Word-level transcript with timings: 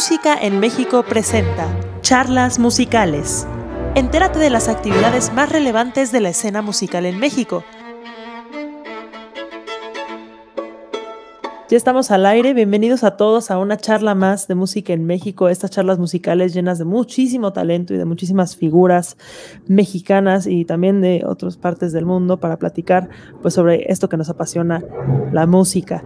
Música 0.00 0.34
en 0.34 0.60
México 0.60 1.02
presenta 1.06 1.68
Charlas 2.00 2.58
Musicales. 2.58 3.46
Entérate 3.94 4.38
de 4.38 4.48
las 4.48 4.66
actividades 4.70 5.30
más 5.34 5.52
relevantes 5.52 6.10
de 6.10 6.20
la 6.20 6.30
escena 6.30 6.62
musical 6.62 7.04
en 7.04 7.18
México. 7.18 7.64
Ya 11.68 11.76
estamos 11.76 12.10
al 12.10 12.24
aire, 12.24 12.54
bienvenidos 12.54 13.04
a 13.04 13.18
todos 13.18 13.50
a 13.50 13.58
una 13.58 13.76
charla 13.76 14.14
más 14.14 14.48
de 14.48 14.54
música 14.54 14.94
en 14.94 15.04
México, 15.04 15.50
estas 15.50 15.70
charlas 15.70 15.98
musicales 15.98 16.54
llenas 16.54 16.78
de 16.78 16.86
muchísimo 16.86 17.52
talento 17.52 17.92
y 17.92 17.98
de 17.98 18.06
muchísimas 18.06 18.56
figuras 18.56 19.18
mexicanas 19.66 20.46
y 20.46 20.64
también 20.64 21.02
de 21.02 21.24
otras 21.26 21.58
partes 21.58 21.92
del 21.92 22.06
mundo 22.06 22.40
para 22.40 22.58
platicar 22.58 23.10
pues 23.42 23.52
sobre 23.52 23.84
esto 23.92 24.08
que 24.08 24.16
nos 24.16 24.30
apasiona, 24.30 24.82
la 25.30 25.46
música. 25.46 26.02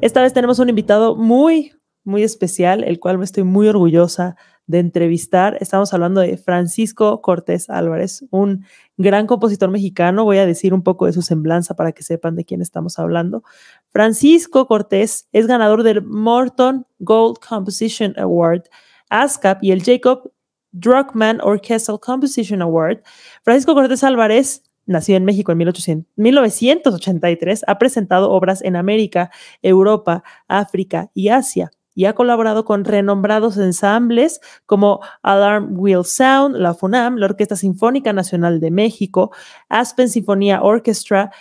Esta 0.00 0.22
vez 0.22 0.32
tenemos 0.32 0.58
un 0.58 0.68
invitado 0.68 1.14
muy, 1.14 1.77
muy 2.08 2.24
especial, 2.24 2.82
el 2.82 2.98
cual 2.98 3.18
me 3.18 3.24
estoy 3.24 3.44
muy 3.44 3.68
orgullosa 3.68 4.34
de 4.66 4.80
entrevistar. 4.80 5.56
Estamos 5.60 5.94
hablando 5.94 6.20
de 6.20 6.36
Francisco 6.36 7.22
Cortés 7.22 7.70
Álvarez, 7.70 8.24
un 8.30 8.64
gran 8.96 9.26
compositor 9.26 9.70
mexicano. 9.70 10.24
Voy 10.24 10.38
a 10.38 10.46
decir 10.46 10.74
un 10.74 10.82
poco 10.82 11.06
de 11.06 11.12
su 11.12 11.22
semblanza 11.22 11.76
para 11.76 11.92
que 11.92 12.02
sepan 12.02 12.34
de 12.34 12.44
quién 12.44 12.60
estamos 12.60 12.98
hablando. 12.98 13.44
Francisco 13.90 14.66
Cortés 14.66 15.28
es 15.32 15.46
ganador 15.46 15.84
del 15.84 16.02
Morton 16.02 16.86
Gold 16.98 17.38
Composition 17.38 18.18
Award, 18.18 18.64
ASCAP 19.08 19.62
y 19.62 19.70
el 19.72 19.82
Jacob 19.82 20.32
Druckmann 20.72 21.40
Orchestral 21.40 22.00
Composition 22.00 22.60
Award. 22.62 23.02
Francisco 23.42 23.74
Cortés 23.74 24.04
Álvarez 24.04 24.62
nacido 24.84 25.16
en 25.18 25.24
México 25.26 25.52
en 25.52 25.58
1983, 25.58 27.64
ha 27.66 27.78
presentado 27.78 28.30
obras 28.30 28.62
en 28.62 28.74
América, 28.74 29.30
Europa, 29.60 30.24
África 30.48 31.10
y 31.12 31.28
Asia 31.28 31.70
y 31.98 32.04
ha 32.04 32.14
colaborado 32.14 32.64
con 32.64 32.84
renombrados 32.84 33.56
ensambles 33.56 34.40
como 34.66 35.00
Alarm 35.24 35.76
Wheel 35.76 36.04
Sound, 36.04 36.54
la 36.54 36.72
FUNAM, 36.72 37.16
la 37.16 37.26
Orquesta 37.26 37.56
Sinfónica 37.56 38.12
Nacional 38.12 38.60
de 38.60 38.70
México, 38.70 39.32
Aspen 39.68 40.08
Sinfonía 40.08 40.62
Orchestra, 40.62 41.32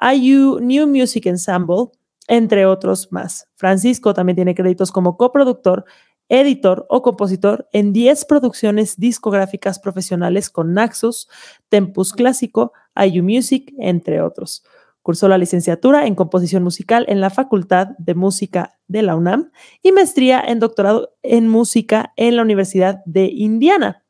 IU 0.00 0.60
New 0.60 0.86
Music 0.86 1.26
Ensemble, 1.26 1.86
entre 2.28 2.64
otros 2.64 3.10
más. 3.10 3.48
Francisco 3.56 4.14
también 4.14 4.36
tiene 4.36 4.54
créditos 4.54 4.92
como 4.92 5.16
coproductor, 5.16 5.84
editor 6.28 6.86
o 6.88 7.02
compositor 7.02 7.68
en 7.72 7.92
10 7.92 8.24
producciones 8.26 9.00
discográficas 9.00 9.80
profesionales 9.80 10.48
con 10.48 10.74
Naxos, 10.74 11.28
Tempus 11.68 12.12
Clásico, 12.12 12.72
IU 12.94 13.24
Music, 13.24 13.74
entre 13.80 14.22
otros. 14.22 14.62
Cursó 15.08 15.26
la 15.26 15.38
licenciatura 15.38 16.06
en 16.06 16.14
composición 16.14 16.62
musical 16.62 17.06
en 17.08 17.22
la 17.22 17.30
Facultad 17.30 17.96
de 17.96 18.14
Música 18.14 18.78
de 18.88 19.00
la 19.00 19.16
UNAM 19.16 19.52
y 19.82 19.90
maestría 19.90 20.38
en 20.38 20.58
doctorado 20.58 21.14
en 21.22 21.48
música 21.48 22.12
en 22.16 22.36
la 22.36 22.42
Universidad 22.42 23.00
de 23.06 23.24
Indiana. 23.24 24.04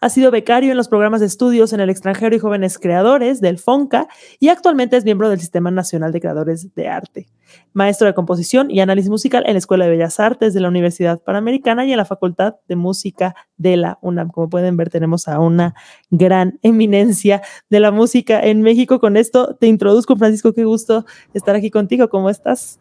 Ha 0.00 0.08
sido 0.08 0.30
becario 0.30 0.70
en 0.70 0.76
los 0.76 0.88
programas 0.88 1.20
de 1.20 1.26
estudios 1.26 1.72
en 1.72 1.80
el 1.80 1.90
extranjero 1.90 2.34
y 2.36 2.38
jóvenes 2.38 2.78
creadores 2.78 3.40
del 3.40 3.58
FONCA 3.58 4.08
y 4.38 4.48
actualmente 4.48 4.96
es 4.96 5.04
miembro 5.04 5.28
del 5.28 5.40
Sistema 5.40 5.70
Nacional 5.70 6.12
de 6.12 6.20
Creadores 6.20 6.74
de 6.74 6.88
Arte. 6.88 7.26
Maestro 7.72 8.06
de 8.06 8.14
composición 8.14 8.70
y 8.70 8.80
análisis 8.80 9.10
musical 9.10 9.44
en 9.46 9.54
la 9.54 9.58
Escuela 9.58 9.84
de 9.84 9.90
Bellas 9.92 10.18
Artes 10.20 10.52
de 10.54 10.60
la 10.60 10.68
Universidad 10.68 11.22
Panamericana 11.22 11.84
y 11.86 11.92
en 11.92 11.96
la 11.96 12.04
Facultad 12.04 12.56
de 12.68 12.76
Música 12.76 13.34
de 13.56 13.76
la 13.76 13.98
UNAM. 14.02 14.30
Como 14.30 14.48
pueden 14.48 14.76
ver, 14.76 14.90
tenemos 14.90 15.28
a 15.28 15.38
una 15.40 15.74
gran 16.10 16.58
eminencia 16.62 17.42
de 17.70 17.80
la 17.80 17.90
música 17.90 18.40
en 18.40 18.62
México. 18.62 19.00
Con 19.00 19.16
esto 19.16 19.54
te 19.54 19.66
introduzco, 19.66 20.16
Francisco. 20.16 20.52
Qué 20.52 20.64
gusto 20.64 21.06
estar 21.34 21.54
aquí 21.54 21.70
contigo. 21.70 22.08
¿Cómo 22.08 22.30
estás? 22.30 22.80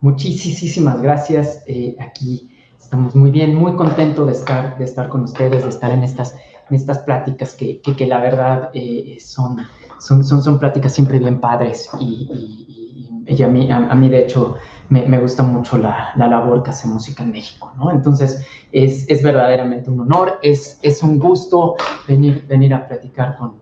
Muchísimas 0.00 1.00
gracias. 1.00 1.62
Eh, 1.66 1.96
aquí 1.98 2.53
estamos 2.94 3.16
muy 3.16 3.32
bien, 3.32 3.56
muy 3.56 3.74
contento 3.74 4.24
de 4.24 4.30
estar, 4.30 4.78
de 4.78 4.84
estar 4.84 5.08
con 5.08 5.24
ustedes, 5.24 5.64
de 5.64 5.68
estar 5.68 5.90
en 5.90 6.04
estas, 6.04 6.36
en 6.70 6.76
estas 6.76 7.00
pláticas 7.00 7.54
que, 7.54 7.80
que, 7.80 8.06
la 8.06 8.20
verdad 8.20 8.70
eh, 8.72 9.18
son, 9.20 9.56
son, 9.98 10.24
son, 10.24 10.40
son, 10.40 10.60
pláticas 10.60 10.94
siempre 10.94 11.18
bien 11.18 11.40
padres 11.40 11.90
y, 11.98 13.26
y, 13.26 13.42
a, 13.42 13.48
mí, 13.48 13.68
a, 13.72 13.92
mí, 13.96 14.08
de 14.08 14.20
hecho, 14.20 14.54
me, 14.90 15.08
me 15.08 15.18
gusta 15.18 15.42
mucho 15.42 15.76
la, 15.76 16.12
la, 16.14 16.28
labor 16.28 16.62
que 16.62 16.70
hace 16.70 16.86
música 16.86 17.24
en 17.24 17.32
México, 17.32 17.72
¿no? 17.76 17.90
Entonces, 17.90 18.46
es, 18.70 19.10
es 19.10 19.24
verdaderamente 19.24 19.90
un 19.90 19.98
honor, 19.98 20.38
es, 20.40 20.78
es 20.82 21.02
un 21.02 21.18
gusto 21.18 21.74
venir, 22.06 22.46
venir 22.46 22.74
a 22.74 22.86
platicar 22.86 23.36
con, 23.36 23.56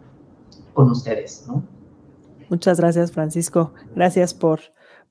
con 0.75 0.91
ustedes, 0.91 1.47
¿no? 1.49 1.63
Muchas 2.51 2.79
gracias, 2.79 3.13
Francisco. 3.13 3.73
Gracias 3.95 4.35
por, 4.35 4.61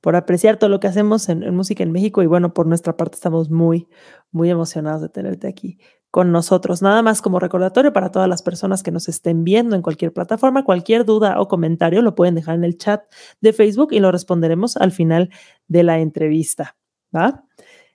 por 0.01 0.15
apreciar 0.15 0.57
todo 0.57 0.69
lo 0.69 0.79
que 0.79 0.87
hacemos 0.87 1.29
en, 1.29 1.55
música 1.55 1.83
en 1.83 1.91
México 1.91 2.23
y 2.23 2.25
bueno, 2.25 2.53
por 2.53 2.67
nuestra 2.67 2.97
parte 2.97 3.15
estamos 3.15 3.49
muy, 3.49 3.87
muy 4.31 4.49
emocionados 4.49 5.01
de 5.01 5.09
tenerte 5.09 5.47
aquí 5.47 5.77
con 6.09 6.31
nosotros. 6.31 6.81
Nada 6.81 7.01
más 7.03 7.21
como 7.21 7.39
recordatorio 7.39 7.93
para 7.93 8.11
todas 8.11 8.27
las 8.27 8.41
personas 8.41 8.83
que 8.83 8.91
nos 8.91 9.07
estén 9.07 9.43
viendo 9.43 9.75
en 9.75 9.81
cualquier 9.81 10.11
plataforma, 10.11 10.65
cualquier 10.65 11.05
duda 11.05 11.39
o 11.39 11.47
comentario 11.47 12.01
lo 12.01 12.15
pueden 12.15 12.35
dejar 12.35 12.55
en 12.55 12.63
el 12.63 12.77
chat 12.77 13.03
de 13.39 13.53
Facebook 13.53 13.93
y 13.93 13.99
lo 13.99 14.11
responderemos 14.11 14.75
al 14.75 14.91
final 14.91 15.29
de 15.67 15.83
la 15.83 15.99
entrevista. 15.99 16.75
¿va? 17.15 17.45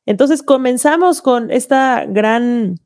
Entonces 0.06 0.42
comenzamos 0.42 1.20
con 1.20 1.50
esta 1.50 2.06
gran 2.06 2.76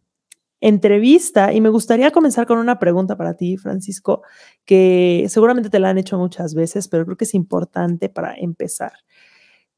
entrevista 0.60 1.52
y 1.52 1.60
me 1.60 1.70
gustaría 1.70 2.10
comenzar 2.10 2.46
con 2.46 2.58
una 2.58 2.78
pregunta 2.78 3.16
para 3.16 3.34
ti, 3.34 3.56
Francisco, 3.56 4.22
que 4.64 5.26
seguramente 5.28 5.70
te 5.70 5.78
la 5.78 5.90
han 5.90 5.98
hecho 5.98 6.18
muchas 6.18 6.54
veces, 6.54 6.88
pero 6.88 7.04
creo 7.04 7.16
que 7.16 7.24
es 7.24 7.34
importante 7.34 8.08
para 8.08 8.34
empezar. 8.34 8.92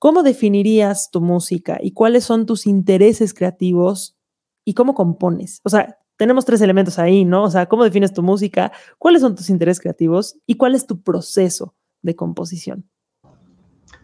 ¿Cómo 0.02 0.24
definirías 0.24 1.12
tu 1.12 1.20
música 1.20 1.78
y 1.80 1.92
cuáles 1.92 2.24
son 2.24 2.44
tus 2.44 2.66
intereses 2.66 3.32
creativos 3.32 4.16
y 4.64 4.74
cómo 4.74 4.94
compones? 4.94 5.60
O 5.62 5.68
sea, 5.68 5.96
tenemos 6.16 6.44
tres 6.44 6.60
elementos 6.60 6.98
ahí, 6.98 7.24
¿no? 7.24 7.44
O 7.44 7.50
sea, 7.52 7.66
¿cómo 7.66 7.84
defines 7.84 8.12
tu 8.12 8.20
música? 8.20 8.72
¿Cuáles 8.98 9.20
son 9.20 9.36
tus 9.36 9.48
intereses 9.48 9.78
creativos 9.78 10.38
y 10.44 10.56
cuál 10.56 10.74
es 10.74 10.88
tu 10.88 11.02
proceso 11.02 11.76
de 12.02 12.16
composición? 12.16 12.84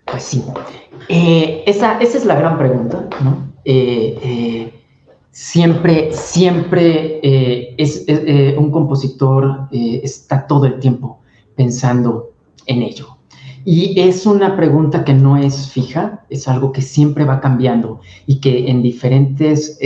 Pues 0.05 0.23
sí, 0.23 0.45
eh, 1.09 1.65
esa, 1.67 1.99
esa, 1.99 2.19
es 2.19 2.25
la 2.25 2.37
gran 2.37 2.59
pregunta, 2.59 3.09
¿no? 3.25 3.53
Eh, 3.65 4.21
eh, 4.23 4.85
siempre, 5.33 6.13
siempre 6.13 7.19
es, 7.77 8.07
un 8.57 8.71
compositor 8.71 9.67
está 9.73 10.47
todo 10.47 10.67
el 10.67 10.79
tiempo 10.79 11.23
pensando 11.57 12.35
en 12.67 12.83
ello. 12.83 13.18
Y 13.71 14.01
es 14.01 14.25
una 14.25 14.57
pregunta 14.57 15.05
que 15.05 15.13
no 15.13 15.37
es 15.37 15.71
fija, 15.71 16.25
es 16.31 16.49
algo 16.49 16.73
que 16.73 16.81
siempre 16.81 17.27
va 17.27 17.39
cambiando 17.39 18.01
y 18.27 18.41
que 18.41 18.71
en 18.71 18.81
diferentes 18.81 19.79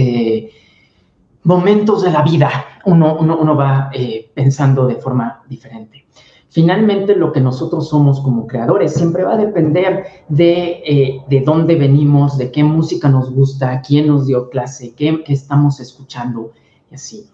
momentos 1.43 2.03
de 2.03 2.13
la 2.13 2.23
vida 2.23 2.49
uno, 2.85 3.19
uno, 3.19 3.57
va 3.57 3.91
pensando 4.35 4.87
de 4.87 4.95
forma 4.95 5.43
diferente. 5.49 6.07
Finalmente, 6.49 7.17
lo 7.17 7.33
que 7.33 7.41
nosotros 7.41 7.89
somos 7.89 8.21
como 8.21 8.47
creadores 8.47 8.95
siempre 8.95 9.25
va 9.25 9.33
a 9.33 9.39
depender 9.39 10.05
de, 10.29 10.81
eh, 10.87 11.21
de 11.29 11.41
dónde 11.41 11.75
venimos, 11.75 12.39
de 12.39 12.53
qué 12.53 12.63
música 12.63 13.09
nos 13.09 13.33
gusta, 13.33 13.83
quién 13.83 14.07
nos 14.07 14.29
dio 14.29 14.49
clase, 14.49 14.95
qué, 14.95 15.25
qué 15.25 15.33
estamos 15.33 15.81
escuchando 15.81 16.53
y 16.89 16.95
así. 16.95 17.27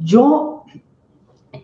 Yo, 0.00 0.57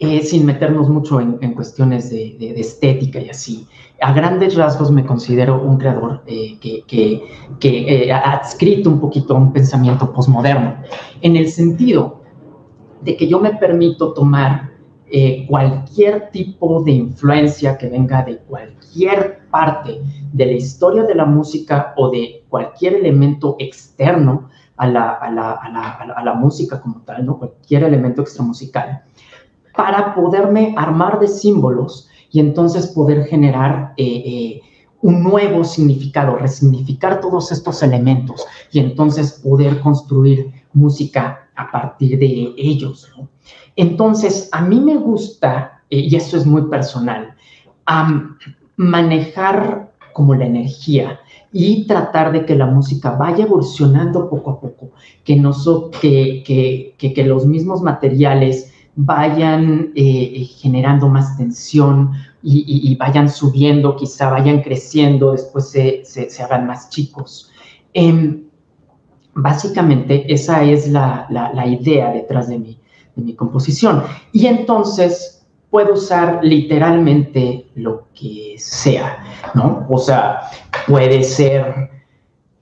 eh, 0.00 0.22
sin 0.22 0.46
meternos 0.46 0.88
mucho 0.88 1.20
en, 1.20 1.54
cuestiones 1.54 2.10
de, 2.10 2.54
estética 2.56 3.20
y 3.20 3.30
así, 3.30 3.66
a 4.00 4.12
grandes 4.12 4.54
rasgos 4.54 4.90
me 4.90 5.04
considero 5.04 5.62
un 5.62 5.76
creador 5.78 6.22
eh, 6.26 6.58
que, 6.60 7.22
que 7.60 8.12
ha 8.12 8.32
adscrito 8.32 8.90
un 8.90 9.00
poquito 9.00 9.34
a 9.34 9.38
un 9.38 9.52
pensamiento 9.52 10.12
posmoderno, 10.12 10.76
en 11.20 11.36
el 11.36 11.48
sentido 11.48 12.22
de 13.02 13.16
que 13.16 13.28
yo 13.28 13.38
me 13.38 13.52
permito 13.54 14.12
tomar 14.12 14.74
eh, 15.16 15.46
cualquier 15.46 16.30
tipo 16.30 16.82
de 16.82 16.92
influencia 16.92 17.76
que 17.76 17.88
venga 17.88 18.24
de 18.24 18.38
cualquier 18.38 19.46
parte 19.50 20.00
de 20.32 20.46
la 20.46 20.52
historia 20.52 21.04
de 21.04 21.14
la 21.14 21.26
música 21.26 21.92
o 21.96 22.10
de 22.10 22.42
cualquier 22.48 22.94
elemento 22.94 23.54
externo 23.58 24.48
a 24.76 24.88
la, 24.88 25.12
a 25.12 26.24
la 26.24 26.34
música 26.34 26.80
como 26.80 27.02
tal, 27.02 27.24
¿no? 27.26 27.38
cualquier 27.38 27.84
elemento 27.84 28.22
extramusical, 28.22 29.04
para 29.76 30.14
poderme 30.14 30.74
armar 30.76 31.18
de 31.18 31.28
símbolos 31.28 32.08
y 32.30 32.40
entonces 32.40 32.88
poder 32.88 33.26
generar 33.26 33.94
eh, 33.96 34.04
eh, 34.04 34.60
un 35.02 35.22
nuevo 35.22 35.64
significado, 35.64 36.36
resignificar 36.36 37.20
todos 37.20 37.52
estos 37.52 37.82
elementos 37.82 38.44
y 38.72 38.80
entonces 38.80 39.40
poder 39.44 39.80
construir 39.80 40.50
música 40.72 41.48
a 41.54 41.70
partir 41.70 42.18
de 42.18 42.54
ellos. 42.56 43.10
Entonces, 43.76 44.48
a 44.52 44.62
mí 44.62 44.80
me 44.80 44.96
gusta, 44.96 45.82
eh, 45.90 46.00
y 46.00 46.16
eso 46.16 46.36
es 46.36 46.46
muy 46.46 46.62
personal, 46.62 47.34
manejar 48.76 49.92
como 50.12 50.34
la 50.34 50.46
energía 50.46 51.20
y 51.52 51.86
tratar 51.86 52.32
de 52.32 52.44
que 52.46 52.56
la 52.56 52.66
música 52.66 53.10
vaya 53.10 53.44
evolucionando 53.44 54.28
poco 54.28 54.50
a 54.50 54.60
poco, 54.60 54.90
que, 55.22 55.36
no 55.36 55.52
que, 56.00 56.42
que, 56.44 57.12
que, 57.12 57.24
los 57.24 57.46
mismos 57.46 57.80
materiales 57.80 58.73
vayan 58.96 59.92
eh, 59.94 60.32
eh, 60.36 60.44
generando 60.44 61.08
más 61.08 61.36
tensión 61.36 62.12
y, 62.46 62.94
vayan 62.96 63.30
subiendo, 63.30 63.96
quizá 63.96 64.28
vayan 64.28 64.60
creciendo, 64.60 65.32
después 65.32 65.70
se, 65.70 66.04
se, 66.04 66.42
hagan 66.42 66.66
más 66.66 66.90
chicos. 66.90 67.50
Em, 67.94 68.44
básicamente 69.34 70.30
esa 70.32 70.62
es 70.62 70.88
la, 70.88 71.26
idea 71.66 72.12
detrás 72.12 72.48
de 72.48 72.58
mi, 72.58 72.78
de 73.16 73.22
mi 73.22 73.34
composición. 73.34 74.02
Y 74.32 74.46
entonces 74.46 75.46
puedo 75.70 75.94
usar 75.94 76.40
literalmente 76.42 77.66
lo 77.74 78.08
que 78.14 78.56
sea, 78.58 79.24
¿no? 79.54 79.86
O 79.88 79.98
sea, 79.98 80.40
puede 80.86 81.24
ser 81.24 81.90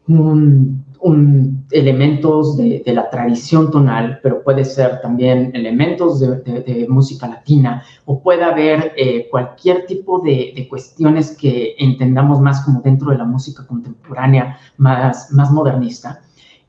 un 0.07 0.82
un, 1.03 1.67
elementos 1.71 2.57
de, 2.57 2.83
la 2.87 3.11
tradición 3.11 3.71
tonal, 3.71 4.21
pero 4.23 4.43
puede 4.43 4.65
ser 4.65 5.01
también 5.01 5.51
elementos 5.55 6.21
de, 6.21 6.87
música 6.89 7.27
latina 7.27 7.83
o 8.05 8.23
puede 8.23 8.45
haber 8.45 8.93
eh, 8.97 9.29
cualquier 9.31 9.87
tipo 9.87 10.21
de, 10.21 10.67
cuestiones 10.71 11.37
que 11.37 11.75
entendamos 11.79 12.41
más 12.41 12.65
como 12.65 12.81
dentro 12.81 13.11
de 13.11 13.19
la 13.19 13.25
música 13.25 13.67
contemporánea, 13.67 14.59
más, 14.77 15.33
más 15.33 15.51
modernista. 15.51 16.21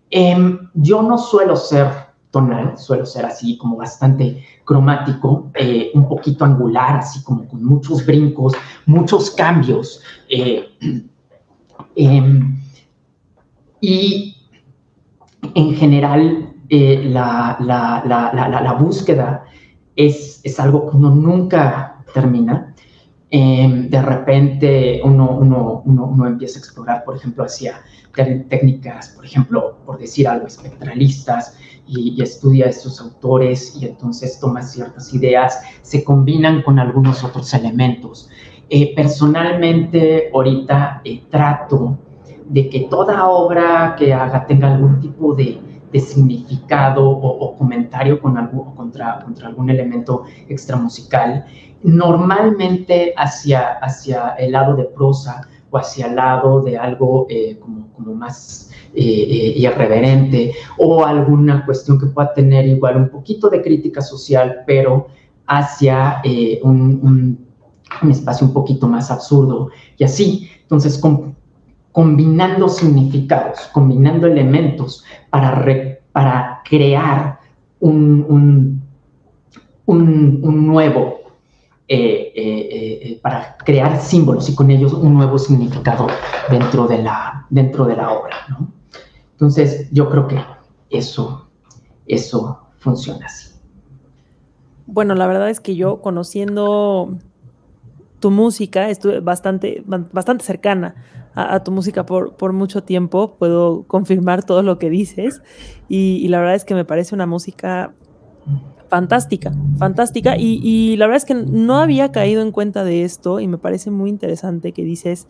Em, 0.09 0.69
yo 0.73 1.01
no 1.01 1.17
suelo 1.17 1.55
ser 1.55 1.87
tonal, 2.31 2.77
suelo 2.77 3.05
ser 3.05 3.25
así 3.25 3.57
como 3.57 3.77
bastante 3.77 4.43
cromático, 4.65 5.51
eh, 5.53 5.91
un 5.93 6.07
poquito 6.07 6.43
angular, 6.43 6.97
así 6.97 7.23
como 7.23 7.47
con 7.47 7.63
muchos 7.63 8.03
brincos, 8.05 8.53
muchos 8.87 9.29
cambios. 9.31 10.01
Eh, 10.29 10.65
em, 11.95 12.62
y 13.83 14.37
en 15.55 15.75
general, 15.75 16.53
eh, 16.69 17.03
la, 17.03 17.57
la, 17.59 18.01
la, 18.05 18.61
la, 18.61 18.73
búsqueda 18.75 19.43
es, 19.93 20.39
es, 20.41 20.57
algo 20.57 20.89
que 20.89 20.95
uno 20.95 21.09
nunca 21.09 22.01
termina. 22.13 22.73
Eh, 23.29 23.87
de 23.89 24.01
repente 24.01 25.01
uno, 25.03 25.31
uno, 25.31 25.81
uno, 25.83 26.27
empieza 26.27 26.59
a 26.59 26.61
explorar, 26.61 27.03
por 27.03 27.17
ejemplo, 27.17 27.43
hacia 27.43 27.81
técnicas, 28.13 29.09
por 29.09 29.25
ejemplo, 29.25 29.79
por 29.85 29.97
decir 29.97 30.29
algo, 30.29 30.47
espectralistas, 30.47 31.57
y, 31.85 32.21
estudia 32.21 32.67
a 32.67 32.69
estos 32.69 33.01
autores 33.01 33.75
y 33.75 33.85
entonces 33.85 34.39
toma 34.39 34.61
ciertas 34.61 35.13
ideas, 35.13 35.59
se 35.81 36.05
combinan 36.05 36.61
con 36.61 36.79
algunos 36.79 37.21
otros 37.25 37.53
elementos. 37.53 38.29
Eh, 38.69 38.95
personalmente, 38.95 40.29
ahorita 40.33 41.01
trato 41.29 41.99
de 42.49 42.69
que 42.69 42.81
toda 42.81 43.27
obra 43.27 43.95
que 43.97 44.13
haga 44.13 44.45
tenga 44.45 44.73
algún 44.73 44.99
tipo 44.99 45.35
de, 45.35 45.59
significado 45.93 47.07
o, 47.07 47.55
comentario 47.55 48.19
con 48.19 48.33
contra, 48.75 49.19
contra 49.19 49.47
algún 49.47 49.69
elemento 49.69 50.23
extramusical, 50.49 51.45
normalmente 51.83 53.13
hacia, 53.15 53.73
hacia 53.73 54.29
el 54.39 54.53
lado 54.53 54.75
de 54.75 54.85
prosa 54.85 55.47
o 55.69 55.77
hacia 55.77 56.07
el 56.07 56.15
lado 56.15 56.61
de 56.61 56.77
algo 56.77 57.27
eh, 57.29 57.59
como, 57.59 57.89
como, 57.93 58.15
más 58.15 58.71
eh, 58.95 59.03
eh, 59.03 59.53
irreverente 59.57 60.53
o 60.77 61.05
alguna 61.05 61.63
cuestión 61.65 61.99
que 61.99 62.07
pueda 62.07 62.33
tener 62.33 62.65
igual 62.67 62.97
un 62.97 63.09
poquito 63.09 63.49
de 63.49 63.61
crítica 63.61 64.01
social, 64.01 64.63
pero 64.65 65.07
hacia 65.45 66.21
un, 66.63 67.37
un, 68.01 68.09
espacio 68.09 68.47
un 68.47 68.53
poquito 68.53 68.87
más 68.87 69.11
absurdo 69.11 69.69
y 69.97 70.03
así. 70.03 70.49
Entonces, 70.61 70.97
con, 70.97 71.35
combinando 71.93 72.67
significados, 72.67 73.69
combinando 73.71 74.27
elementos 74.27 75.05
para, 75.29 75.63
para 76.11 76.61
crear 76.65 77.39
un, 77.79 78.81
un, 79.85 80.67
nuevo, 80.67 81.19
eh, 81.87 82.33
eh, 82.35 82.99
eh, 83.03 83.19
para 83.21 83.55
crear 83.57 84.01
símbolos 84.01 84.49
y 84.49 84.55
con 84.55 84.71
ellos 84.71 84.91
un 84.93 85.13
nuevo 85.13 85.37
significado 85.37 86.07
dentro 86.49 86.87
de 86.87 87.03
la, 87.03 87.45
dentro 87.51 87.85
de 87.85 87.95
la 87.95 88.11
obra. 88.11 88.37
Entonces, 89.33 89.87
yo 89.91 90.09
creo 90.09 90.27
que 90.27 90.39
eso, 90.89 91.47
eso 92.07 92.69
funciona 92.79 93.27
así. 93.27 93.51
Bueno, 94.87 95.13
la 95.13 95.27
verdad 95.27 95.49
es 95.49 95.59
que 95.59 95.75
yo 95.75 96.01
conociendo 96.01 97.17
tu 98.19 98.31
música, 98.31 98.89
estuve 98.89 99.19
bastante, 99.19 99.83
bastante 99.85 100.43
cercana 100.43 100.95
a, 101.35 101.63
tu 101.63 101.71
música 101.71 102.05
por, 102.05 102.35
por, 102.35 102.53
mucho 102.53 102.83
tiempo, 102.83 103.35
puedo 103.37 103.83
confirmar 103.83 104.43
todo 104.43 104.61
lo 104.63 104.77
que 104.77 104.89
dices 104.89 105.41
y, 105.89 106.27
la 106.27 106.39
verdad 106.39 106.55
es 106.55 106.65
que 106.65 106.75
me 106.75 106.85
parece 106.85 107.15
una 107.15 107.25
música 107.25 107.93
fantástica, 108.87 109.51
fantástica 109.77 110.37
y, 110.37 110.59
y, 110.63 110.95
la 110.97 111.07
verdad 111.07 111.17
es 111.17 111.25
que 111.25 111.33
no 111.35 111.77
había 111.77 112.11
caído 112.11 112.41
en 112.41 112.51
cuenta 112.51 112.83
de 112.83 113.03
esto 113.03 113.39
y 113.39 113.47
me 113.47 113.57
parece 113.57 113.89
muy 113.89 114.09
interesante 114.09 114.71
que 114.71 114.83
dices 114.83 115.27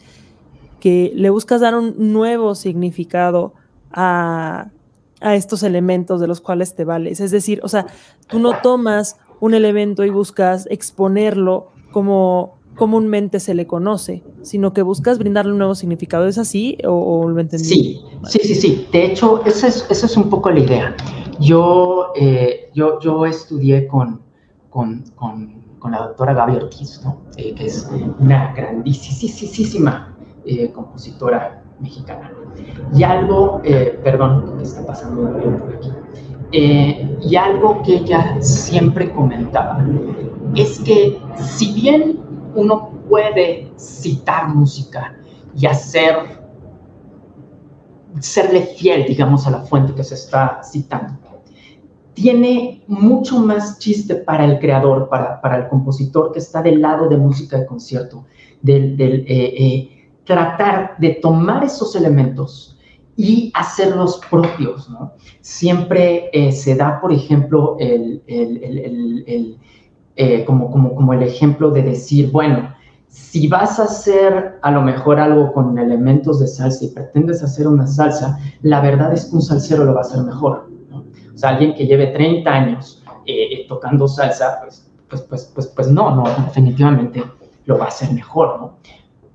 que 0.79 1.13
le 1.15 1.29
buscas 1.29 1.61
dar 1.61 1.75
un 1.75 2.11
nuevo 2.11 2.55
significado 2.55 3.53
a, 3.91 4.71
a 5.21 5.35
estos 5.35 5.63
elementos 5.63 6.19
de 6.19 6.27
los 6.27 6.41
cuales 6.41 6.75
te 6.75 6.83
vales. 6.83 7.21
Es 7.21 7.31
decir, 7.31 7.61
o 7.63 7.69
sea, 7.69 7.87
tú 8.27 8.39
no 8.39 8.59
tomas 8.61 9.17
un 9.39 9.53
elemento 9.53 10.03
y 10.03 10.09
buscas 10.09 10.67
exponerlo 10.69 11.69
como 11.91 12.57
comúnmente 12.75 13.39
se 13.39 13.53
le 13.53 13.67
conoce, 13.67 14.23
sino 14.41 14.73
que 14.73 14.81
buscas 14.81 15.19
brindarle 15.19 15.51
un 15.51 15.59
nuevo 15.59 15.75
significado. 15.75 16.27
¿Es 16.27 16.37
así 16.37 16.77
o, 16.85 17.29
lo 17.29 17.39
entendí? 17.39 17.65
Sí, 17.65 18.01
sí, 18.27 18.39
sí, 18.39 18.55
sí. 18.55 18.87
De 18.91 19.05
hecho, 19.05 19.43
esa 19.45 19.67
es, 19.67 19.87
es 19.89 20.17
un 20.17 20.29
poco 20.29 20.49
la 20.49 20.59
idea. 20.59 20.95
Yo, 21.39 22.11
eh, 22.15 22.69
yo, 22.73 22.99
yo 22.99 23.25
estudié 23.25 23.87
con, 23.87 24.21
con, 24.69 25.03
con, 25.15 25.91
la 25.91 26.07
doctora 26.07 26.33
Gaby 26.33 26.55
Ortiz, 26.55 27.01
¿no? 27.03 27.23
Eh, 27.35 27.53
que 27.53 27.65
es 27.65 27.89
una 28.19 28.53
grandísima 28.53 30.15
eh, 30.45 30.71
compositora 30.71 31.63
mexicana. 31.79 32.31
Y 32.95 33.03
algo, 33.03 33.61
perdón, 34.03 34.55
¿qué 34.57 34.63
está 34.63 34.85
pasando 34.85 35.31
por 35.31 35.75
aquí? 35.75 35.89
y 36.55 37.35
algo 37.35 37.81
que 37.81 37.95
ella 37.95 38.37
siempre 38.39 39.11
comentaba 39.11 39.83
es 40.55 40.79
que 40.81 41.17
si 41.41 41.73
bien 41.73 42.19
uno 42.55 42.91
puede 43.09 43.71
citar 43.77 44.49
música 44.49 45.15
y 45.55 45.65
hacer, 45.65 46.15
serle 48.19 48.61
fiel, 48.61 49.05
digamos, 49.05 49.45
a 49.47 49.51
la 49.51 49.59
fuente 49.61 49.93
que 49.93 50.03
se 50.03 50.15
está 50.15 50.61
citando. 50.63 51.19
Tiene 52.13 52.83
mucho 52.87 53.39
más 53.39 53.79
chiste 53.79 54.15
para 54.15 54.45
el 54.45 54.59
creador, 54.59 55.09
para, 55.09 55.41
para 55.41 55.57
el 55.57 55.67
compositor 55.67 56.31
que 56.31 56.39
está 56.39 56.61
del 56.61 56.79
lado 56.81 57.09
de 57.09 57.17
música 57.17 57.57
de 57.57 57.65
concierto, 57.65 58.25
del, 58.61 58.95
del 58.95 59.25
eh, 59.27 59.53
eh, 59.57 60.09
tratar 60.23 60.95
de 60.99 61.09
tomar 61.15 61.63
esos 61.63 61.95
elementos 61.95 62.77
y 63.15 63.51
hacerlos 63.55 64.21
propios. 64.29 64.89
¿no? 64.89 65.13
Siempre 65.41 66.29
eh, 66.33 66.51
se 66.51 66.75
da, 66.75 67.01
por 67.01 67.11
ejemplo, 67.11 67.77
el, 67.79 68.21
el, 68.27 69.23
el 69.27 69.57
eh, 70.15 70.45
como, 70.45 70.71
como, 70.71 70.95
como 70.95 71.13
el 71.13 71.23
ejemplo 71.23 71.71
de 71.71 71.81
decir, 71.81 72.31
bueno, 72.31 72.73
si 73.07 73.47
vas 73.47 73.79
a 73.79 73.83
hacer 73.83 74.59
a 74.61 74.71
lo 74.71 74.81
mejor 74.81 75.19
algo 75.19 75.53
con 75.53 75.77
elementos 75.77 76.39
de 76.39 76.47
salsa 76.47 76.85
y 76.85 76.87
pretendes 76.89 77.43
hacer 77.43 77.67
una 77.67 77.85
salsa, 77.85 78.39
la 78.61 78.81
verdad 78.81 79.13
es 79.13 79.25
que 79.25 79.35
un 79.35 79.41
salsero 79.41 79.85
lo 79.85 79.93
va 79.93 79.99
a 79.99 80.03
hacer 80.03 80.23
mejor. 80.23 80.67
O 80.91 81.37
sea, 81.37 81.49
alguien 81.49 81.75
que 81.75 81.85
lleve 81.85 82.07
30 82.07 82.49
años 82.49 83.03
eh, 83.25 83.65
tocando 83.67 84.07
salsa, 84.07 84.59
pues, 84.61 84.89
pues, 85.09 85.21
pues, 85.21 85.51
pues, 85.53 85.67
pues 85.67 85.87
no, 85.89 86.15
no, 86.15 86.23
definitivamente 86.45 87.23
lo 87.65 87.77
va 87.77 87.85
a 87.85 87.89
hacer 87.89 88.11
mejor, 88.11 88.59
¿no? 88.59 88.77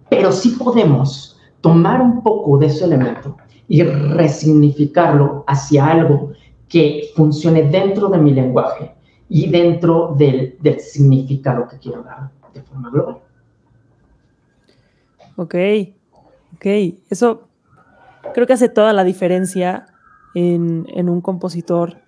Pero 0.08 0.32
sí 0.32 0.50
podemos 0.50 1.38
tomar 1.61 2.00
un 2.00 2.23
poco 2.23 2.58
de 2.58 2.66
ese 2.66 2.85
elemento 2.85 3.37
y 3.68 3.82
resignificarlo 3.82 5.44
hacia 5.47 5.87
algo 5.87 6.32
que 6.68 7.11
funcione 7.14 7.62
dentro 7.64 8.08
de 8.08 8.18
mi 8.18 8.32
lenguaje 8.32 8.98
y 9.28 9.50
dentro 9.50 10.14
del, 10.16 10.56
del 10.61 10.80
significado 10.80 11.68
que 11.68 11.78
quiero 11.78 12.02
dar 12.02 12.30
de 12.52 12.62
forma 12.62 12.90
global. 12.90 13.18
Ok, 15.37 15.54
ok. 16.54 16.66
Eso 17.11 17.49
creo 18.35 18.47
que 18.47 18.54
hace 18.54 18.68
toda 18.68 18.92
la 18.92 19.04
diferencia 19.04 19.87
en, 20.35 20.87
en 20.88 21.08
un 21.08 21.20
compositor 21.20 21.99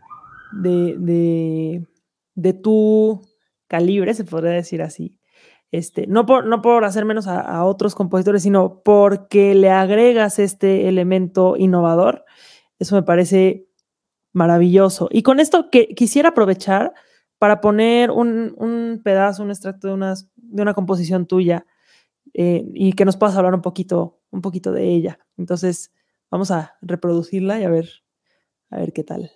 de, 0.52 0.96
de, 0.98 1.86
de, 2.34 2.52
tu 2.54 3.22
calibre, 3.68 4.14
se 4.14 4.24
podría 4.24 4.52
decir 4.52 4.82
así. 4.82 5.16
Este, 5.70 6.08
no, 6.08 6.26
por, 6.26 6.46
no 6.46 6.62
por 6.62 6.84
hacer 6.84 7.04
menos 7.04 7.28
a, 7.28 7.40
a, 7.40 7.64
otros 7.64 7.94
compositores, 7.94 8.42
sino 8.42 8.82
porque 8.82 9.54
le 9.54 9.70
agregas 9.70 10.40
este 10.40 10.88
elemento 10.88 11.56
innovador. 11.56 12.24
Eso 12.80 12.96
me 12.96 13.04
parece 13.04 13.68
maravilloso. 14.32 15.08
Y 15.12 15.22
con 15.22 15.38
esto 15.38 15.70
que 15.70 15.88
quisiera 15.88 16.30
aprovechar 16.30 16.92
para 17.40 17.62
poner 17.62 18.10
un, 18.10 19.00
pedazo, 19.02 19.42
un 19.42 19.48
extracto 19.48 19.88
de, 19.88 19.94
unas, 19.94 20.30
de 20.36 20.60
una 20.60 20.74
composición 20.74 21.24
tuya 21.24 21.64
eh, 22.34 22.66
y 22.74 22.92
que 22.92 23.06
nos 23.06 23.16
puedas 23.16 23.34
hablar 23.34 23.54
un 23.54 23.62
poquito, 23.62 24.20
un 24.30 24.42
poquito 24.42 24.72
de 24.72 24.84
ella. 24.90 25.18
Entonces, 25.38 25.90
vamos 26.30 26.50
a 26.50 26.74
reproducirla 26.82 27.58
y 27.58 27.64
a 27.64 27.70
ver, 27.70 27.88
a 28.68 28.76
ver 28.76 28.92
qué 28.92 29.04
tal. 29.04 29.30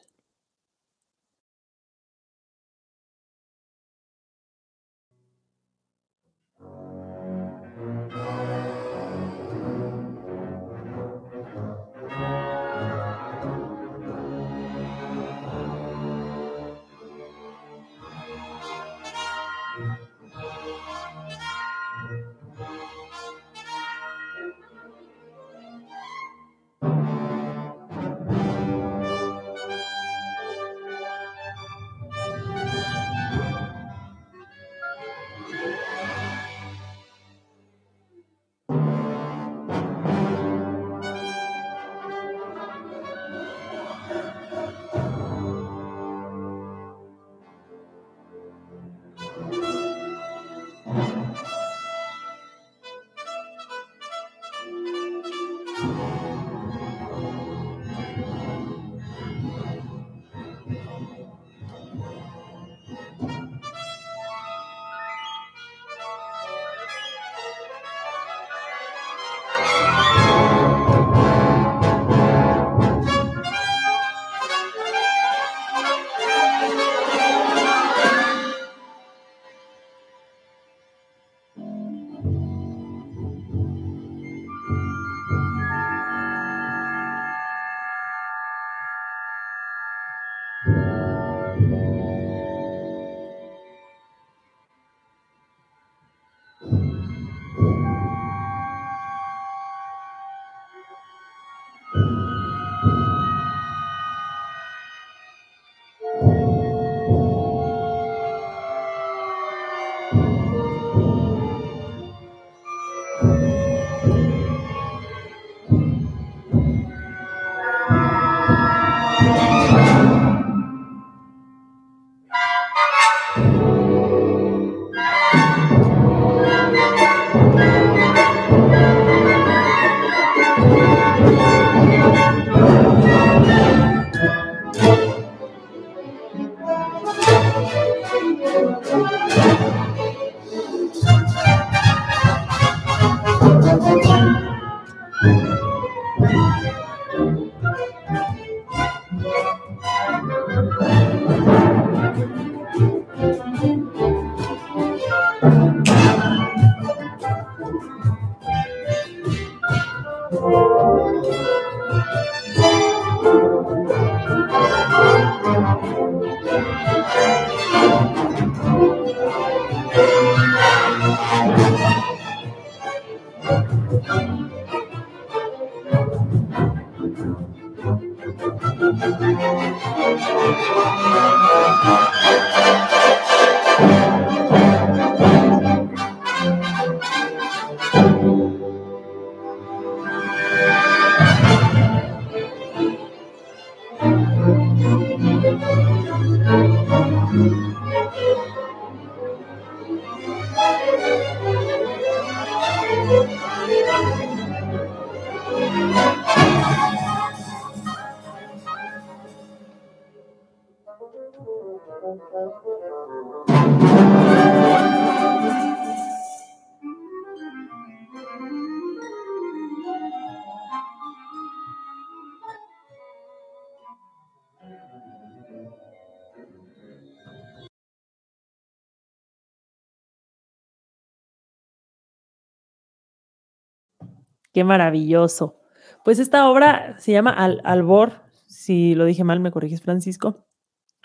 Qué 234.55 234.63
maravilloso. 234.63 235.61
Pues 236.05 236.21
esta 236.21 236.49
obra 236.49 236.97
se 237.01 237.11
llama 237.11 237.31
Al 237.31 237.61
Albor, 237.65 238.23
si 238.47 238.95
lo 238.95 239.05
dije 239.05 239.25
mal, 239.25 239.41
me 239.41 239.51
corriges, 239.51 239.83
Francisco, 239.83 240.44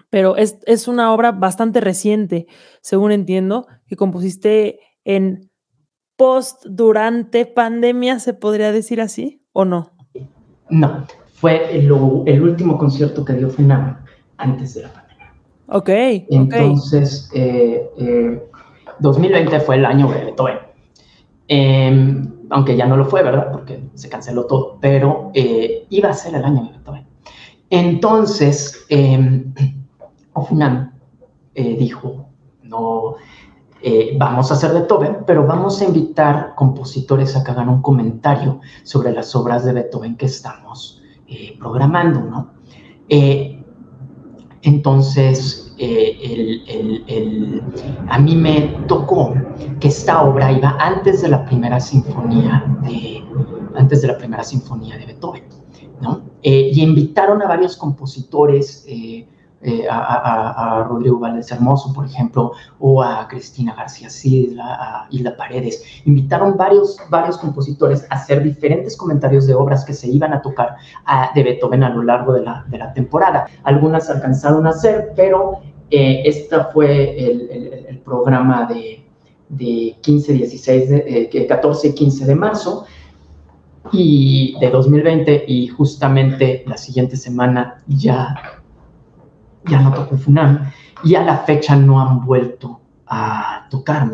pero 0.10 0.38
es, 0.38 0.60
es, 0.66 0.88
una 0.88 1.14
obra 1.14 1.32
bastante 1.32 1.82
reciente, 1.82 2.48
según 2.82 3.12
entiendo, 3.12 3.68
que 3.88 3.96
compusiste 3.96 4.80
en 5.04 5.50
post, 6.16 6.66
durante 6.66 7.46
pandemia, 7.46 8.20
¿se 8.20 8.34
podría 8.34 8.72
decir 8.72 9.02
así 9.02 9.42
o 9.54 9.66
no? 9.66 9.92
No, 10.70 11.06
fue 11.34 11.78
el, 11.78 11.86
el 12.26 12.42
último 12.42 12.78
concierto 12.78 13.24
que 13.24 13.34
dio 13.34 13.50
FUNAM 13.50 14.04
antes 14.38 14.74
de 14.74 14.84
la 14.84 14.94
pandemia. 14.94 15.34
Ok. 15.68 15.90
Entonces, 16.30 17.30
eh, 17.34 17.90
2020 19.00 19.56
eh, 19.56 19.60
fue 19.60 19.76
el 19.76 19.86
año 19.86 20.08
de 20.10 20.26
Beethoven. 20.26 20.58
Em, 21.48 22.28
aunque 22.50 22.76
ya 22.76 22.86
no 22.86 22.98
lo 22.98 23.06
fue, 23.06 23.24
¿verdad? 23.24 23.52
Porque 23.52 23.82
se 23.94 24.10
canceló 24.10 24.46
todo, 24.46 24.78
pero 24.82 25.32
eh, 25.34 25.86
iba 25.90 26.10
a 26.10 26.14
ser 26.14 26.36
el 26.36 26.44
año 26.44 26.64
de 26.64 26.72
Beethoven. 26.72 27.08
Entonces, 27.70 28.86
eh, 28.90 29.44
Ofunam 30.40 30.92
eh, 31.54 31.76
dijo, 31.78 32.30
no, 32.64 33.16
eh, 33.82 34.16
vamos 34.18 34.52
a 34.52 34.56
hacer 34.56 34.74
Beethoven, 34.74 35.20
pero 35.26 35.46
vamos 35.46 35.82
a 35.82 35.86
invitar 35.86 36.54
compositores 36.56 37.36
a 37.36 37.44
que 37.44 37.52
hagan 37.52 37.70
un 37.70 37.82
comentario 37.82 38.60
sobre 38.84 39.12
las 39.12 39.36
obras 39.36 39.66
de 39.66 39.74
Beethoven 39.74 40.16
que 40.16 40.26
estamos 40.26 41.02
programando, 41.60 42.22
¿no? 42.22 42.54
entonces, 44.62 45.76
a 48.08 48.20
mí 48.20 48.36
me 48.36 48.62
tocó 48.88 49.34
que 49.80 49.88
esta 49.88 50.24
obra 50.24 50.52
iba 50.52 50.76
antes 50.80 51.22
de 51.22 51.30
la 51.30 51.46
primera 51.46 51.80
sinfonía 51.80 52.66
de, 52.84 53.24
antes 53.76 54.02
de 54.02 54.08
la 54.08 54.18
primera 54.18 54.44
sinfonía 54.44 54.98
de 54.98 55.06
Beethoven, 55.06 55.44
¿no? 56.02 56.22
Eh, 56.42 56.72
y 56.74 56.82
invitaron 56.82 57.42
a 57.42 57.48
varios 57.48 57.76
compositores, 57.76 58.86
eh, 59.62 59.82
eh, 59.82 59.88
a, 59.90 60.86
Rodrigo 60.88 61.20
Valdés 61.20 61.52
Hermoso, 61.52 61.94
por 61.94 62.06
ejemplo, 62.06 62.54
o 62.80 63.04
a 63.04 63.28
Cristina 63.28 63.76
García 63.76 64.10
Sidla, 64.10 64.66
a 64.66 65.08
Hilda 65.10 65.36
Paredes. 65.36 65.84
Invitaron 66.06 66.56
varios, 66.56 66.98
varios 67.10 67.38
compositores 67.38 68.06
a 68.10 68.16
hacer 68.16 68.44
diferentes 68.44 68.96
comentarios 68.96 69.48
de 69.48 69.56
obras 69.56 69.84
que 69.84 69.94
se 69.94 70.08
iban 70.08 70.34
a 70.34 70.42
tocar 70.42 70.76
de 71.36 71.44
Beethoven 71.44 71.84
a 71.84 71.90
lo 71.90 72.04
largo 72.04 72.34
de 72.34 72.44
la, 72.44 72.94
temporada. 72.94 73.48
Algunas 73.64 74.10
alcanzaron 74.10 74.66
a 74.66 74.72
hacer, 74.72 75.12
pero 75.16 75.60
este 75.90 76.58
fue 76.74 77.18
el, 77.20 78.02
programa 78.06 78.66
de, 78.66 79.06
de 79.50 79.96
15, 80.02 80.34
16, 80.34 80.90
de, 80.90 81.46
14 81.48 81.90
y 81.90 81.94
15 81.94 82.26
de 82.26 82.36
marzo 82.36 82.86
y 83.92 84.56
de 84.60 84.70
2020 84.70 85.46
y 85.48 85.68
justamente 85.68 86.64
la 86.68 86.78
siguiente 86.78 87.18
semana 87.18 87.84
ya, 87.88 88.36
ya 89.70 89.82
no 89.82 89.94
tocó 89.94 90.18
FUNAM 90.18 90.72
y 91.04 91.16
a 91.16 91.24
la 91.24 91.38
fecha 91.38 91.76
no 91.76 92.02
han 92.02 92.26
vuelto 92.26 92.82
a 93.08 93.68
tocar. 93.70 94.08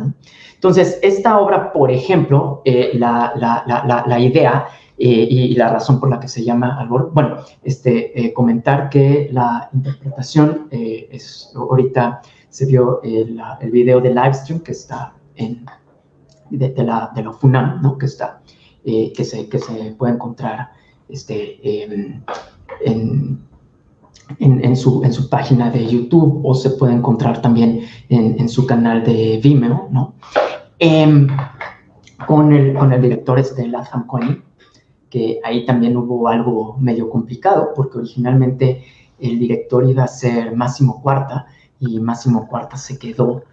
Entonces, 0.53 0.99
esta 1.01 1.39
obra, 1.39 1.71
por 1.73 1.91
ejemplo, 1.91 2.61
eh, 2.65 2.91
la, 2.95 3.33
la, 3.35 4.03
la, 4.07 4.19
idea 4.19 4.67
eh, 4.97 5.27
y, 5.29 5.55
la 5.55 5.69
razón 5.69 5.99
por 5.99 6.09
la 6.09 6.19
que 6.19 6.27
se 6.27 6.43
llama 6.43 6.79
Albor, 6.79 7.11
bueno, 7.13 7.37
este, 7.63 8.19
eh, 8.19 8.33
comentar 8.33 8.89
que 8.89 9.29
la 9.31 9.69
interpretación 9.73 10.67
es, 10.71 11.51
ahorita 11.55 12.21
se 12.49 12.65
vio 12.65 13.01
el, 13.03 13.41
el 13.59 13.71
video 13.71 13.99
de 13.99 14.09
livestream 14.09 14.61
que 14.61 14.71
está 14.71 15.13
en, 15.35 15.65
de, 16.49 16.73
la, 16.77 17.11
de 17.13 17.23
la 17.23 17.33
FUNAM, 17.33 17.81
¿no? 17.81 17.97
Que 17.97 18.05
está 18.05 18.41
que, 18.83 19.23
se, 19.23 19.49
que 19.49 19.57
se 19.57 19.95
puede 19.97 20.13
encontrar 20.13 20.69
este, 21.09 21.83
en, 21.83 22.23
en, 22.81 23.39
su, 24.75 25.03
en 25.03 25.13
su 25.13 25.29
página 25.29 25.69
de 25.69 25.85
YouTube 25.85 26.41
o 26.43 26.53
se 26.55 26.71
puede 26.71 26.93
encontrar 26.93 27.41
también 27.41 27.81
en, 28.09 28.49
su 28.49 28.65
canal 28.65 29.03
de 29.03 29.39
Vimeo, 29.41 29.87
¿no? 29.91 30.15
Em, 30.79 31.27
con, 32.27 32.53
el, 32.53 32.73
con 32.73 32.91
el 32.91 33.01
director 33.01 33.39
este, 33.39 33.67
Latham 33.67 34.07
Coney, 34.07 34.41
que 35.09 35.39
ahí 35.43 35.65
también 35.65 35.95
hubo 35.95 36.27
algo 36.27 36.77
medio 36.79 37.09
complicado, 37.09 37.69
porque 37.75 37.99
originalmente 37.99 38.83
el 39.19 39.39
director 39.39 39.89
iba 39.89 40.03
a 40.03 40.07
ser 40.07 40.55
Máximo 40.55 41.01
Cuarta 41.01 41.45
y 41.79 41.99
Máximo 41.99 42.47
Cuarta 42.47 42.77
se 42.77 42.97
quedó 42.97 43.43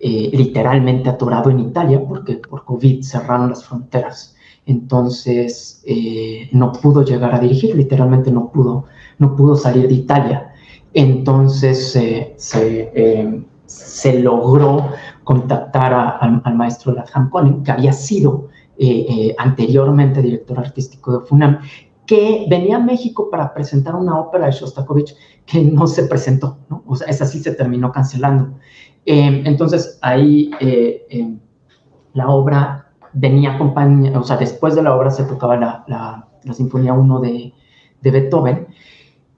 eh, 0.00 0.30
literalmente 0.32 1.08
atorado 1.08 1.50
en 1.50 1.60
Italia 1.60 2.02
porque 2.06 2.34
por 2.34 2.64
COVID 2.64 3.02
cerraron 3.04 3.50
las 3.50 3.64
fronteras 3.64 4.34
entonces 4.66 5.82
eh, 5.86 6.48
no 6.52 6.72
pudo 6.72 7.04
llegar 7.04 7.34
a 7.34 7.40
dirigir, 7.40 7.74
literalmente 7.74 8.30
no 8.30 8.50
pudo, 8.50 8.86
no 9.22 9.36
pudo 9.36 9.56
salir 9.56 9.88
de 9.88 9.94
Italia. 9.94 10.52
Entonces 10.92 11.92
se, 11.92 12.36
eh, 12.54 13.44
se, 13.64 14.18
logró 14.20 14.90
contactar 15.24 15.94
al 15.94 16.54
maestro 16.54 16.92
Latham 16.92 17.30
Conning, 17.30 17.62
que 17.62 17.72
había 17.72 17.92
sido 17.92 18.48
eh, 18.78 19.34
anteriormente 19.38 20.20
director 20.20 20.58
artístico 20.58 21.18
de 21.18 21.26
FUNAM, 21.26 21.60
que 22.04 22.46
venía 22.50 22.76
a 22.76 22.80
México 22.80 23.30
para 23.30 23.54
presentar 23.54 23.94
una 23.94 24.18
ópera 24.18 24.46
de 24.46 24.52
Shostakovich 24.52 25.14
que 25.46 25.62
no 25.62 25.86
se 25.86 26.02
presentó, 26.04 26.58
¿no? 26.68 26.82
o 26.86 26.96
sea, 26.96 27.06
esa 27.08 27.24
sí 27.24 27.38
se 27.40 27.52
terminó 27.52 27.90
cancelando. 27.90 28.58
entonces 29.04 29.98
ahí 30.02 30.50
la 32.12 32.28
obra 32.28 32.92
venía 33.12 33.54
acompañada, 33.54 34.18
o 34.18 34.24
sea, 34.24 34.36
después 34.36 34.74
de 34.74 34.82
la 34.82 34.94
obra 34.94 35.10
se 35.10 35.24
tocaba 35.24 35.56
la, 35.56 35.84
la, 35.86 36.28
Sinfonía 36.54 36.92
1 36.92 37.20
de, 37.20 37.54
de, 38.00 38.10
Beethoven. 38.10 38.66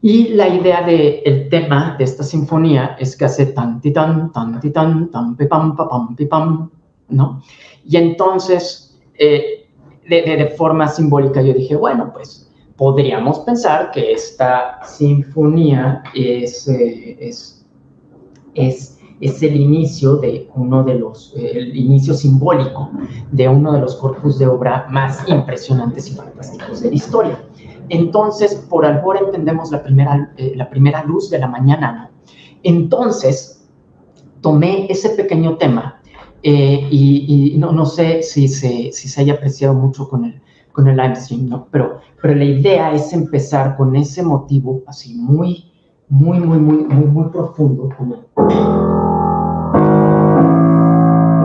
Y 0.05 0.35
la 0.35 0.47
idea 0.47 0.83
del 0.83 1.23
el 1.25 1.49
tema 1.49 1.95
de 1.97 2.05
esta 2.05 2.23
sinfonía 2.23 2.95
es 3.01 3.17
que 3.17 3.25
hace 3.25 3.47
tan, 3.47 3.81
ti, 3.81 3.91
tan, 3.91 4.31
tan, 4.33 4.61
ti, 4.61 4.69
tan, 4.69 5.11
tan, 5.11 5.35
pam, 5.35 5.75
pam, 5.75 6.15
pam, 6.29 6.71
¿no? 7.09 7.43
Y 7.87 7.97
entonces, 7.97 9.01
eh, 9.19 9.67
de, 10.07 10.23
de, 10.23 10.47
forma 10.59 10.89
simbólica, 10.89 11.41
yo 11.41 11.55
dije, 11.55 11.75
bueno, 11.75 12.11
pues 12.13 12.53
podríamos 12.77 13.38
pensar 13.47 13.93
que 13.93 14.12
esta 14.12 14.79
sinfonía 14.85 16.03
es, 16.14 16.69
eh, 16.69 17.17
es, 17.19 17.64
es 18.53 18.95
es 19.21 19.43
el 19.43 19.57
inicio 19.57 20.17
de 20.17 20.51
uno 20.55 20.83
de 20.85 20.97
los, 20.97 21.33
el 21.37 21.75
inicio 21.75 22.14
simbólico 22.14 22.90
de 23.33 23.49
uno 23.49 23.73
de 23.73 23.81
los 23.81 23.97
corpus 23.97 24.38
de 24.38 24.47
obra 24.47 24.87
más 24.90 25.27
impresionantes 25.29 26.11
y 26.11 26.14
fantásticos 26.14 26.83
de 26.83 26.90
la 26.90 26.95
historia. 26.95 27.49
Entonces, 27.88 28.55
por 28.68 28.87
Albor 28.87 29.18
entendemos 29.18 29.70
la 29.70 29.83
primera, 29.83 30.33
eh, 30.37 30.53
la 30.57 30.68
primera 30.70 31.05
luz 31.05 31.31
de 31.31 31.38
la 31.38 31.49
mañana. 31.49 32.11
Entonces, 32.62 33.66
tomé 34.40 34.87
ese 34.90 35.11
pequeño 35.11 35.57
tema 35.57 36.01
eh, 36.42 36.88
y, 36.90 37.57
no, 37.59 37.73
no, 37.73 37.87
sé 37.87 38.23
si 38.23 38.49
se, 38.49 38.92
si 38.92 39.09
se 39.09 39.20
haya 39.20 39.35
apreciado 39.35 39.75
mucho 39.75 40.09
con 40.09 40.25
el, 40.27 40.40
con 40.73 40.88
el 40.88 40.97
live 40.97 41.16
stream, 41.16 41.49
¿no? 41.49 41.68
Pero, 41.70 42.01
pero 42.20 42.35
la 42.35 42.44
idea 42.44 42.92
es 42.92 43.12
empezar 43.12 43.77
con 43.77 43.97
ese 43.97 44.23
motivo 44.23 44.83
así 44.87 45.14
muy, 45.14 45.73
muy, 46.09 46.40
muy, 46.40 46.59
muy, 46.59 46.85
muy, 46.85 47.07
muy 47.07 47.31
profundo, 47.31 47.88
como 47.97 48.27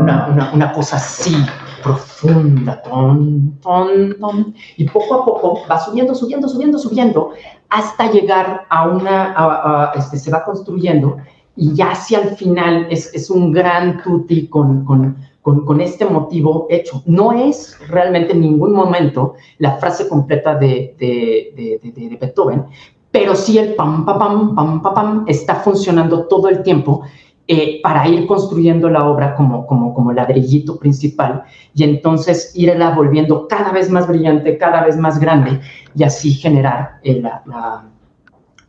una, 0.02 0.52
una, 0.54 0.72
cosa 0.74 0.98
así 0.98 1.36
profunda, 1.82 2.82
ton, 2.82 3.58
ton, 3.62 4.16
ton, 4.20 4.56
y 4.78 4.86
poco 4.86 5.16
a 5.16 5.26
poco 5.26 5.60
va 5.70 5.80
subiendo, 5.80 6.14
subiendo, 6.16 6.48
subiendo, 6.48 6.78
subiendo, 6.78 7.32
hasta 7.70 8.12
llegar 8.12 8.66
a 8.70 8.88
una, 8.88 9.92
este, 9.96 10.18
se 10.18 10.32
va 10.32 10.44
construyendo. 10.44 11.18
Y 11.56 11.74
ya 11.74 11.92
hacia 11.92 12.22
el 12.22 12.30
final 12.36 12.88
es, 12.90 13.14
es 13.14 13.30
un 13.30 13.52
gran 13.52 14.02
tutti 14.02 14.48
con, 14.48 14.86
con, 14.86 15.18
con, 15.42 15.66
con, 15.66 15.82
este 15.82 16.06
motivo 16.06 16.68
hecho. 16.70 17.04
No 17.06 17.34
es 17.34 17.78
realmente 17.90 18.32
en 18.34 18.42
ningún 18.42 18.72
momento 18.72 19.34
la 19.58 19.74
frase 19.78 20.08
completa 20.08 20.56
de, 20.56 20.96
de, 20.98 21.80
de, 21.84 21.92
de 21.92 22.18
Beethoven, 22.18 22.66
pero 23.12 23.36
sí 23.36 23.58
el 23.58 23.76
pam, 23.76 24.06
pam, 24.06 24.20
pam, 24.20 24.56
pam, 24.56 24.82
pam, 24.82 24.94
pam 24.94 25.26
está 25.28 25.56
funcionando 25.56 26.28
todo 26.28 26.48
el 26.48 26.64
tiempo 26.64 27.04
eh, 27.52 27.80
para 27.82 28.08
ir 28.08 28.28
construyendo 28.28 28.92
la 28.92 29.10
obra 29.10 29.34
como, 29.34 29.66
como, 29.66 29.92
como 29.92 30.14
ladrillito 30.14 30.78
principal 30.78 31.46
y 31.74 31.84
entonces 31.84 32.52
irla 32.54 32.92
volviendo 32.92 33.48
cada 33.48 33.72
vez 33.72 33.90
más 33.90 34.08
brillante, 34.08 34.56
cada 34.60 34.86
vez 34.86 34.96
más 34.96 35.20
grande 35.20 35.60
y 35.96 36.04
así 36.04 36.32
generar 36.32 37.00
eh, 37.02 37.20
la, 37.20 37.42
la, 37.48 37.90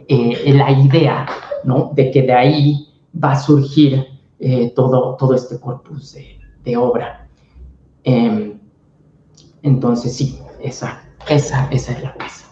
eh, 0.08 0.54
la, 0.54 0.70
idea 0.70 1.26
¿no? 1.62 1.90
de 1.94 2.10
que 2.10 2.22
de 2.22 2.32
ahí 2.32 2.88
va 3.22 3.32
a 3.32 3.38
surgir 3.38 4.06
todo, 4.74 5.14
todo 5.16 5.34
este 5.34 5.60
corpus 5.60 6.16
de, 6.64 6.76
obra. 6.78 7.28
Em, 8.02 8.58
entonces 9.62 10.16
sí, 10.16 10.38
esa, 10.62 11.02
esa, 11.28 11.68
esa 11.70 11.92
es 11.92 12.02
la 12.02 12.14
pieza. 12.14 12.49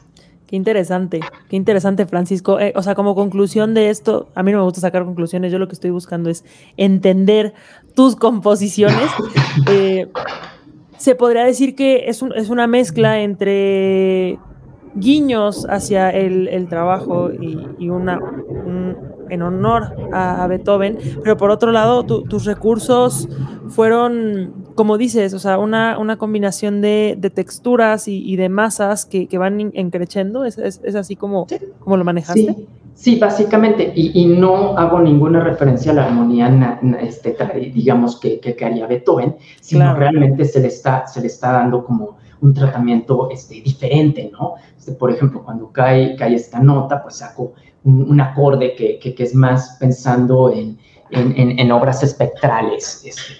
Qué 0.49 0.57
interesante, 0.57 1.21
qué 1.51 1.57
interesante, 1.57 2.07
Francisco. 2.07 2.59
Eh, 2.59 2.73
o 2.75 2.83
sea, 2.83 2.95
como 2.95 3.15
conclusión 3.15 3.75
de 3.75 3.91
esto, 3.91 4.31
a 4.35 4.43
mí 4.43 4.51
no 4.51 4.59
me 4.59 4.65
gusta 4.65 4.81
sacar 4.81 5.05
conclusiones, 5.05 5.53
yo 5.53 5.59
lo 5.59 5.69
que 5.69 5.75
estoy 5.75 5.91
buscando 5.91 6.31
es 6.31 6.43
entender 6.79 7.53
tus 7.95 8.17
composiciones. 8.17 9.11
Eh, 9.71 10.07
se 10.99 11.15
podría 11.17 11.45
decir 11.45 11.75
que 11.75 12.09
es, 12.09 12.23
es, 12.37 12.49
una 12.49 12.67
mezcla 12.67 13.21
entre 13.21 14.39
guiños 14.95 15.67
hacia 15.69 16.11
el, 16.11 16.67
trabajo 16.69 17.31
y, 17.33 17.89
una, 17.89 18.21
en 19.31 19.43
honor 19.43 19.95
a, 20.13 20.47
Beethoven, 20.47 20.99
pero 21.23 21.37
por 21.37 21.51
otro 21.51 21.73
lado, 21.73 22.05
tus 22.05 22.45
recursos 22.45 23.29
fueron, 23.69 24.67
como 24.75 24.99
dices, 24.99 25.35
o 25.35 25.39
sea, 25.39 25.59
una, 25.59 25.99
una 25.99 26.17
combinación 26.17 26.81
de, 26.81 27.19
texturas 27.35 28.09
y, 28.09 28.37
de 28.37 28.49
masas 28.49 29.07
que, 29.07 29.27
van 29.39 29.71
encrechendo, 29.75 30.45
¿Es, 30.45 30.59
es, 30.59 30.95
así 30.95 31.17
como, 31.17 31.47
como 31.81 31.97
lo 31.97 32.05
manejaste? 32.05 32.57
Sí. 32.95 33.17
básicamente, 33.17 33.93
y, 33.95 34.27
no 34.27 34.77
hago 34.77 35.01
ninguna 35.01 35.41
referencia 35.41 35.93
a 35.93 35.95
la 35.95 36.07
armonía, 36.07 36.81
este, 37.01 37.37
digamos, 37.73 38.19
que, 38.19 38.41
que, 38.41 38.65
haría 38.65 38.87
Beethoven, 38.87 39.37
sino 39.61 39.95
realmente 39.95 40.45
se 40.45 40.61
le, 40.61 40.69
está, 40.69 41.07
se 41.07 41.21
le 41.21 41.27
está 41.27 41.53
dando 41.53 41.85
como 41.85 42.17
un 42.41 42.55
tratamiento 42.55 43.29
este, 43.31 43.61
diferente, 43.61 44.31
¿no? 44.33 44.55
Este, 44.77 44.93
por 44.93 45.11
ejemplo, 45.11 45.43
cuando 45.43 45.71
cae, 45.73 46.17
cae 46.17 46.35
esta 46.35 46.61
nota, 46.61 47.03
pues 47.03 47.17
saco 47.17 47.55
un, 47.85 48.21
acorde 48.21 48.75
que, 48.75 48.99
que, 48.99 49.23
es 49.23 49.35
más 49.35 49.77
pensando 49.81 50.51
en, 50.51 50.79
en, 51.11 51.59
en 51.59 51.73
obras 51.73 52.03
espectrales 52.03 53.03
este, 53.05 53.35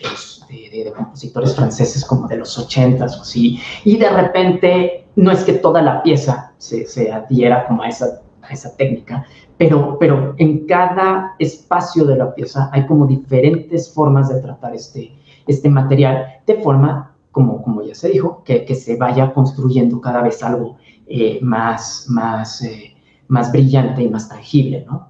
de, 0.49 0.85
de, 0.85 0.93
compositores 0.93 1.55
franceses 1.55 2.05
como 2.05 2.27
de 2.29 2.37
los 2.37 2.59
ochentas 2.59 3.19
o 3.19 3.23
así, 3.23 3.61
y 3.85 3.97
de 3.97 4.09
repente 4.09 5.07
no 5.17 5.31
es 5.31 5.45
que 5.45 5.55
toda 5.55 5.83
la 5.83 6.03
pieza 6.03 6.55
se, 6.59 6.87
se 6.87 7.13
adhiera 7.13 7.67
como 7.67 7.83
a 7.83 7.89
esa, 7.89 8.23
a 8.43 8.53
esa 8.53 8.75
técnica, 8.77 9.27
pero, 9.59 9.99
pero 9.99 10.35
en 10.39 10.67
cada 10.67 11.35
espacio 11.39 12.05
de 12.05 12.17
la 12.17 12.35
pieza 12.35 12.71
hay 12.73 12.87
como 12.87 13.07
diferentes 13.07 13.93
formas 13.93 14.29
de 14.29 14.41
tratar 14.41 14.75
este, 14.75 15.13
este 15.47 15.69
material 15.69 16.41
de 16.47 16.55
forma, 16.63 17.17
como, 17.33 17.63
como 17.63 17.83
ya 17.83 17.95
se 17.95 18.09
dijo, 18.09 18.43
que, 18.45 18.65
que 18.65 18.75
se 18.75 18.97
vaya 18.97 19.33
construyendo 19.33 20.01
cada 20.01 20.23
vez 20.23 20.43
algo 20.43 20.77
eh, 21.07 21.39
más, 21.43 22.07
más 22.09 22.63
eh, 22.63 22.95
más 23.29 23.53
brillante 23.53 24.03
y 24.03 24.09
más 24.09 24.29
tangible, 24.29 24.85
¿no? 24.87 25.09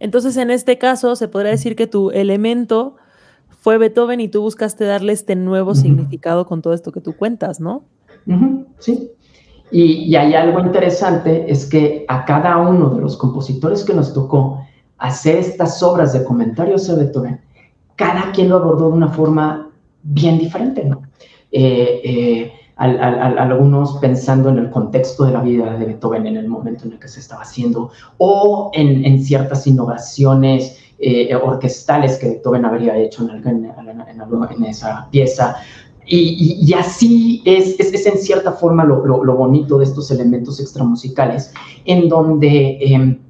Entonces, 0.00 0.36
en 0.36 0.50
este 0.50 0.78
caso, 0.78 1.14
se 1.14 1.28
podría 1.28 1.52
decir 1.52 1.76
que 1.76 1.86
tu 1.86 2.10
elemento 2.10 2.96
fue 3.50 3.78
Beethoven 3.78 4.18
y 4.20 4.28
tú 4.28 4.42
buscaste 4.42 4.84
darle 4.84 5.12
este 5.12 5.36
nuevo 5.36 5.76
significado 5.76 6.46
con 6.46 6.60
todo 6.60 6.72
esto 6.72 6.90
que 6.90 7.00
tú 7.00 7.16
cuentas, 7.16 7.60
¿no? 7.60 7.84
Sí. 8.80 9.12
Y, 9.70 10.14
hay 10.16 10.34
algo 10.34 10.58
interesante, 10.60 11.50
es 11.50 11.66
que 11.66 12.04
a 12.08 12.24
cada 12.24 12.56
uno 12.58 12.90
de 12.90 13.00
los 13.00 13.16
compositores 13.16 13.84
que 13.84 13.94
nos 13.94 14.12
tocó 14.12 14.66
hacer 14.98 15.36
estas 15.36 15.80
obras 15.82 16.12
de 16.12 16.24
comentarios 16.24 16.90
a 16.90 16.96
Beethoven, 16.96 17.40
cada 17.94 18.32
quien 18.32 18.48
lo 18.48 18.56
abordó 18.56 18.88
de 18.88 18.96
una 18.96 19.08
forma 19.08 19.70
bien 20.02 20.38
diferente, 20.38 20.84
¿no? 20.84 21.02
Eh, 21.50 22.00
eh, 22.04 22.52
algunos 22.76 23.98
pensando 23.98 24.48
en 24.48 24.58
el 24.58 24.70
contexto 24.70 25.24
de 25.24 25.32
la 25.32 25.42
vida 25.42 25.76
de 25.76 25.84
Beethoven 25.84 26.26
en 26.26 26.36
el 26.36 26.48
momento 26.48 26.86
en 26.86 26.92
el 26.92 26.98
que 26.98 27.06
se 27.06 27.20
estaba 27.20 27.42
haciendo, 27.42 27.90
o 28.18 28.70
en, 28.74 29.22
ciertas 29.22 29.66
innovaciones 29.66 30.78
eh, 30.98 31.32
orquestales 31.36 32.18
que 32.18 32.30
Beethoven 32.30 32.64
habría 32.64 32.96
hecho 32.96 33.28
en, 33.28 33.46
en, 33.46 34.64
esa 34.64 35.08
pieza. 35.10 35.56
Y, 36.04 36.72
así 36.72 37.42
es, 37.44 37.78
es, 37.78 38.06
en 38.06 38.18
cierta 38.18 38.52
forma 38.52 38.84
lo, 38.84 39.06
lo, 39.06 39.36
bonito 39.36 39.78
de 39.78 39.84
estos 39.84 40.10
elementos 40.10 40.58
extramusicales, 40.58 41.52
en 41.84 42.08
donde 42.08 42.78
em, 42.80 43.20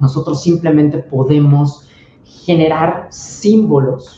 nosotros 0.00 0.42
simplemente 0.42 0.98
podemos 0.98 1.86
generar 2.24 3.08
símbolos 3.10 4.17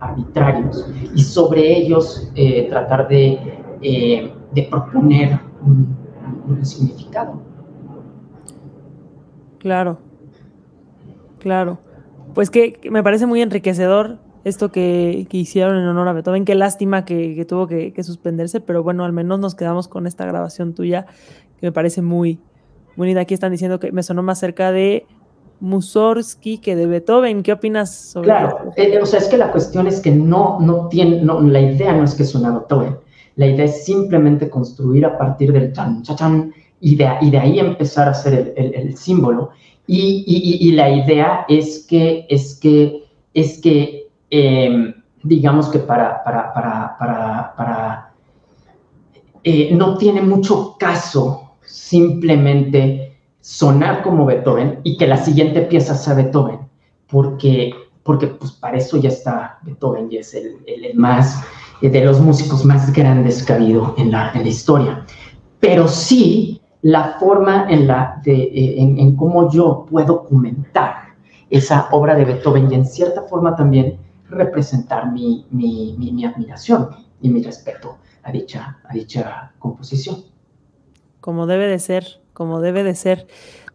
arbitrarios 0.00 0.88
y 1.14 1.22
sobre 1.22 1.78
ellos 1.78 2.30
eh, 2.34 2.66
tratar 2.68 3.08
de, 3.08 3.38
eh, 3.82 4.32
de 4.52 4.62
proponer 4.64 5.40
un, 5.64 6.06
significado. 6.62 7.40
Claro, 9.58 9.98
claro. 11.38 11.78
Pues 12.34 12.50
que, 12.50 12.80
me 12.90 13.02
parece 13.02 13.26
muy 13.26 13.42
enriquecedor 13.42 14.18
esto 14.44 14.70
que, 14.70 15.26
hicieron 15.30 15.76
en 15.76 15.86
honor 15.86 16.08
a 16.08 16.12
Beethoven. 16.12 16.44
Qué 16.44 16.54
lástima 16.54 17.04
que, 17.04 17.44
tuvo 17.48 17.66
que, 17.66 17.92
suspenderse, 18.02 18.60
pero 18.60 18.82
bueno, 18.82 19.04
al 19.04 19.12
menos 19.12 19.40
nos 19.40 19.54
quedamos 19.54 19.88
con 19.88 20.06
esta 20.06 20.24
grabación 20.24 20.74
tuya 20.74 21.06
que 21.58 21.66
me 21.66 21.72
parece 21.72 22.02
muy, 22.02 22.40
linda. 22.96 23.22
Aquí 23.22 23.34
están 23.34 23.52
diciendo 23.52 23.80
que 23.80 23.90
me 23.92 24.02
sonó 24.02 24.22
más 24.22 24.38
cerca 24.38 24.70
de 24.70 25.06
Mussorgsky 25.60 26.58
que 26.58 26.76
de 26.76 26.86
Beethoven. 26.86 27.42
¿Qué 27.42 27.52
opinas 27.52 27.94
sobre 27.94 28.28
Claro, 28.28 28.72
eh, 28.76 28.98
o 29.00 29.06
sea, 29.06 29.20
es 29.20 29.28
que 29.28 29.36
la 29.36 29.50
cuestión 29.50 29.86
es 29.86 30.00
que 30.00 30.10
no, 30.10 30.58
no 30.60 30.88
tiene, 30.88 31.22
no, 31.22 31.40
la 31.40 31.60
idea 31.60 31.92
no 31.92 32.04
es 32.04 32.14
que 32.14 32.24
suene 32.24 32.48
a 32.48 32.50
Beethoven. 32.50 32.96
La 33.36 33.46
idea 33.46 33.64
es 33.64 33.84
simplemente 33.84 34.48
construir 34.48 35.04
a 35.04 35.18
partir 35.18 35.52
del 35.52 35.72
chan, 35.72 36.02
chan, 36.02 36.52
y 36.80 36.96
de, 36.96 37.08
y 37.20 37.30
de 37.30 37.38
ahí 37.38 37.58
empezar 37.58 38.08
a 38.08 38.12
hacer 38.12 38.54
el, 38.56 38.74
el, 38.74 38.96
símbolo. 38.96 39.50
Y, 39.86 40.24
y, 40.26 40.68
y, 40.68 40.72
la 40.72 40.90
idea 40.90 41.44
es 41.48 41.86
que, 41.88 42.26
es 42.28 42.58
que, 42.60 43.04
es 43.34 43.60
que 43.60 44.08
em, 44.30 44.92
digamos 45.22 45.68
que 45.68 45.78
para, 45.78 46.22
para, 46.24 46.52
para, 46.52 46.96
para, 46.98 47.54
para 47.56 48.12
eh, 49.44 49.70
no 49.72 49.96
tiene 49.96 50.22
mucho 50.22 50.76
caso 50.78 51.52
simplemente 51.64 53.05
sonar 53.46 54.02
como 54.02 54.26
Beethoven 54.26 54.80
y 54.82 54.96
que 54.96 55.06
la 55.06 55.16
siguiente 55.16 55.62
pieza 55.62 55.94
sea 55.94 56.14
Beethoven, 56.14 56.58
porque, 57.06 57.72
porque 58.02 58.26
pues 58.26 58.50
para 58.50 58.76
eso 58.76 58.96
ya 58.96 59.08
está 59.08 59.60
Beethoven 59.62 60.08
y 60.10 60.16
es 60.16 60.34
el, 60.34 60.56
el, 60.66 60.96
más, 60.96 61.44
eh, 61.80 61.88
de 61.88 62.04
los 62.04 62.20
músicos 62.20 62.64
más 62.64 62.92
grandes 62.92 63.44
que 63.44 63.52
ha 63.52 63.56
habido 63.56 63.94
en 63.98 64.10
la, 64.10 64.32
en 64.32 64.42
la 64.42 64.48
historia. 64.48 65.06
Pero 65.60 65.86
sí 65.86 66.60
la 66.82 67.18
forma 67.20 67.70
en, 67.70 67.86
la 67.86 68.20
de, 68.24 68.34
eh, 68.34 68.82
en, 68.82 68.98
en 68.98 69.14
cómo 69.14 69.48
yo 69.48 69.86
puedo 69.88 70.24
comentar 70.24 71.14
esa 71.48 71.86
obra 71.92 72.16
de 72.16 72.24
Beethoven 72.24 72.68
y 72.72 72.74
en 72.74 72.84
cierta 72.84 73.22
forma 73.22 73.54
también 73.54 73.96
representar 74.28 75.12
mi, 75.12 75.46
mi, 75.50 75.94
mi, 75.96 76.10
mi 76.10 76.24
admiración 76.24 76.88
y 77.22 77.30
mi 77.30 77.44
respeto 77.44 77.98
a 78.24 78.32
dicha, 78.32 78.80
a 78.82 78.92
dicha 78.92 79.52
composición. 79.60 80.16
Como 81.20 81.46
debe 81.46 81.68
de 81.68 81.78
ser, 81.78 82.25
como 82.36 82.60
debe 82.60 82.84
de 82.84 82.94
ser. 82.94 83.26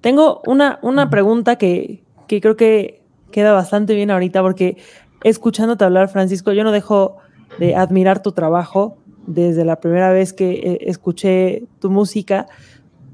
Tengo 0.02 0.44
una, 0.46 0.78
una 0.84 1.10
pregunta 1.10 1.56
que, 1.56 2.04
que 2.28 2.40
creo 2.40 2.56
que 2.56 3.02
queda 3.32 3.54
bastante 3.54 3.96
bien 3.96 4.12
ahorita 4.12 4.44
porque 4.44 4.78
escuchándote 5.24 5.84
hablar, 5.84 6.10
Francisco, 6.10 6.52
yo 6.52 6.64
no 6.64 6.72
dejo 6.72 7.18
de 7.58 7.76
admirar 7.76 8.22
tu 8.22 8.34
trabajo 8.34 8.98
desde 9.26 9.66
la 9.66 9.80
primera 9.80 10.12
vez 10.12 10.32
que 10.32 10.52
eh, 10.52 10.78
escuché 10.82 11.64
tu 11.80 11.90
música, 11.90 12.46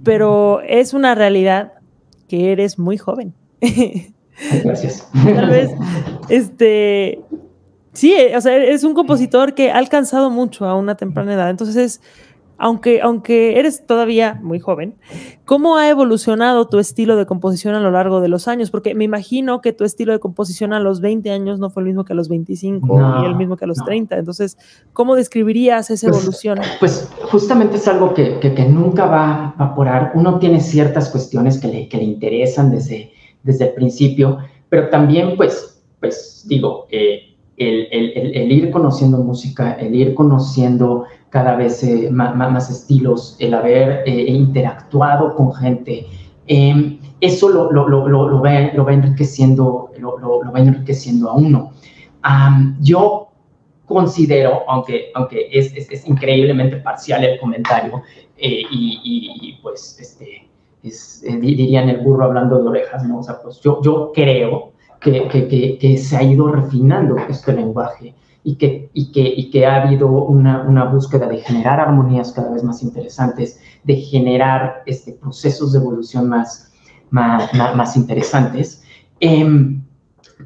pero 0.04 0.60
es 0.68 0.94
una 0.94 1.16
realidad 1.16 1.74
que 2.28 2.52
eres 2.52 2.78
muy 2.78 2.98
joven. 2.98 3.34
Gracias. 4.66 5.10
Tal 5.14 5.50
vez, 5.50 5.72
este, 6.28 7.22
sí, 7.94 8.14
o 8.36 8.42
sea, 8.42 8.54
eres 8.54 8.84
un 8.84 8.94
compositor 8.94 9.54
que 9.54 9.72
ha 9.72 9.78
alcanzado 9.78 10.30
mucho 10.30 10.66
a 10.66 10.76
una 10.76 10.96
temprana 10.96 11.36
edad, 11.36 11.50
entonces 11.50 12.02
aunque, 12.58 13.02
aunque 13.02 13.60
eres 13.60 13.86
todavía 13.86 14.40
muy 14.42 14.60
joven, 14.60 14.96
¿cómo 15.46 15.78
ha 15.78 15.90
evolucionado 15.90 16.68
tu 16.68 16.80
estilo 16.80 17.16
de 17.16 17.26
composición 17.26 17.76
a 17.76 17.80
lo 17.80 17.92
largo 17.92 18.22
de 18.22 18.30
los 18.30 18.48
años? 18.48 18.72
Porque 18.72 18.96
me 18.96 19.04
imagino 19.04 19.62
que 19.62 19.74
tu 19.74 19.84
estilo 19.84 20.12
de 20.14 20.20
composición 20.20 20.74
a 20.74 20.80
los 20.80 21.02
20 21.02 21.30
años 21.32 21.60
no 21.60 21.70
fue 21.70 21.82
el 21.82 21.88
mismo 21.88 22.06
que 22.06 22.14
a 22.14 22.16
los 22.16 22.30
25 22.30 23.22
y 23.22 23.26
el 23.26 23.36
mismo 23.36 23.58
que 23.58 23.66
a 23.66 23.68
los 23.68 23.78
30. 23.84 24.18
Entonces, 24.18 24.58
¿cómo 24.94 25.16
describirías 25.16 25.90
esa 25.90 26.08
pues, 26.08 26.22
evolución? 26.22 26.60
Pues 26.80 27.10
justamente 27.30 27.78
es 27.78 27.88
algo 27.88 28.14
que, 28.14 28.40
que, 28.40 28.66
nunca 28.66 29.06
va 29.06 29.50
a 29.50 29.54
evaporar. 29.56 30.12
Uno 30.16 30.40
tiene 30.40 30.60
ciertas 30.60 31.10
cuestiones 31.10 31.60
que 31.60 31.68
le, 31.68 31.88
que 31.88 31.98
le 31.98 32.04
interesan 32.04 32.72
desde, 32.72 33.12
desde 33.44 33.66
el 33.66 33.74
principio, 33.74 34.38
pero 34.70 34.90
también, 34.90 35.38
pues, 35.38 35.82
pues 36.00 36.46
digo, 36.48 36.88
eh, 36.90 37.37
el, 37.58 37.88
el, 37.92 38.36
el, 38.36 38.52
ir 38.52 38.72
conociendo 38.72 39.18
música, 39.18 39.74
el 39.74 39.96
ir 39.96 40.14
conociendo 40.14 41.06
cada 41.30 41.56
vez 41.56 41.84
eh, 41.84 42.10
más, 42.12 42.70
estilos, 42.70 43.36
el 43.40 43.54
haber 43.56 44.04
eh, 44.06 44.32
interactuado 44.32 45.36
con 45.36 45.54
gente, 45.54 46.06
em, 46.46 47.00
eso 47.20 47.50
lo, 47.50 47.72
lo, 47.72 47.88
lo, 47.90 48.08
lo 48.08 48.42
va, 48.42 48.52
va, 48.84 48.94
enriqueciendo, 48.94 49.92
lo, 49.98 50.20
va 50.20 50.60
a 50.60 51.34
uno. 51.34 51.72
yo 52.80 53.28
considero, 53.86 54.62
aunque, 54.68 55.12
aunque 55.16 55.50
es, 55.52 55.74
es, 55.74 56.08
increíblemente 56.08 56.78
parcial 56.78 57.24
el 57.24 57.40
comentario, 57.40 58.04
eh, 58.38 58.62
y, 58.70 59.58
pues 59.64 59.98
este, 60.00 60.48
es, 60.84 61.24
dirían 61.42 61.90
el 61.90 62.02
burro 62.02 62.26
hablando 62.26 62.62
de 62.62 62.68
orejas, 62.70 63.04
¿no? 63.04 63.20
O 63.20 63.24
sea, 63.24 63.42
pues 63.42 63.60
yo, 63.62 63.82
yo 63.82 64.12
creo 64.14 64.74
que, 65.12 65.98
se 65.98 66.18
ha 66.18 66.24
ido 66.24 66.52
refinando 66.52 67.18
este 67.30 67.54
lenguaje 67.54 68.14
y 68.44 68.56
que, 68.56 68.90
y 68.94 69.12
que, 69.12 69.22
y 69.22 69.50
que 69.50 69.66
ha 69.66 69.84
habido 69.84 70.08
una, 70.10 70.64
una, 70.64 70.86
búsqueda 70.86 71.28
de 71.28 71.38
generar 71.38 71.80
armonías 71.80 72.32
cada 72.32 72.52
vez 72.52 72.64
más 72.64 72.82
interesantes, 72.84 73.60
de 73.84 73.96
generar 73.96 74.84
este, 74.86 75.14
procesos 75.14 75.74
de 75.74 75.80
evolución 75.80 76.30
más, 76.30 76.72
más, 77.10 77.54
más, 77.54 77.98
interesantes. 77.98 78.84
Em, 79.20 79.84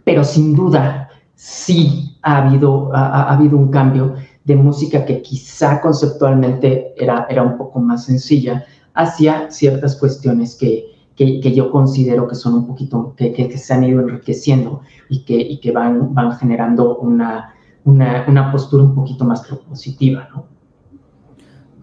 pero 0.04 0.24
sin 0.24 0.56
duda, 0.56 1.10
sí 1.36 2.18
ha 2.22 2.38
habido, 2.38 2.94
ha, 2.96 3.34
habido 3.34 3.58
un 3.58 3.70
cambio 3.70 4.16
de 4.44 4.56
música 4.56 5.06
que 5.06 5.22
quizá 5.22 5.82
conceptualmente 5.82 6.94
era, 6.98 7.28
era 7.30 7.44
un 7.44 7.58
poco 7.58 7.80
más 7.80 8.06
sencilla 8.06 8.66
hacia 8.94 9.50
ciertas 9.52 9.96
cuestiones 9.96 10.56
que, 10.56 10.91
que, 11.16 11.54
yo 11.54 11.72
considero 11.72 12.28
que 12.28 12.36
son 12.36 12.56
un 12.56 12.68
poquito, 12.68 13.14
que, 13.16 13.32
que, 13.34 13.58
se 13.58 13.74
han 13.74 13.84
ido 13.84 14.02
enriqueciendo 14.02 14.82
y 15.10 15.24
que, 15.24 15.36
y 15.36 15.60
que 15.60 15.72
van, 15.72 16.14
van 16.14 16.38
generando 16.38 16.98
una, 16.98 17.54
una, 17.84 18.26
una, 18.28 18.52
postura 18.52 18.84
un 18.84 18.96
poquito 18.96 19.26
más 19.26 19.46
propositiva, 19.46 20.30
¿no? 20.34 20.46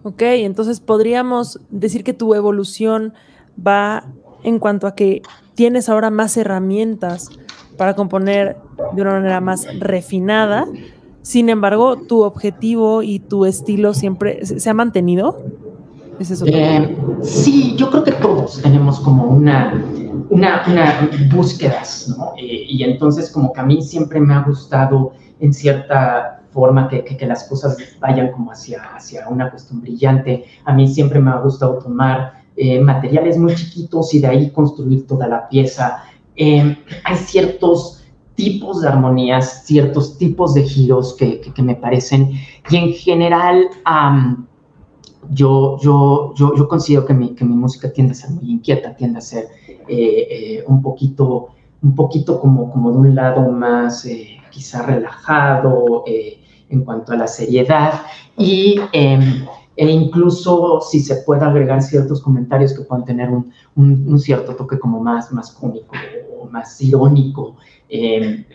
Ok, 0.03 0.21
entonces 0.21 0.79
podríamos 0.79 1.59
decir 1.69 2.03
que 2.03 2.13
tu 2.13 2.33
evolución 2.33 3.13
va 3.55 4.05
en 4.43 4.59
cuanto 4.59 4.87
a 4.87 4.95
que 4.95 5.21
tienes 5.55 5.89
ahora 5.89 6.09
más 6.09 6.37
herramientas 6.37 7.29
para 7.77 7.95
componer 7.95 8.57
de 8.93 9.01
una 9.01 9.11
manera 9.11 9.41
más 9.41 9.67
refinada. 9.79 10.67
Sin 11.21 11.49
embargo, 11.49 11.97
tu 11.97 12.23
objetivo 12.23 13.03
y 13.03 13.19
tu 13.19 13.45
estilo 13.45 13.93
siempre 13.93 14.45
se 14.45 14.69
ha 14.69 14.73
mantenido. 14.73 15.37
Eh, 16.19 16.97
sí, 17.21 17.75
yo 17.77 17.89
creo 17.89 18.03
que 18.03 18.11
todos 18.11 18.61
tenemos 18.61 18.99
como 18.99 19.23
una, 19.23 19.73
una, 20.29 20.63
una 20.67 21.09
búsquedas, 21.33 22.13
¿no? 22.17 22.33
Eh, 22.37 22.65
y 22.67 22.83
entonces 22.83 23.31
como 23.31 23.53
que 23.53 23.61
a 23.61 23.63
mí 23.63 23.81
siempre 23.81 24.19
me 24.19 24.33
ha 24.33 24.41
gustado 24.41 25.13
en 25.39 25.53
cierta 25.53 26.41
forma 26.51 26.89
que, 26.89 27.05
que, 27.05 27.25
las 27.25 27.45
cosas 27.45 27.77
vayan 28.01 28.31
como 28.31 28.51
hacia, 28.51 28.83
hacia 28.95 29.29
una 29.29 29.49
cuestión 29.49 29.81
brillante. 29.81 30.45
A 30.65 30.73
mí 30.73 30.87
siempre 30.87 31.19
me 31.21 31.31
ha 31.31 31.37
gustado 31.37 31.79
tomar 31.79 32.43
eh, 32.57 32.81
materiales 32.81 33.37
muy 33.37 33.55
chiquitos 33.55 34.13
y 34.13 34.19
de 34.19 34.27
ahí 34.27 34.51
construir 34.51 35.07
toda 35.07 35.27
la 35.27 35.47
pieza. 35.47 36.03
Hay 36.37 37.17
ciertos 37.17 38.03
tipos 38.35 38.81
de 38.81 38.87
armonías, 38.87 39.65
ciertos 39.65 40.17
tipos 40.17 40.53
de 40.53 40.63
giros 40.63 41.13
que, 41.13 41.39
que, 41.41 41.61
me 41.61 41.75
parecen, 41.75 42.31
y 42.69 42.75
en 42.77 42.93
general 42.93 43.69
yo, 45.29 45.77
yo, 45.81 46.33
yo, 46.35 46.55
yo, 46.55 46.67
considero 46.67 47.05
que 47.05 47.13
mi, 47.13 47.35
que 47.35 47.45
mi, 47.45 47.55
música 47.55 47.91
tiende 47.91 48.13
a 48.13 48.15
ser 48.15 48.31
muy 48.31 48.51
inquieta, 48.51 48.95
tiende 48.95 49.19
a 49.19 49.21
ser 49.21 49.47
eh, 49.87 50.27
eh, 50.29 50.63
un 50.67 50.81
poquito, 50.81 51.49
un 51.81 51.95
poquito 51.95 52.39
como, 52.39 52.71
como 52.71 52.91
de 52.91 52.97
un 52.97 53.15
lado 53.15 53.49
más 53.51 54.05
eh, 54.05 54.37
quizá 54.51 54.81
relajado 54.83 56.03
en 56.05 56.83
cuanto 56.83 57.13
a 57.13 57.15
la 57.15 57.27
seriedad 57.27 58.01
y 58.37 58.79
em, 58.93 59.45
e 59.75 59.89
incluso 59.89 60.81
si 60.81 60.99
se 60.99 61.17
puede 61.17 61.45
agregar 61.45 61.81
ciertos 61.81 62.21
comentarios 62.21 62.73
que 62.73 62.81
puedan 62.81 63.05
tener 63.05 63.29
un, 63.29 63.53
un, 63.75 64.19
cierto 64.19 64.55
toque 64.55 64.77
como 64.77 64.99
más, 64.99 65.31
más 65.31 65.51
cómico 65.51 65.95
o 66.39 66.45
más 66.47 66.81
irónico. 66.81 67.55
Em, 67.87 68.45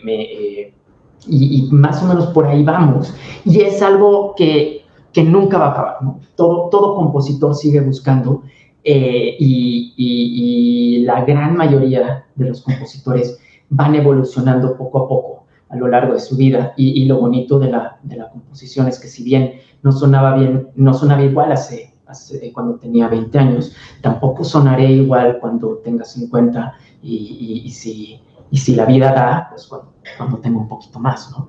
y, 1.27 1.67
y, 1.67 1.69
más 1.71 2.03
o 2.03 2.05
menos 2.05 2.27
por 2.27 2.45
ahí 2.45 2.63
vamos. 2.63 3.13
Y 3.43 3.61
es 3.61 3.81
algo 3.81 4.35
que, 4.35 4.84
que 5.15 5.23
nunca 5.23 5.57
va 5.57 5.67
a 5.67 5.71
acabar. 5.71 5.97
Todo, 6.35 6.67
todo 6.69 6.97
compositor 6.97 7.55
sigue 7.55 7.79
buscando 7.79 8.43
eh, 8.83 9.37
y, 9.39 9.93
y, 9.95 11.05
la 11.05 11.23
gran 11.23 11.55
mayoría 11.55 12.25
de 12.35 12.49
los 12.49 12.61
compositores 12.61 13.39
van 13.69 13.95
evolucionando 13.95 14.75
poco 14.75 14.99
a 14.99 15.07
poco 15.07 15.45
a 15.69 15.77
lo 15.77 15.87
largo 15.87 16.13
de 16.15 16.19
su 16.19 16.35
vida. 16.35 16.73
Y, 16.75 17.05
lo 17.05 17.21
bonito 17.21 17.59
de 17.59 17.71
la, 17.71 17.97
de 18.03 18.17
la 18.17 18.29
composición 18.29 18.89
es 18.89 18.99
que 18.99 19.07
si 19.07 19.23
bien 19.23 19.53
no 19.83 19.93
sonaba 19.93 20.35
bien, 20.35 20.67
no 20.75 20.93
sonaba 20.93 21.23
igual 21.23 21.53
hace, 21.53 21.95
hace 22.07 22.51
cuando 22.51 22.75
tenía 22.75 23.07
20 23.07 23.39
años, 23.39 23.73
tampoco 24.01 24.43
sonaré 24.43 24.91
igual 24.91 25.37
cuando 25.39 25.77
tenga 25.77 26.03
50 26.03 26.73
y, 27.01 27.61
y, 27.63 27.69
si, 27.71 28.19
y 28.51 28.57
si 28.57 28.75
la 28.75 28.85
vida 28.85 29.13
da, 29.13 29.47
pues 29.49 29.65
cuando, 29.65 29.93
cuando 30.17 30.39
tenga 30.39 30.57
un 30.57 30.67
poquito 30.67 30.99
más, 30.99 31.31
¿no? 31.31 31.47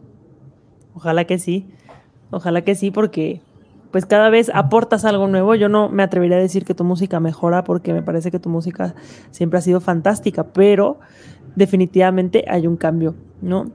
Ojalá 0.95 1.25
que 1.25 1.41
sí, 1.41 1.67
ojalá 2.31 2.63
que 2.63 2.77
sí, 2.77 2.93
porque 2.93 3.43
pues 3.91 4.07
cada 4.07 4.31
vez 4.31 4.51
aportas 4.55 5.05
algo 5.05 5.27
nuevo. 5.29 5.55
Yo 5.55 5.69
no 5.69 5.89
me 5.89 6.03
atrevería 6.03 6.37
a 6.37 6.41
decir 6.41 6.65
que 6.65 6.75
tu 6.75 6.85
música 6.85 7.21
mejora 7.21 7.65
porque 7.65 7.93
me 7.93 8.03
parece 8.03 8.31
que 8.31 8.39
tu 8.39 8.49
música 8.49 8.95
siempre 9.31 9.59
ha 9.59 9.63
sido 9.63 9.81
fantástica, 9.81 10.45
pero 10.45 10.99
definitivamente 11.55 12.45
hay 12.49 12.67
un 12.67 12.77
cambio, 12.77 13.15
¿no? 13.41 13.71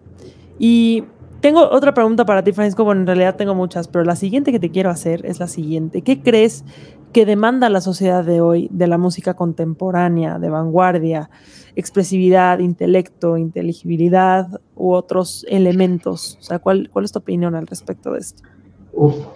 Y 0.59 1.05
tengo 1.41 1.67
otra 1.71 1.93
pregunta 1.95 2.23
para 2.23 2.43
ti, 2.43 2.51
Francisco. 2.51 2.83
Bueno, 2.83 3.01
en 3.01 3.07
realidad 3.07 3.35
tengo 3.35 3.55
muchas, 3.55 3.87
pero 3.87 4.05
la 4.05 4.15
siguiente 4.15 4.51
que 4.51 4.59
te 4.59 4.69
quiero 4.69 4.91
hacer 4.91 5.25
es 5.25 5.39
la 5.39 5.47
siguiente. 5.47 6.03
¿Qué 6.03 6.21
crees 6.21 6.63
que 7.11 7.25
demanda 7.25 7.67
la 7.69 7.81
sociedad 7.81 8.23
de 8.23 8.41
hoy 8.41 8.69
de 8.71 8.85
la 8.85 8.99
música 8.99 9.33
contemporánea, 9.33 10.37
de 10.37 10.49
vanguardia, 10.49 11.31
expresividad, 11.75 12.59
intelecto, 12.59 13.37
inteligibilidad 13.37 14.61
u 14.75 14.91
otros 14.91 15.43
elementos? 15.49 16.37
O 16.39 16.43
sea, 16.43 16.59
¿cuál, 16.59 16.91
cuál 16.93 17.05
es 17.05 17.11
tu 17.11 17.17
opinión 17.17 17.55
al 17.55 17.65
respecto 17.65 18.13
de 18.13 18.19
esto? 18.19 18.43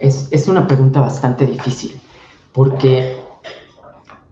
Es, 0.00 0.48
una 0.48 0.66
pregunta 0.66 1.00
bastante 1.00 1.46
difícil, 1.46 2.00
porque 2.52 3.16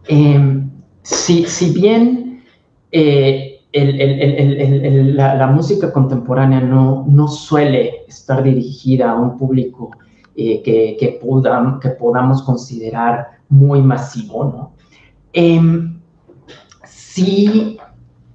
em, 0.08 0.70
si, 1.02 1.70
bien 1.72 2.44
eh, 2.92 3.60
la, 3.72 5.46
música 5.48 5.92
contemporánea 5.92 6.60
no, 6.60 7.04
no 7.08 7.28
suele 7.28 8.04
estar 8.06 8.42
dirigida 8.42 9.10
a 9.10 9.16
un 9.16 9.36
público 9.36 9.90
eh, 10.36 10.62
que, 10.62 10.96
que, 10.98 11.18
que, 11.80 11.90
podamos 11.90 12.42
considerar 12.42 13.38
muy 13.48 13.82
masivo, 13.82 14.44
¿no? 14.44 14.72
Em, 15.32 16.00
sí 16.84 17.76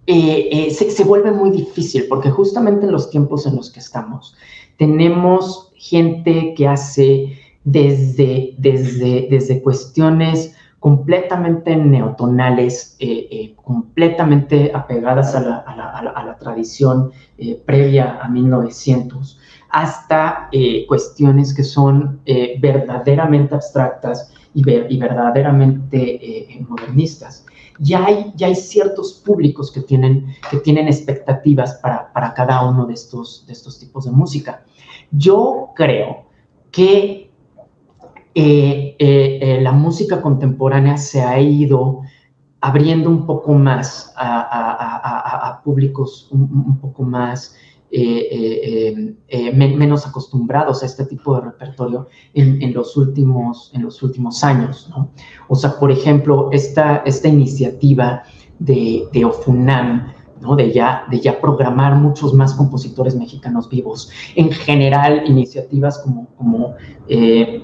eh, 0.05 0.69
se, 0.71 0.89
se, 0.89 1.03
vuelve 1.03 1.31
muy 1.31 1.51
difícil 1.51 2.07
porque 2.09 2.31
justamente 2.31 2.85
en 2.85 2.91
los 2.91 3.09
tiempos 3.09 3.45
en 3.45 3.55
los 3.55 3.71
que 3.71 3.79
estamos 3.79 4.35
tenemos 4.77 5.68
gente 5.79 6.53
que 6.55 6.67
hace 6.67 7.39
desde, 7.63 8.53
desde, 8.57 9.27
desde 9.29 9.61
cuestiones 9.61 10.55
completamente 10.79 11.75
neotonales, 11.75 12.95
eh, 12.99 13.27
eh, 13.31 13.55
completamente 13.55 14.71
apegadas 14.73 15.35
a 15.35 15.41
la, 15.41 15.57
a 15.57 15.75
la, 15.75 16.11
a 16.11 16.23
la, 16.23 16.37
tradición 16.37 17.11
eh, 17.37 17.61
previa 17.65 18.19
a 18.21 18.29
1900, 18.29 19.39
hasta 19.69 20.49
cuestiones 20.87 21.53
que 21.53 21.63
son 21.63 22.21
verdaderamente 22.59 23.53
abstractas 23.53 24.33
y, 24.55 24.61
y 24.67 24.97
verdaderamente 24.97 26.65
modernistas. 26.67 27.45
Ya 27.79 28.05
hay, 28.05 28.33
ya 28.35 28.47
hay 28.47 28.55
ciertos 28.55 29.13
públicos 29.25 29.71
que 29.71 29.81
tienen, 29.81 30.35
que 30.51 30.57
tienen 30.57 30.87
expectativas 30.87 31.75
para, 31.75 32.11
para 32.13 32.33
cada 32.33 32.67
uno 32.69 32.85
de 32.85 32.93
estos, 32.93 33.45
de 33.47 33.53
estos 33.53 33.79
tipos 33.79 34.05
de 34.05 34.11
música. 34.11 34.63
Yo 35.11 35.69
creo 35.75 36.25
que 36.71 37.29
eh, 38.35 38.95
eh, 38.99 39.39
eh, 39.41 39.61
la 39.61 39.71
música 39.71 40.21
contemporánea 40.21 40.97
se 40.97 41.21
ha 41.21 41.39
ido 41.39 42.01
abriendo 42.61 43.09
un 43.09 43.25
poco 43.25 43.53
más 43.53 44.13
a, 44.15 45.61
públicos 45.63 46.29
un, 46.31 46.79
poco 46.79 47.03
más 47.03 47.55
menos 49.53 50.05
acostumbrados 50.07 50.83
a 50.83 50.85
este 50.85 51.05
tipo 51.05 51.35
de 51.35 51.41
repertorio 51.41 52.07
en, 52.33 52.73
los, 52.73 52.95
últimos, 52.97 53.71
en 53.73 53.83
los 53.83 54.01
últimos 54.03 54.43
años. 54.43 54.89
O 55.47 55.55
sea, 55.55 55.79
por 55.79 55.91
ejemplo, 55.91 56.49
esta, 56.51 56.97
esta 57.05 57.27
iniciativa 57.27 58.23
de, 58.59 59.07
de 59.11 59.25
Ofunam, 59.25 60.13
de, 60.57 60.71
ya, 60.71 61.05
de 61.09 61.19
ya 61.19 61.39
programar 61.39 61.95
muchos 61.95 62.33
más 62.33 62.53
compositores 62.53 63.15
mexicanos 63.15 63.69
vivos. 63.69 64.09
En 64.35 64.51
general, 64.51 65.23
iniciativas 65.25 65.99
como, 66.37 66.75
eh, 67.07 67.61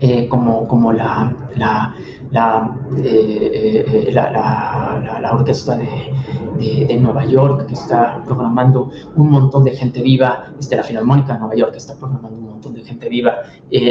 eh, 0.00 0.28
como, 0.28 0.66
como 0.66 0.92
la, 0.92 1.36
la, 1.56 1.94
la, 2.30 2.76
eh, 2.96 4.10
la, 4.12 5.30
Orquesta 5.32 5.76
de, 5.76 6.86
de, 6.86 6.96
Nueva 6.96 7.24
York, 7.26 7.66
que 7.66 7.74
está 7.74 8.22
programando 8.24 8.90
un 9.16 9.30
montón 9.30 9.64
de 9.64 9.72
gente 9.72 10.00
viva, 10.02 10.46
este, 10.58 10.76
la 10.76 10.82
Filarmónica 10.82 11.34
de 11.34 11.40
Nueva 11.40 11.54
York, 11.54 11.72
que 11.72 11.78
está 11.78 11.96
programando 11.96 12.38
un 12.38 12.48
montón 12.48 12.74
de 12.74 12.82
gente 12.82 13.08
viva, 13.08 13.42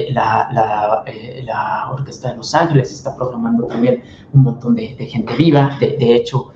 la, 0.10 1.04
la, 1.46 1.91
Orquesta 1.91 2.32
de 2.32 2.38
Los 2.38 2.54
Ángeles 2.56 2.91
está 2.91 3.15
programando 3.15 3.65
también 3.67 4.02
un 4.34 4.43
montón 4.43 4.76
de, 4.76 4.88
gente 4.88 5.36
viva, 5.36 5.78
de, 5.80 5.98
de 5.98 6.15
hecho, 6.15 6.54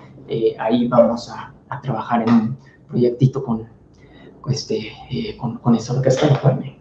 ahí 0.59 0.87
vamos 0.87 1.29
a, 1.29 1.53
trabajar 1.81 2.23
en 2.27 2.33
un 2.33 2.57
proyectito 2.87 3.43
con, 3.43 3.67
este, 4.49 4.91
con, 5.37 5.57
con 5.57 5.75
esa 5.75 5.93
orquesta, 5.93 6.27
lo 6.27 6.41
cual 6.41 6.59
me 6.59 6.77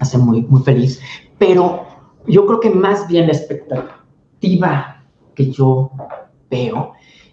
hace 0.00 0.18
muy, 0.18 0.42
muy 0.42 0.62
feliz. 0.62 1.00
Pero 1.38 1.86
yo 2.26 2.46
creo 2.46 2.60
que 2.60 2.70
más 2.70 3.06
bien 3.08 3.26
la 3.26 3.32
expectativa 3.32 5.04
que 5.34 5.50
yo 5.50 5.90
veo 6.50 6.92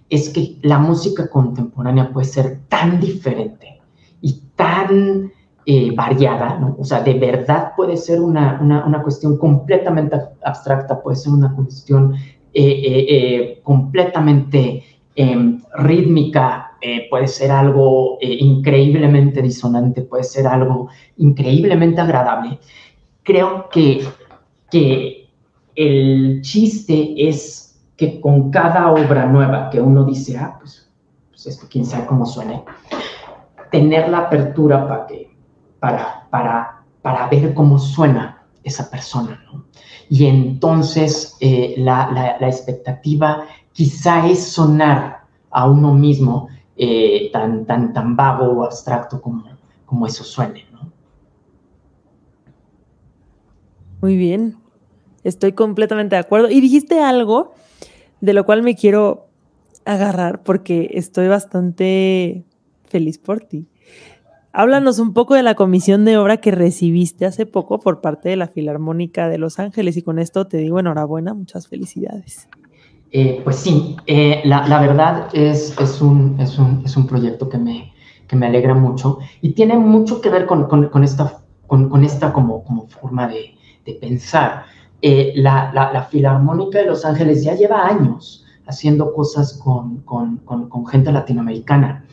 es 0.10 0.30
que 0.30 0.58
la 0.62 0.78
música 0.78 1.30
contemporánea 1.30 2.12
puede 2.12 2.28
ser 2.28 2.60
tan 2.70 3.00
diferente 3.00 3.82
y 4.22 4.42
tan 4.56 5.32
eh, 5.68 5.92
variada, 5.96 6.60
¿no? 6.60 6.76
O 6.80 6.84
sea, 6.84 7.02
de 7.02 7.16
verdad 7.16 7.72
puede 7.76 7.98
ser 7.98 8.22
una, 8.22 8.60
una, 8.62 9.02
cuestión 9.02 9.36
completamente 9.38 10.16
abstracta, 10.44 11.02
puede 11.02 11.16
ser 11.16 11.34
una 11.34 11.56
cuestión 11.56 12.14
eh, 12.54 13.06
eh, 13.10 13.62
completamente 13.64 14.84
em, 15.16 15.60
rítmica, 15.80 16.78
puede 17.10 17.28
ser 17.28 17.50
algo 17.50 18.20
increíblemente 18.22 19.42
disonante, 19.42 20.04
puede 20.04 20.24
ser 20.24 20.46
algo 20.46 20.88
increíblemente 21.18 22.00
agradable. 22.00 22.60
Creo 23.26 23.68
que, 23.70 24.08
que 24.72 25.30
el 25.76 26.42
chiste 26.42 27.28
es 27.28 27.78
que 27.98 28.22
con 28.22 28.52
cada 28.52 28.92
obra 28.92 29.26
nueva 29.26 29.70
que 29.70 29.82
uno 29.82 30.06
dice, 30.06 30.38
ah, 30.38 30.56
pues, 30.60 30.90
pues 31.32 31.48
esto 31.48 31.68
quién 31.70 31.86
sabe 31.86 32.06
cómo 32.06 32.26
suene, 32.26 32.64
tener 33.72 34.08
la 34.08 34.20
apertura 34.20 34.88
para 34.88 35.08
que 35.08 35.36
para, 35.80 36.28
para, 36.30 36.84
para 37.02 37.28
ver 37.28 37.54
cómo 37.54 37.78
suena 37.78 38.44
esa 38.64 38.90
persona. 38.90 39.44
¿no? 39.52 39.66
Y 40.10 40.26
entonces 40.26 41.36
eh, 41.40 41.76
la, 41.78 42.38
la, 42.40 42.48
expectativa 42.48 43.46
quizá 43.72 44.28
es 44.28 44.48
sonar 44.48 45.26
a 45.52 45.68
uno 45.68 45.94
mismo 45.94 46.48
eh, 46.76 47.30
tan, 47.32 47.66
tan, 47.66 47.94
tan 47.94 48.16
vago 48.16 48.46
o 48.46 48.64
abstracto 48.64 49.22
como, 49.22 49.44
como 49.86 50.08
eso 50.08 50.24
suene. 50.24 50.66
¿no? 50.72 50.92
Muy 54.06 54.18
bien, 54.18 54.58
estoy 55.24 55.54
completamente 55.54 56.16
de 56.16 56.20
acuerdo. 56.20 56.52
Y 56.52 56.62
dijiste 56.62 57.00
algo 57.00 57.56
de 58.22 58.34
lo 58.34 58.46
cual 58.46 58.62
me 58.62 58.76
quiero 58.76 59.30
agarrar 59.84 60.44
porque 60.44 60.92
estoy 60.94 61.28
bastante 61.28 62.46
feliz 62.84 63.18
por 63.18 63.40
ti. 63.40 63.66
Háblanos 64.54 65.00
un 65.00 65.14
poco 65.14 65.34
de 65.34 65.42
la 65.42 65.56
comisión 65.56 66.06
de 66.06 66.20
obra 66.20 66.38
que 66.38 66.52
recibiste 66.52 67.26
hace 67.26 67.48
poco 67.48 67.80
por 67.80 68.02
parte 68.02 68.30
de 68.30 68.36
la 68.36 68.48
Filarmónica 68.48 69.28
de 69.28 69.40
Los 69.40 69.58
Ángeles 69.58 69.98
y 69.98 70.04
con 70.04 70.20
esto 70.20 70.46
te 70.46 70.58
digo 70.58 70.80
enhorabuena, 70.80 71.34
muchas 71.34 71.68
felicidades. 71.68 72.48
Eh, 73.12 73.42
pues 73.44 73.56
sí, 73.56 73.96
eh, 74.06 74.44
la, 74.46 74.80
verdad 74.82 75.30
es, 75.34 75.76
es, 75.82 76.00
un, 76.00 76.40
es, 76.40 76.60
un, 76.60 76.84
es, 76.86 76.96
un, 76.96 77.08
proyecto 77.08 77.50
que 77.50 77.58
me, 77.58 77.92
que 78.28 78.36
me 78.36 78.46
alegra 78.46 78.76
mucho 78.76 79.18
y 79.42 79.54
tiene 79.54 79.76
mucho 79.80 80.22
que 80.22 80.30
ver 80.30 80.46
con, 80.46 80.68
con, 80.68 80.90
con 80.90 81.04
esta, 81.04 81.40
con, 81.66 82.04
esta 82.04 82.32
como, 82.32 82.64
como 82.64 82.88
forma 82.88 83.28
de, 83.28 83.55
de 83.86 83.94
pensar. 83.94 84.66
Eh, 85.02 85.34
la, 85.36 85.72
la, 85.74 86.04
Filarmónica 86.04 86.80
de 86.80 86.86
Los 86.86 87.06
Ángeles 87.06 87.44
ya 87.44 87.54
lleva 87.54 87.86
años 87.86 88.46
haciendo 88.66 89.14
cosas 89.14 89.62
con, 89.64 89.98
con 90.00 90.88
gente 90.88 91.12
latinoamericana. 91.12 92.06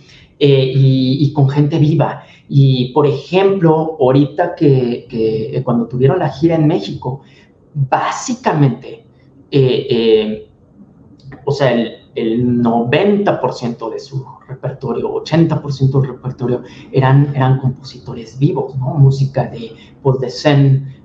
Eh, 0.45 0.73
y, 0.75 1.33
con 1.35 1.49
gente 1.49 1.79
viva. 1.79 2.25
Y, 2.49 2.93
por 2.93 3.07
ejemplo, 3.07 3.97
ahorita 4.01 4.57
que, 4.57 5.07
que 5.09 5.63
cuando 5.65 5.87
tuvieron 5.87 6.19
la 6.19 6.31
gira 6.31 6.57
en 6.57 6.67
México, 6.67 7.21
básicamente, 7.73 9.07
eh, 9.53 9.87
eh, 9.89 10.51
o 11.45 11.53
sea, 11.53 11.73
el, 11.73 11.93
el 12.17 12.61
90% 12.61 13.89
de 13.89 14.01
su 14.01 14.27
repertorio, 14.49 15.15
80% 15.15 16.01
del 16.01 16.11
repertorio 16.11 16.63
eran, 16.91 17.33
eran 17.37 17.61
compositores 17.61 18.37
vivos, 18.37 18.77
¿no? 18.77 18.95
Música 18.95 19.45
de 19.45 19.71
Paul 20.03 20.19
de 20.19 20.31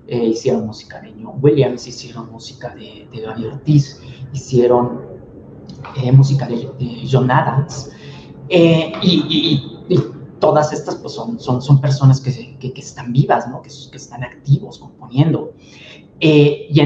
hicieron 0.09 0.67
música 0.67 1.01
de 1.01 1.13
John 1.21 1.39
Williams, 1.41 1.87
hicieron 1.87 2.31
música 2.31 2.73
de, 2.75 3.07
de 3.11 3.21
Gaby 3.21 3.45
Ortiz, 3.45 4.01
hicieron 4.33 5.17
música 6.13 6.47
de, 6.47 7.07
John 7.09 7.29
Adams. 7.31 7.91
Eh, 8.49 8.91
y, 9.01 9.73
todas 10.39 10.71
estas 10.71 10.95
pues, 10.97 11.13
son, 11.13 11.39
son, 11.39 11.63
son 11.63 11.81
personas 11.81 12.21
que, 12.21 12.31
que, 12.59 12.71
están 12.79 13.11
vivas, 13.11 13.49
¿no? 13.49 13.59
que, 13.63 13.69
que 13.69 13.97
están 13.97 14.23
activos, 14.23 14.77
componiendo. 14.77 15.53
Eh, 16.19 16.67
y, 16.69 16.79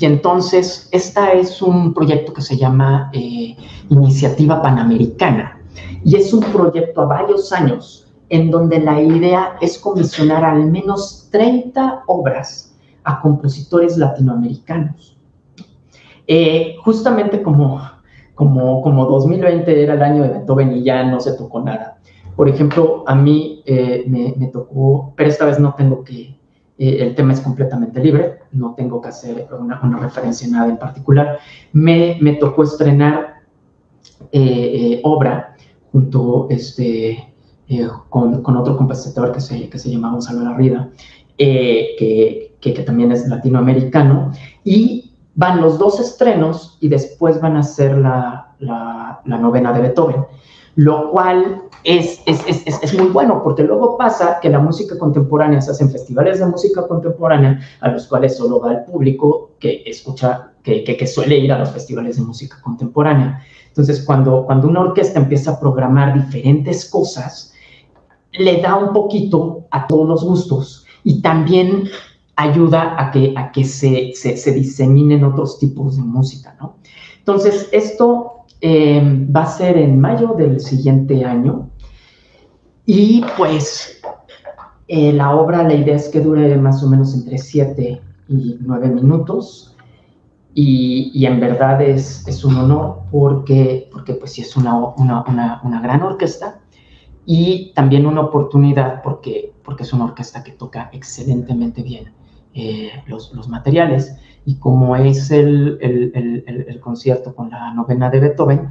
y, 0.00 0.04
entonces, 0.04 0.88
este 0.90 1.38
es 1.38 1.62
un 1.62 1.94
proyecto 1.94 2.32
que 2.32 2.42
se 2.42 2.56
llama 2.56 3.10
eh, 3.12 3.56
Iniciativa 3.90 4.60
Panamericana. 4.60 5.60
Y 6.04 6.16
es 6.16 6.32
un 6.32 6.40
proyecto 6.40 7.02
a 7.02 7.06
varios 7.06 7.52
años 7.52 8.03
en 8.34 8.50
donde 8.50 8.80
la 8.80 9.00
idea 9.00 9.56
es 9.60 9.78
comisionar 9.78 10.44
al 10.44 10.70
menos 10.70 11.28
30 11.30 12.02
obras 12.06 12.74
a 13.04 13.20
compositores 13.20 13.96
latinoamericanos. 13.96 15.16
justamente 16.84 17.42
como 17.42 17.80
como, 18.34 18.82
como 18.82 19.06
2020 19.06 19.82
era 19.82 19.94
el 19.94 20.02
año 20.02 20.22
de 20.22 20.30
Beethoven 20.30 20.76
y 20.76 20.82
ya 20.82 21.04
no 21.04 21.20
se 21.20 21.32
tocó 21.34 21.60
nada. 21.60 21.98
Por 22.36 22.48
ejemplo, 22.48 23.04
a 23.06 23.14
mí 23.14 23.62
eh, 23.64 24.04
me, 24.06 24.48
tocó, 24.48 25.12
pero 25.16 25.30
esta 25.30 25.44
vez 25.44 25.60
no 25.60 25.74
tengo 25.74 26.02
que, 26.02 26.36
eh, 26.78 26.96
el 27.00 27.14
tema 27.14 27.32
es 27.32 27.40
completamente 27.40 28.00
libre, 28.00 28.40
no 28.50 28.74
tengo 28.74 29.00
que 29.00 29.08
hacer 29.08 29.46
una, 29.58 29.98
referencia 30.00 30.48
a 30.48 30.50
nada 30.50 30.68
en 30.68 30.78
particular. 30.78 31.38
Me, 31.72 32.18
me 32.20 32.32
tocó 32.34 32.64
estrenar 32.64 33.34
eh, 34.32 35.00
obra 35.04 35.54
junto 35.92 36.48
este, 36.50 37.33
con, 38.08 38.42
con, 38.42 38.56
otro 38.56 38.76
compositor 38.76 39.32
que 39.32 39.40
se, 39.40 39.68
que 39.68 39.78
se 39.78 39.90
llama 39.90 40.10
Gonzalo 40.10 40.40
Larrida, 40.40 40.90
que, 41.36 42.54
que, 42.60 42.74
que 42.74 42.82
también 42.82 43.12
es 43.12 43.26
latinoamericano, 43.28 44.32
y 44.64 45.14
van 45.34 45.60
los 45.60 45.78
dos 45.78 46.00
estrenos 46.00 46.78
y 46.80 46.88
después 46.88 47.40
van 47.40 47.56
a 47.56 47.62
ser 47.62 47.98
la, 47.98 48.54
la, 48.58 49.20
novena 49.24 49.72
de 49.72 49.80
Beethoven, 49.80 50.24
lo 50.76 51.10
cual 51.10 51.62
es, 51.82 52.20
es, 52.26 52.42
es, 52.46 52.82
es, 52.82 52.94
muy 52.98 53.08
bueno 53.08 53.42
porque 53.42 53.62
luego 53.62 53.98
pasa 53.98 54.38
que 54.40 54.48
la 54.48 54.58
música 54.58 54.98
contemporánea 54.98 55.60
se 55.60 55.72
hacen 55.72 55.90
festivales 55.90 56.38
de 56.38 56.46
música 56.46 56.86
contemporánea 56.86 57.60
a 57.80 57.88
los 57.88 58.06
cuales 58.06 58.36
solo 58.36 58.60
va 58.60 58.72
el 58.72 58.84
público 58.84 59.52
que 59.58 59.82
escucha, 59.86 60.52
que, 60.62 60.84
que, 60.84 60.96
que 60.96 61.06
suele 61.06 61.38
ir 61.38 61.52
a 61.52 61.58
los 61.58 61.70
festivales 61.70 62.16
de 62.16 62.22
música 62.22 62.60
contemporánea. 62.62 63.42
Entonces, 63.68 64.04
cuando, 64.04 64.44
cuando 64.46 64.68
una 64.68 64.80
orquesta 64.80 65.18
empieza 65.18 65.52
a 65.52 65.60
programar 65.60 66.14
diferentes 66.14 66.88
cosas, 66.88 67.53
le 68.38 68.60
da 68.60 68.76
un 68.76 68.92
poquito 68.92 69.66
a 69.70 69.86
todos 69.86 70.08
los 70.08 70.24
gustos 70.24 70.86
y 71.04 71.20
también 71.20 71.88
ayuda 72.36 72.96
a 72.98 73.10
que, 73.10 73.32
a 73.36 73.52
que 73.52 73.64
se, 73.64 74.12
se, 74.14 74.52
diseminen 74.52 75.24
otros 75.24 75.58
tipos 75.58 75.96
de 75.96 76.02
música, 76.02 76.56
¿no? 76.60 76.76
Entonces, 77.18 77.68
esto 77.72 78.44
eh, 78.60 79.26
va 79.34 79.42
a 79.42 79.46
ser 79.46 79.76
en 79.78 80.00
mayo 80.00 80.34
del 80.36 80.60
siguiente 80.60 81.24
año 81.24 81.70
y 82.86 83.24
pues 83.36 84.00
eh, 84.88 85.12
la 85.12 85.34
obra, 85.34 85.62
la 85.62 85.74
idea 85.74 85.96
es 85.96 86.08
que 86.08 86.20
dure 86.20 86.56
más 86.56 86.82
o 86.82 86.88
menos 86.88 87.14
entre 87.14 87.38
7 87.38 88.02
y 88.28 88.58
9 88.60 88.88
minutos 88.88 89.76
y, 90.54 91.10
y 91.14 91.26
en 91.26 91.40
verdad 91.40 91.80
es, 91.80 92.26
es, 92.28 92.44
un 92.44 92.56
honor 92.56 92.98
porque, 93.10 93.88
porque 93.92 94.14
pues 94.14 94.32
sí 94.32 94.42
es 94.42 94.56
una, 94.56 94.76
una, 94.96 95.60
una 95.62 95.80
gran 95.80 96.02
orquesta 96.02 96.60
y 97.26 97.72
también 97.74 98.06
una 98.06 98.20
oportunidad 98.20 99.02
porque, 99.02 99.52
porque 99.64 99.84
es 99.84 99.92
una 99.92 100.04
orquesta 100.04 100.42
que 100.42 100.52
toca 100.52 100.90
excelentemente 100.92 101.82
bien 101.82 102.12
eh, 102.54 102.90
los, 103.06 103.32
los, 103.32 103.48
materiales. 103.48 104.16
Y 104.44 104.56
como 104.56 104.94
es 104.94 105.30
el, 105.30 105.78
el, 105.80 106.44
el, 106.68 106.80
concierto 106.80 107.34
con 107.34 107.50
la 107.50 107.72
novena 107.72 108.10
de 108.10 108.20
Beethoven, 108.20 108.68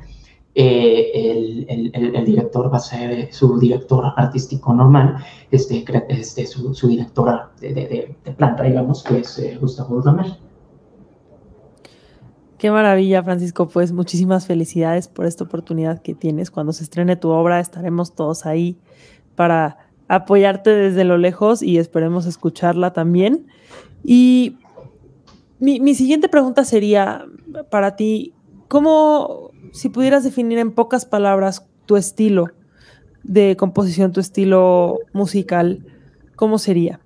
eh, 0.56 1.66
el, 1.66 2.26
director 2.26 2.72
va 2.72 2.78
a 2.78 2.80
ser 2.80 3.34
su 3.34 3.60
director 3.60 4.14
artístico 4.16 4.72
normal, 4.74 5.18
este, 5.50 5.84
este, 6.10 6.46
su, 6.46 6.76
su 6.76 6.88
directora 6.88 7.52
de, 7.60 7.74
de, 7.74 8.16
de, 8.24 8.32
planta, 8.34 8.64
digamos, 8.64 9.04
que 9.04 9.20
es 9.20 9.40
eh, 9.40 9.58
Gustavo 9.60 9.96
Dudamel. 9.96 10.38
Qué 12.64 12.72
maravilla, 12.72 13.22
Francisco. 13.22 13.68
Pues 13.68 13.92
muchísimas 13.92 14.48
felicidades 14.48 15.10
por 15.10 15.26
esta 15.26 15.44
oportunidad 15.44 16.02
que 16.02 16.16
tienes. 16.16 16.50
Cuando 16.50 16.72
se 16.72 16.86
estrene 16.86 17.18
tu 17.18 17.28
obra, 17.28 17.60
estaremos 17.60 18.16
todos 18.16 18.46
ahí 18.46 18.78
para 19.36 19.90
apoyarte 20.08 20.70
desde 20.70 21.04
lo 21.04 21.18
lejos 21.18 21.62
y 21.62 21.78
esperemos 21.78 22.26
escucharla 22.26 22.94
también. 22.94 23.48
Y 24.02 24.60
mi, 25.60 25.94
siguiente 25.94 26.30
pregunta 26.30 26.64
sería 26.64 27.26
para 27.70 27.98
ti, 27.98 28.34
¿cómo, 28.70 29.52
si 29.74 29.90
pudieras 29.90 30.24
definir 30.24 30.58
en 30.58 30.72
pocas 30.72 31.06
palabras 31.06 31.68
tu 31.86 31.98
estilo 31.98 32.48
de 33.24 33.58
composición, 33.58 34.14
tu 34.14 34.22
estilo 34.22 35.00
musical, 35.12 35.86
cómo 36.38 36.58
sería? 36.58 37.02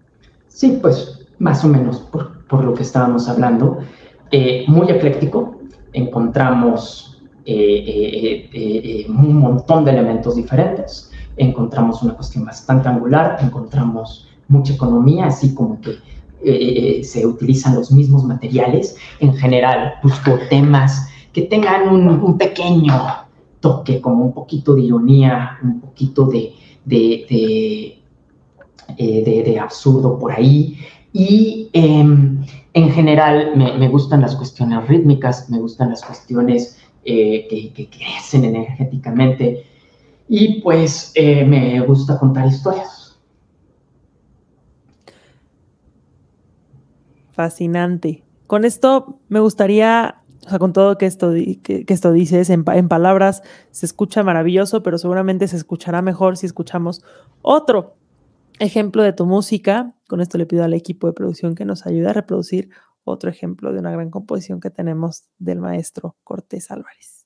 Sí, 0.50 0.78
pues 0.80 1.28
más 1.40 1.64
o 1.64 1.68
menos 1.68 2.00
por, 2.00 2.64
lo 2.64 2.74
que 2.74 2.84
estábamos 2.84 3.28
hablando, 3.28 3.80
eh, 4.32 4.66
muy 4.68 4.90
ecléctico, 4.90 5.62
encontramos 5.94 7.04
un 7.48 9.40
montón 9.40 9.86
de 9.86 9.92
elementos 9.92 10.36
diferentes. 10.36 11.12
Encontramos 11.38 12.04
una 12.04 12.14
cuestión 12.14 12.44
bastante 12.44 12.90
angular, 12.90 13.38
encontramos 13.42 14.28
mucha 14.50 14.74
economía, 14.74 15.28
así 15.28 15.56
como 15.56 15.80
que 15.80 17.04
se 17.04 17.26
utilizan 17.26 17.76
los 17.76 17.90
mismos 17.92 18.26
materiales. 18.26 18.98
En 19.22 19.34
general, 19.36 19.94
busco 20.04 20.38
temas 20.50 21.08
que 21.38 21.44
tengan 21.44 21.88
un, 21.88 22.36
pequeño 22.36 22.94
toque, 23.60 24.02
como 24.02 24.26
un 24.26 24.34
poquito 24.34 24.74
de 24.74 24.82
ironía, 24.82 25.60
un 25.62 25.80
poquito 25.82 26.26
de, 26.26 26.54
de, 26.84 28.02
de, 28.98 29.60
absurdo 29.60 30.18
por 30.18 30.32
ahí. 30.32 30.80
Y 31.14 31.70
em, 31.74 32.44
en 32.78 32.92
general 32.92 33.54
me, 33.56 33.88
gustan 33.88 34.22
las 34.22 34.36
cuestiones 34.36 34.88
rítmicas, 34.88 35.50
me 35.50 35.58
gustan 35.58 35.90
las 35.90 36.06
cuestiones 36.06 36.80
eh, 37.04 37.48
que, 37.50 37.90
crecen 37.90 38.46
energéticamente 38.46 39.66
y 40.30 40.62
pues 40.62 41.12
eh, 41.16 41.44
me 41.44 41.80
gusta 41.82 42.20
contar 42.20 42.46
historias. 42.46 43.20
Fascinante. 47.32 48.24
Con 48.46 48.64
esto 48.64 49.22
me 49.28 49.40
gustaría, 49.40 50.22
o 50.46 50.50
sea, 50.50 50.60
con 50.60 50.72
todo 50.72 51.00
que 51.00 51.08
esto, 51.08 51.32
que, 51.32 51.84
esto 51.88 52.12
dices, 52.12 52.52
en, 52.52 52.64
en 52.68 52.88
palabras 52.90 53.42
se 53.72 53.88
escucha 53.88 54.22
maravilloso, 54.22 54.84
pero 54.84 55.00
seguramente 55.00 55.48
se 55.48 55.58
escuchará 55.58 56.04
mejor 56.04 56.38
si 56.38 56.46
escuchamos 56.46 57.04
otro 57.42 57.96
ejemplo 58.60 59.02
de 59.02 59.14
tu 59.14 59.26
música. 59.26 59.97
Con 60.08 60.22
esto 60.22 60.38
le 60.38 60.46
pido 60.46 60.64
al 60.64 60.74
equipo 60.74 61.08
de 61.08 61.14
producción 61.14 61.56
que 61.56 61.66
nos 61.66 61.86
ayude 61.86 62.10
a 62.10 62.14
reproducir 62.14 62.70
otro 63.04 63.30
ejemplo 63.30 63.74
de 63.74 63.80
una 63.80 63.92
gran 63.92 64.10
composición 64.10 64.60
que 64.60 64.70
tenemos 64.70 65.30
del 65.38 65.60
maestro 65.60 66.16
Cortés 66.24 66.72
Álvarez. 66.72 67.17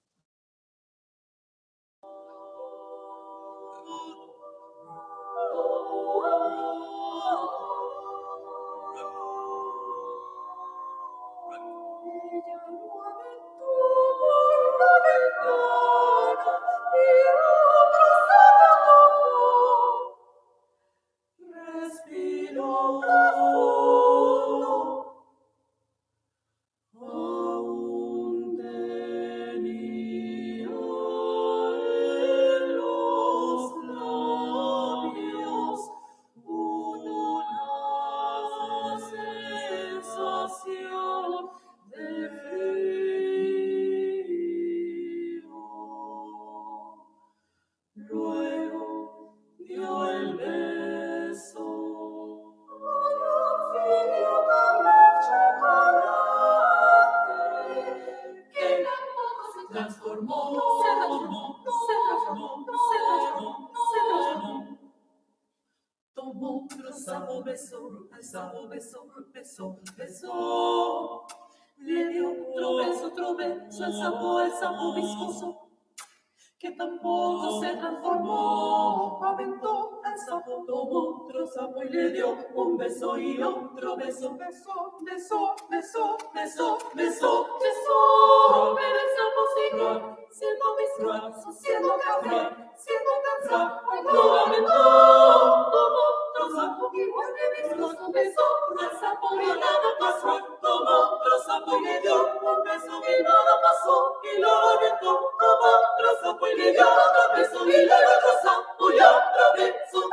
Beso, 85.21 85.55
beso, 85.69 85.69
beso, 85.69 86.17
beso, 86.33 86.77
beso, 86.95 86.95
beso, 86.95 87.59
beso. 87.61 88.75
Pero 88.75 88.97
el 88.97 89.09
sapo 89.15 89.41
sigue 89.55 89.91
siendo 90.31 90.75
viscoso, 90.77 91.51
siendo 91.61 91.97
café, 91.99 92.39
siendo 92.75 93.11
cansado. 93.25 93.81
Lo 94.11 94.35
lamentó 94.35 95.69
como 95.71 96.01
otro 96.25 96.55
sapo, 96.55 96.91
igual 96.93 97.29
que 97.35 97.45
viscoso, 97.61 98.11
beso 98.11 98.41
al 98.79 98.99
sapo 98.99 99.27
y 99.35 99.45
nada 99.45 99.89
pasó. 99.99 100.39
Otro 100.63 101.39
sapo 101.45 101.77
y 101.77 101.81
le 101.83 102.01
dio 102.01 102.15
un 102.15 102.63
beso 102.63 103.01
y 103.07 103.23
nada 103.23 103.61
pasó. 103.61 104.21
Y 104.23 104.39
lo 104.39 104.73
lamentó 104.73 105.11
otro 105.11 106.21
sapo 106.23 106.47
y 106.47 106.55
le 106.55 106.71
dio 106.71 106.83
otro 106.83 107.35
beso 107.35 107.67
y 107.67 107.85
otro 107.85 108.33
sapo 108.41 108.85
otro 108.85 109.53
beso. 109.55 110.09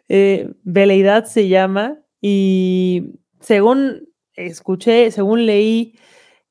Eh, 0.07 0.49
Veleidad 0.63 1.25
se 1.25 1.47
llama 1.49 1.99
y 2.19 3.19
según 3.41 4.09
escuché, 4.33 5.11
según 5.11 5.45
leí, 5.45 5.93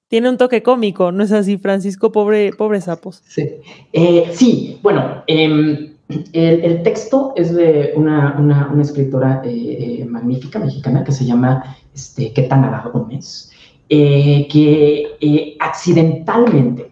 tiene 0.06 0.30
un 0.30 0.36
toque 0.36 0.62
cómico, 0.62 1.10
¿no 1.10 1.24
es 1.24 1.32
así, 1.32 1.58
Francisco? 1.58 2.12
Pobre, 2.12 2.52
pobre 2.52 2.80
sapos. 2.80 3.20
Sí, 3.26 3.48
eh, 3.92 4.30
sí 4.32 4.78
bueno, 4.80 5.24
em, 5.26 5.94
el, 6.32 6.82
texto 6.84 7.32
es 7.34 7.52
de 7.52 7.94
una, 7.96 8.36
una, 8.38 8.80
escritora 8.80 9.42
eh, 9.44 10.06
magnífica 10.08 10.60
mexicana 10.60 11.02
que 11.02 11.10
se 11.10 11.24
llama 11.24 11.76
este, 11.92 12.32
Ketanara 12.32 12.90
Gómez, 12.92 13.50
que 13.88 15.56
accidentalmente 15.58 16.87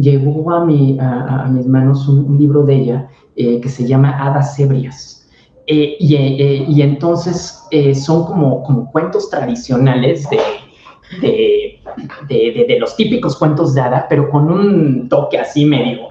llegó 0.00 0.50
a, 0.52 0.64
mi, 0.64 0.98
a, 1.00 1.48
mis 1.50 1.66
manos 1.66 2.08
un, 2.08 2.38
libro 2.38 2.62
de 2.64 2.74
ella 2.74 3.08
que 3.36 3.68
se 3.68 3.86
llama 3.86 4.18
Hadas 4.18 4.58
Ebrias. 4.58 5.28
Y, 5.66 5.96
y, 6.00 6.82
entonces 6.82 7.62
son 7.94 8.24
como, 8.24 8.90
cuentos 8.90 9.30
tradicionales 9.30 10.28
de, 11.20 12.78
los 12.78 12.96
típicos 12.96 13.36
cuentos 13.36 13.74
de 13.74 13.80
hada, 13.80 14.06
pero 14.08 14.30
con 14.30 14.50
un 14.50 15.08
toque 15.08 15.38
así 15.38 15.64
medio, 15.64 16.08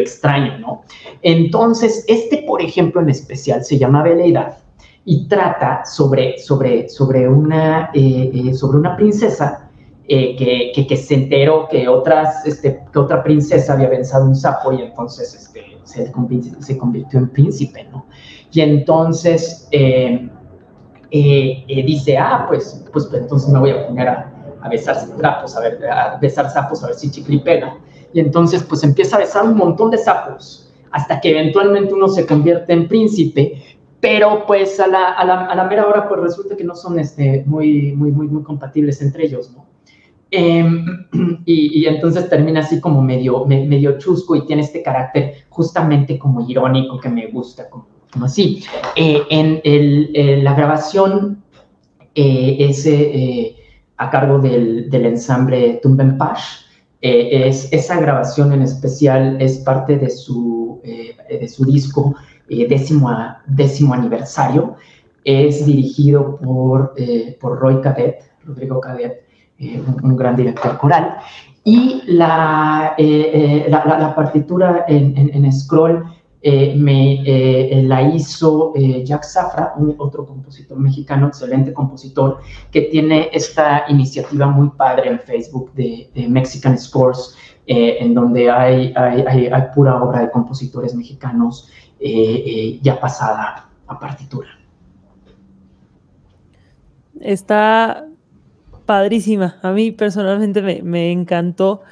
extraño, 0.00 0.58
¿no? 0.58 0.82
Entonces, 1.22 2.04
este, 2.08 2.44
por 2.46 2.62
ejemplo, 2.62 3.00
en 3.00 3.10
especial 3.10 3.64
se 3.64 3.78
llama 3.78 4.02
Veleidad 4.02 4.58
y 5.04 5.26
trata 5.28 5.82
eh, 5.82 6.34
eh, 6.36 6.88
sobre 6.88 7.28
una 7.28 8.96
princesa 8.96 9.69
eh, 10.12 10.72
que, 10.74 10.96
se 10.96 11.14
enteró 11.14 11.68
que, 11.70 11.86
otras, 11.86 12.44
este, 12.44 12.82
que 12.92 12.98
otra 12.98 13.22
princesa 13.22 13.74
había 13.74 13.88
vencido 13.88 14.24
un 14.24 14.34
sapo 14.34 14.72
y 14.72 14.82
entonces 14.82 15.32
este, 15.32 15.78
se, 15.84 16.10
convirtió 16.10 17.20
en 17.20 17.28
príncipe, 17.28 17.84
¿no? 17.92 18.06
Y 18.50 18.60
entonces 18.60 19.68
dice, 19.70 20.28
ah, 22.18 22.44
pues, 22.48 22.84
pues 22.92 23.08
entonces 23.12 23.50
me 23.50 23.60
voy 23.60 23.70
a 23.70 23.86
poner 23.86 24.08
a, 24.08 24.32
a 24.62 24.68
besar 24.68 24.96
trapos, 25.16 25.56
a, 25.56 25.60
ver, 25.60 25.86
a 25.86 26.16
besar 26.16 26.50
sapos, 26.50 26.82
a 26.82 26.88
ver 26.88 26.96
si 26.96 27.08
chicle 27.08 27.38
pega. 27.38 27.78
Y 28.12 28.18
entonces 28.18 28.64
pues 28.64 28.82
empieza 28.82 29.14
a 29.14 29.20
besar 29.20 29.44
un 29.44 29.56
montón 29.56 29.92
de 29.92 29.98
sapos, 29.98 30.72
hasta 30.90 31.20
que 31.20 31.30
eventualmente 31.30 31.94
uno 31.94 32.08
se 32.08 32.26
convierte 32.26 32.72
en 32.72 32.88
príncipe, 32.88 33.62
pero 34.00 34.44
pues 34.44 34.80
a 34.80 34.88
la, 34.88 35.66
mera 35.70 35.86
hora 35.86 36.08
pues 36.08 36.20
resulta 36.20 36.56
que 36.56 36.64
no 36.64 36.74
son 36.74 36.98
este, 36.98 37.44
muy 37.46 37.94
compatibles 38.44 39.00
entre 39.02 39.26
ellos, 39.26 39.52
¿no? 39.52 39.69
Em, 40.30 41.06
y, 41.44 41.80
y, 41.80 41.86
entonces 41.86 42.28
termina 42.28 42.60
así 42.60 42.80
como 42.80 43.02
medio, 43.02 43.44
medio 43.46 43.98
chusco 43.98 44.36
y 44.36 44.46
tiene 44.46 44.62
este 44.62 44.82
carácter 44.82 45.34
justamente 45.48 46.18
como 46.18 46.48
irónico 46.48 47.00
que 47.00 47.08
me 47.08 47.26
gusta, 47.28 47.68
como, 47.68 47.86
como 48.12 48.26
así. 48.26 48.62
Eh, 48.96 49.22
en 49.30 49.60
el, 49.64 50.10
eh, 50.14 50.42
la 50.42 50.54
grabación, 50.54 51.42
eh, 52.14 52.56
ese 52.60 52.94
eh, 52.94 53.56
a 54.00 54.10
cargo 54.10 54.38
del, 54.38 54.88
del 54.88 55.06
ensamble 55.06 55.78
Tumbenpash. 55.82 56.64
Eh, 57.02 57.48
es, 57.48 57.72
esa 57.72 57.98
grabación 58.00 58.52
en 58.52 58.62
especial 58.62 59.40
es 59.40 59.58
parte 59.58 59.96
de 59.96 60.10
su, 60.10 60.80
eh, 60.84 61.16
de 61.28 61.48
su 61.48 61.64
disco 61.64 62.14
eh, 62.48 62.66
décimo, 62.66 63.10
décimo 63.46 63.94
aniversario. 63.94 64.76
Es 65.22 65.66
dirigido 65.66 66.38
por, 66.38 66.94
por 67.38 67.58
Roy 67.58 67.82
Cadet, 67.82 68.22
Rodrigo 68.42 68.80
Cadet, 68.80 69.22
un, 70.02 70.16
gran 70.16 70.36
director 70.36 70.76
coral. 70.78 71.18
Y 71.64 72.02
la, 72.06 72.94
la, 72.98 73.84
la, 73.84 74.14
partitura 74.14 74.86
en, 74.88 75.14
en, 75.16 75.52
Scroll 75.52 76.04
eh, 76.42 76.74
me 76.74 77.22
eh, 77.26 77.82
la 77.82 78.00
hizo 78.00 78.72
eh, 78.74 79.04
Jack 79.04 79.24
Zafra, 79.24 79.74
un 79.76 79.94
otro 79.98 80.24
compositor 80.24 80.78
mexicano, 80.78 81.26
excelente 81.26 81.74
compositor, 81.74 82.40
que 82.70 82.82
tiene 82.82 83.28
esta 83.30 83.84
iniciativa 83.88 84.46
muy 84.46 84.70
padre 84.70 85.10
en 85.10 85.20
Facebook 85.20 85.70
de, 85.74 86.10
Mexican 86.28 86.78
Scores, 86.78 87.36
en 87.66 88.14
donde 88.14 88.50
hay, 88.50 88.92
hay, 88.96 89.46
hay, 89.46 89.62
pura 89.74 90.02
obra 90.02 90.22
de 90.22 90.30
compositores 90.30 90.94
mexicanos 90.94 91.68
ya 92.82 92.98
pasada 92.98 93.68
a 93.86 93.98
partitura. 93.98 94.48
Está 97.20 98.09
padrísima. 98.90 99.56
A 99.62 99.70
mí 99.70 99.92
personalmente 99.92 100.60
me, 100.62 100.82
me 100.82 101.12
encantó. 101.12 101.82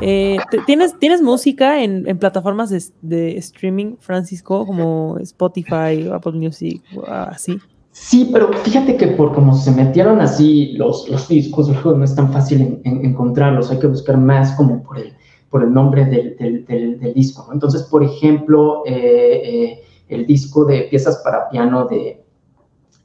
Eh, 0.00 0.38
¿tienes, 0.66 0.98
¿Tienes 0.98 1.22
música 1.22 1.80
en, 1.84 2.18
plataformas 2.18 2.68
de, 3.00 3.38
streaming, 3.38 3.94
Francisco, 4.00 4.66
como 4.66 5.18
Spotify, 5.18 6.08
Apple 6.12 6.32
Music, 6.32 6.82
así? 7.06 7.60
Sí, 7.92 8.30
pero 8.32 8.52
fíjate 8.52 8.96
que 8.96 9.06
por 9.06 9.32
como 9.34 9.54
se 9.54 9.70
metieron 9.70 10.20
así 10.20 10.72
los, 10.72 11.08
los 11.08 11.28
discos, 11.28 11.68
luego 11.68 11.96
no 11.96 12.04
es 12.04 12.16
tan 12.16 12.32
fácil 12.32 12.80
en, 12.82 13.04
encontrarlos, 13.04 13.70
hay 13.70 13.78
que 13.78 13.86
buscar 13.86 14.16
más 14.16 14.50
como 14.56 14.82
por 14.82 14.98
el, 14.98 15.12
por 15.50 15.62
el 15.62 15.72
nombre 15.72 16.06
del, 16.06 16.36
del, 16.66 16.98
del, 16.98 17.14
disco. 17.14 17.48
Entonces, 17.52 17.84
por 17.84 18.02
ejemplo, 18.02 18.82
eh, 18.84 19.42
eh, 19.44 19.82
el 20.08 20.26
disco 20.26 20.64
de 20.64 20.88
piezas 20.90 21.18
para 21.22 21.48
piano 21.50 21.86
de, 21.86 22.20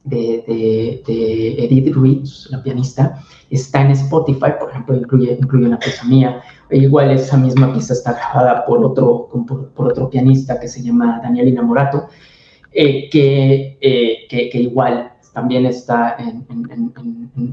de, 0.04 1.02
de, 1.06 1.64
Edith 1.64 1.94
Ruiz, 1.94 2.48
la 2.50 2.62
pianista, 2.62 3.18
está 3.50 3.82
en 3.82 3.92
Spotify, 3.92 4.52
por 4.58 4.70
ejemplo, 4.70 4.96
incluye, 4.96 5.36
incluye 5.40 5.66
una 5.66 5.78
pieza 5.78 6.04
mía. 6.04 6.42
E 6.70 6.78
igual 6.78 7.10
esa 7.10 7.36
misma 7.36 7.72
pieza 7.72 7.94
está 7.94 8.12
grabada 8.12 8.64
por 8.66 8.84
otro, 8.84 9.28
por, 9.74 9.86
otro 9.86 10.10
pianista 10.10 10.60
que 10.60 10.68
se 10.68 10.82
llama 10.82 11.20
Daniel 11.22 11.48
Inamorato, 11.48 12.08
eh, 12.72 13.08
que, 13.10 13.78
eh, 13.80 14.26
que, 14.28 14.50
que, 14.50 14.58
igual 14.58 15.12
también 15.32 15.66
está 15.66 16.16
en, 16.18 16.46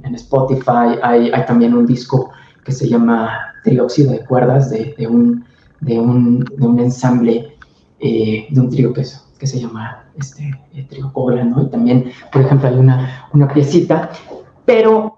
en, 0.04 0.16
Spotify. 0.16 0.98
Hay, 1.02 1.32
hay, 1.32 1.46
también 1.46 1.74
un 1.74 1.86
disco 1.86 2.32
que 2.64 2.72
se 2.72 2.88
llama 2.88 3.38
Trióxido 3.64 4.12
de 4.12 4.26
Cuerdas 4.26 4.70
de, 4.70 4.94
de 4.98 5.08
un, 5.08 5.46
un, 5.82 6.46
un 6.60 6.80
ensamble, 6.80 7.56
eh, 8.00 8.48
de 8.50 8.60
un 8.60 8.70
trío 8.70 8.94
que 8.94 9.04
que 9.42 9.48
se 9.48 9.60
llama 9.60 10.01
este, 10.18 10.54
eh, 10.74 10.86
Trigo 10.90 11.12
Cobra, 11.14 11.44
¿no? 11.44 11.62
Y 11.62 11.68
también, 11.68 12.12
por 12.32 12.42
ejemplo, 12.42 12.68
hay 12.70 12.76
una, 12.76 13.28
una 13.34 13.48
piecita, 13.48 14.10
pero 14.66 15.18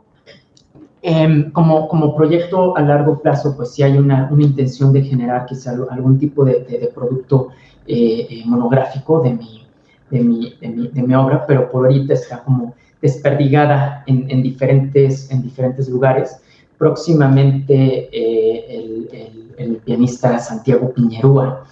em, 1.01 1.51
como, 1.51 1.87
como 1.87 2.15
proyecto 2.15 2.75
a 2.77 2.81
largo 2.81 3.21
plazo, 3.21 3.55
pues 3.55 3.73
sí 3.73 3.83
hay 3.83 3.97
una, 3.97 4.29
una 4.31 4.43
intención 4.43 4.93
de 4.93 5.03
generar 5.03 5.45
quizá 5.45 5.71
algún 5.89 6.17
tipo 6.17 6.45
de, 6.45 6.63
de, 6.63 6.91
producto 6.93 7.49
eh, 7.87 8.27
eh, 8.29 8.43
monográfico 8.45 9.21
de 9.21 9.33
mi, 9.33 9.65
de, 10.09 10.19
mi, 10.21 10.55
de, 10.61 10.69
mi, 10.69 10.87
de 10.87 11.03
mi 11.03 11.13
obra, 11.15 11.45
pero 11.45 11.69
por 11.69 11.85
ahorita 11.85 12.13
está 12.13 12.43
como 12.43 12.75
desperdigada 13.01 14.03
en, 14.07 14.29
en 14.29 14.41
diferentes, 14.41 15.29
en 15.31 15.41
diferentes 15.41 15.89
lugares. 15.89 16.37
Próximamente 16.77 18.09
el, 18.11 19.09
el, 19.11 19.53
el, 19.57 19.75
pianista 19.77 20.39
Santiago 20.39 20.93
Piñerúa 20.93 21.65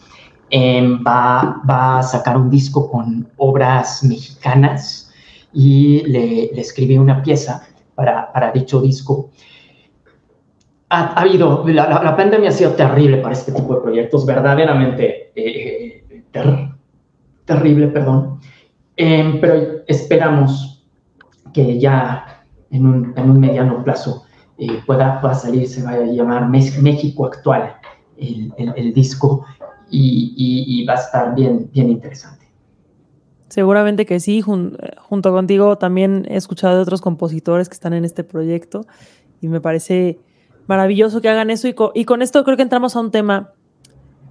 Em, 0.53 1.01
va, 1.01 1.61
va, 1.67 1.99
a 1.99 2.03
sacar 2.03 2.35
un 2.35 2.49
disco 2.49 2.91
con 2.91 3.25
obras 3.37 4.03
mexicanas 4.03 5.09
y 5.53 6.03
le, 6.03 6.59
escribí 6.59 6.97
una 6.97 7.23
pieza 7.23 7.65
para, 7.95 8.29
para 8.33 8.51
dicho 8.51 8.81
disco. 8.81 9.29
Ha, 10.89 11.13
habido, 11.21 11.65
la, 11.67 12.17
pandemia 12.17 12.49
ha 12.49 12.51
sido 12.51 12.71
terrible 12.71 13.19
para 13.19 13.33
este 13.33 13.53
tipo 13.53 13.75
de 13.75 13.79
proyectos, 13.79 14.25
verdaderamente 14.25 15.31
eh, 15.35 16.25
terrible, 17.45 17.87
perdón, 17.87 18.41
em, 18.97 19.39
pero 19.39 19.83
esperamos 19.87 20.83
que 21.53 21.79
ya 21.79 22.43
en 22.71 22.85
un, 22.85 23.13
en 23.15 23.29
un 23.29 23.39
mediano 23.39 23.81
plazo 23.85 24.25
eh, 24.57 24.81
pueda, 24.85 25.21
pueda, 25.21 25.33
salir, 25.33 25.65
se 25.69 25.81
vaya 25.81 26.01
a 26.01 26.05
llamar 26.07 26.49
México 26.49 27.25
Actual, 27.25 27.73
el, 28.17 28.53
el, 28.57 28.73
el 28.75 28.93
disco, 28.93 29.45
y, 29.91 30.85
va 30.85 30.93
a 30.93 30.97
estar 30.97 31.35
bien, 31.35 31.69
bien 31.71 31.89
interesante. 31.89 32.47
Seguramente 33.49 34.05
que 34.05 34.19
sí, 34.19 34.41
junto 34.41 35.31
contigo 35.31 35.77
también 35.77 36.25
he 36.29 36.37
escuchado 36.37 36.77
de 36.77 36.81
otros 36.81 37.01
compositores 37.01 37.67
que 37.67 37.73
están 37.73 37.93
en 37.93 38.05
este 38.05 38.23
proyecto 38.23 38.85
y 39.41 39.49
me 39.49 39.59
parece 39.59 40.19
maravilloso 40.67 41.21
que 41.21 41.27
hagan 41.27 41.49
eso 41.49 41.67
y 41.67 42.05
con 42.05 42.21
esto 42.21 42.43
creo 42.45 42.55
que 42.55 42.63
entramos 42.63 42.95
a 42.95 43.01
un 43.01 43.11
tema 43.11 43.51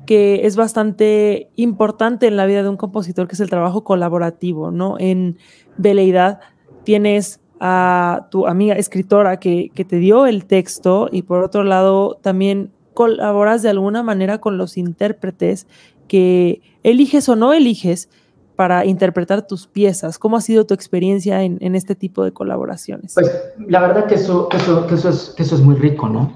que 0.06 0.46
es 0.46 0.56
bastante 0.56 1.50
importante 1.54 2.26
en 2.26 2.36
la 2.36 2.46
vida 2.46 2.62
de 2.62 2.68
un 2.68 2.76
compositor, 2.76 3.28
que 3.28 3.34
es 3.34 3.40
el 3.40 3.50
trabajo 3.50 3.84
colaborativo, 3.84 4.70
¿no? 4.70 4.96
En 4.98 5.38
Veleidad 5.76 6.40
tienes 6.82 7.40
a 7.60 8.26
tu 8.30 8.46
amiga 8.46 8.74
escritora 8.74 9.38
que, 9.38 9.70
te 9.72 9.96
dio 9.96 10.26
el 10.26 10.46
texto 10.46 11.08
y 11.12 11.22
por 11.22 11.44
otro 11.44 11.62
lado 11.62 12.18
también 12.22 12.72
colaboras 12.94 13.62
de 13.62 13.70
alguna 13.70 14.02
manera 14.02 14.38
con 14.38 14.58
los 14.58 14.76
intérpretes 14.76 15.66
que 16.08 16.60
eliges 16.82 17.28
o 17.28 17.36
no 17.36 17.52
eliges 17.52 18.08
para 18.56 18.84
interpretar 18.84 19.46
tus 19.46 19.66
piezas. 19.66 20.18
¿Cómo 20.18 20.36
ha 20.36 20.40
sido 20.40 20.66
tu 20.66 20.74
experiencia 20.74 21.42
en, 21.42 21.56
en 21.60 21.74
este 21.74 21.94
tipo 21.94 22.24
de 22.24 22.32
colaboraciones? 22.32 23.14
Pues 23.14 23.30
la 23.68 23.80
verdad 23.80 24.06
que 24.06 24.16
eso, 24.16 24.48
que 24.48 24.58
eso, 24.58 24.86
que 24.86 24.96
eso, 24.96 25.08
es, 25.08 25.32
que 25.36 25.44
eso 25.44 25.54
es 25.54 25.62
muy 25.62 25.76
rico, 25.76 26.08
¿no? 26.08 26.34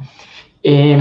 Eh, 0.62 0.98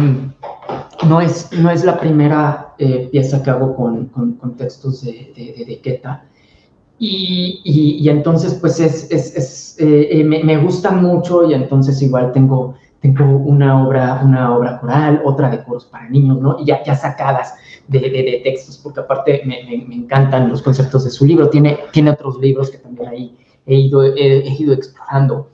no, 1.08 1.22
es, 1.22 1.50
no 1.54 1.72
es 1.72 1.86
la 1.86 1.98
primera 1.98 2.74
eh, 2.78 3.08
pieza 3.12 3.42
que 3.42 3.50
hago 3.50 3.76
con, 3.76 4.08
con, 4.08 4.34
con 4.34 4.58
textos 4.58 5.04
de, 5.04 5.32
de, 5.36 5.66
de 5.66 5.80
Queta. 5.80 6.26
Y, 7.00 7.62
y, 7.64 8.06
y, 8.06 8.10
entonces, 8.10 8.56
pues 8.56 8.80
es, 8.80 9.10
es, 9.10 9.36
es 9.36 9.80
eh, 9.80 10.10
eh 10.12 10.24
me, 10.24 10.44
me, 10.44 10.58
gusta 10.58 10.92
mucho 10.92 11.50
y 11.50 11.54
entonces 11.54 12.02
igual 12.02 12.32
tengo 12.34 12.76
tengo 13.04 13.26
una 13.26 13.86
obra, 13.86 14.22
una 14.24 14.56
obra 14.56 14.80
coral, 14.80 15.22
otra 15.26 15.50
de 15.50 15.62
coros 15.62 15.84
para 15.84 16.10
niños, 16.10 16.40
¿no? 16.40 16.58
Y 16.58 16.66
ya, 16.66 16.82
ya 16.86 16.96
sacadas 16.96 17.54
de, 17.90 18.42
textos, 18.46 18.78
porque 18.78 19.02
aparte 19.02 19.42
me, 19.46 19.62
me, 19.86 19.96
encantan 19.96 20.48
los 20.48 20.62
conceptos 20.62 21.04
de 21.04 21.10
su 21.10 21.26
libro. 21.26 21.50
Tiene, 21.50 21.80
tiene 21.92 22.12
otros 22.12 22.40
libros 22.40 22.72
que 22.72 22.78
también 22.78 23.10
ahí 23.10 23.38
he 23.66 23.76
ido, 23.76 24.04
he, 24.04 24.48
ido 24.58 24.74
explorando. 24.74 25.50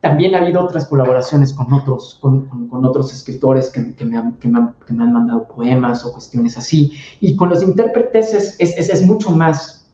También 0.00 0.34
ha 0.34 0.38
habido 0.38 0.64
otras 0.64 0.86
colaboraciones 0.86 1.52
con 1.52 1.70
otros, 1.70 2.16
con, 2.18 2.46
con, 2.46 2.84
otros 2.86 3.12
escritores 3.12 3.68
que, 3.68 3.94
que, 3.94 4.04
me 4.06 4.16
han, 4.16 4.32
que, 4.38 4.48
me 4.48 4.58
han, 4.58 4.74
que, 4.86 4.94
me 4.94 5.04
han, 5.04 5.12
mandado 5.12 5.48
poemas 5.48 6.02
o 6.02 6.14
cuestiones 6.14 6.56
así. 6.56 6.94
Y 7.20 7.36
con 7.36 7.50
los 7.50 7.62
intérpretes 7.62 8.32
es, 8.32 8.56
es, 8.58 8.88
es 8.88 9.02
mucho 9.02 9.30
más 9.32 9.85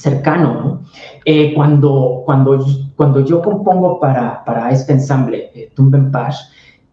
cercano, 0.00 0.54
¿no? 0.54 0.82
Eh, 1.24 1.52
cuando, 1.54 2.22
cuando, 2.24 2.64
cuando 2.96 3.24
yo 3.24 3.42
compongo 3.42 4.00
para, 4.00 4.42
para 4.44 4.70
este 4.70 4.92
ensamble, 4.92 5.50
eh, 5.54 5.70
Tumbenpash, 5.74 6.38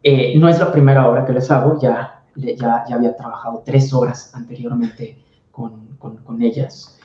eh, 0.03 0.37
no 0.37 0.49
es 0.49 0.59
la 0.59 0.71
primera 0.71 1.09
obra 1.09 1.25
que 1.25 1.33
les 1.33 1.49
hago, 1.49 1.79
ya, 1.79 2.21
ya, 2.35 2.83
ya 2.87 2.95
había 2.95 3.15
trabajado 3.15 3.63
tres 3.65 3.93
obras 3.93 4.31
anteriormente 4.35 5.17
con, 5.51 5.95
con, 5.97 6.17
con 6.17 6.41
ellas. 6.41 6.99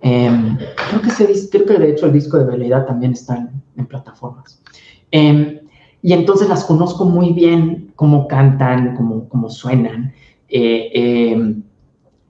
Em, 0.00 0.56
creo, 0.56 1.02
que 1.02 1.10
se, 1.10 1.50
creo 1.50 1.66
que 1.66 1.78
de 1.78 1.90
hecho 1.90 2.06
el 2.06 2.12
disco 2.12 2.38
de 2.38 2.44
Veleidad 2.44 2.86
también 2.86 3.12
está 3.12 3.48
en, 3.76 3.86
plataformas. 3.86 4.62
Em, 5.10 5.60
y 6.02 6.12
entonces 6.12 6.48
las 6.48 6.64
conozco 6.64 7.04
muy 7.04 7.32
bien, 7.32 7.92
cómo 7.96 8.28
cantan, 8.28 8.94
cómo, 8.96 9.28
cómo 9.28 9.50
suenan. 9.50 10.12
Eh, 10.48 10.90
em, 10.94 11.62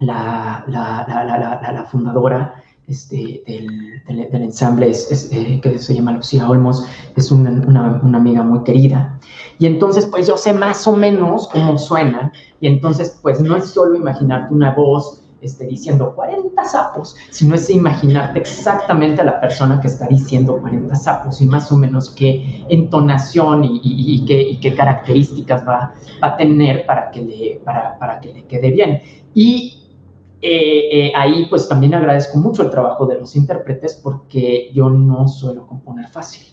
la, 0.01 0.65
la, 0.69 1.05
la, 1.09 1.73
la, 1.73 1.85
fundadora 1.85 2.58
este, 2.89 3.43
del, 3.47 4.31
del, 4.31 4.43
ensamble 4.43 4.89
es, 4.91 5.31
eh, 5.33 5.61
que 5.63 5.79
se 5.79 5.95
llama 5.95 6.13
Lucía 6.13 6.49
Olmos, 6.49 6.85
es 7.17 7.31
una, 7.31 7.51
una, 7.69 8.19
amiga 8.19 8.43
muy 8.43 8.65
querida. 8.65 9.21
Y 9.59 9.67
entonces, 9.67 10.07
pues 10.07 10.27
yo 10.27 10.37
sé 10.37 10.53
más 10.53 10.87
o 10.87 10.97
menos 10.97 11.49
cómo 11.49 11.77
suenan, 11.79 12.33
y 12.61 12.67
entonces, 12.67 13.19
pues 13.23 13.41
no 13.41 13.57
es 13.57 13.67
solo 13.67 13.95
imaginarte 13.97 14.55
una 14.55 14.75
voz 14.75 15.23
esté 15.41 15.67
diciendo 15.67 16.15
40 16.15 16.65
sapos, 16.65 17.15
sino 17.31 17.55
es 17.55 17.71
imaginarte 17.71 18.41
exactamente 18.41 19.21
a 19.21 19.25
la 19.25 19.41
persona 19.41 19.81
que 19.81 19.87
está 19.87 20.07
diciendo 20.09 20.59
40 20.61 20.95
sapos 20.97 21.41
y 21.41 21.47
más 21.47 21.71
o 21.71 21.77
menos 21.77 22.11
qué 22.11 22.65
entonación 22.69 23.63
y, 23.65 24.59
qué, 24.61 24.75
características 24.75 25.67
va, 25.67 25.95
a 26.21 26.37
tener 26.37 26.85
para 26.87 27.11
que 27.11 27.23
le, 27.23 27.61
para, 27.65 28.21
que 28.21 28.33
le 28.33 28.45
quede 28.45 28.71
bien. 28.71 29.01
Y 29.35 29.78
eh, 30.41 30.89
eh, 31.09 31.13
ahí 31.15 31.47
pues 31.47 31.69
también 31.69 31.95
agradezco 31.95 32.39
mucho 32.39 32.63
el 32.63 32.71
trabajo 32.71 33.07
de 33.07 33.19
los 33.19 33.35
intérpretes 33.37 34.01
porque 34.03 34.71
yo 34.73 34.89
no 34.91 35.27
suelo 35.29 35.67
componer 35.67 36.09
fácil. 36.09 36.47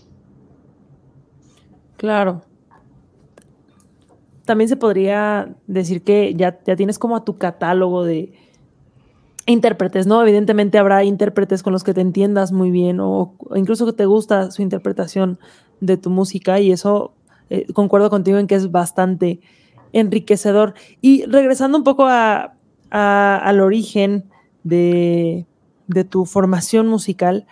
Claro. 1.96 2.42
También 4.44 4.68
se 4.68 4.76
podría 4.76 5.54
decir 5.66 6.02
que 6.02 6.34
ya, 6.34 6.58
ya 6.64 6.76
tienes 6.76 6.98
como 6.98 7.16
a 7.16 7.24
tu 7.24 7.36
catálogo 7.36 8.04
de, 8.04 8.32
intérpretes, 9.46 10.06
¿no? 10.06 10.20
Evidentemente 10.20 10.78
habrá 10.78 11.04
intérpretes 11.04 11.62
con 11.62 11.72
los 11.72 11.84
que 11.84 11.94
te 11.94 12.00
entiendas 12.00 12.52
muy 12.52 12.70
bien 12.70 12.98
o, 13.00 13.36
incluso 13.54 13.86
que 13.86 13.92
te 13.92 14.04
gusta 14.04 14.50
su 14.50 14.60
interpretación 14.60 15.38
de 15.80 15.96
tu 15.96 16.10
música 16.10 16.58
y 16.58 16.72
eso 16.72 17.14
eh, 17.48 17.66
concuerdo 17.72 18.10
contigo 18.10 18.38
en 18.38 18.48
que 18.48 18.56
es 18.56 18.72
bastante 18.72 19.40
enriquecedor. 19.92 20.74
Y 21.00 21.24
regresando 21.26 21.78
un 21.78 21.84
poco 21.84 22.06
a, 22.06 22.55
al 22.90 23.60
origen 23.60 24.24
de, 24.64 25.46
de, 25.86 26.04
tu 26.04 26.24
formación 26.24 26.88
musical, 26.88 27.46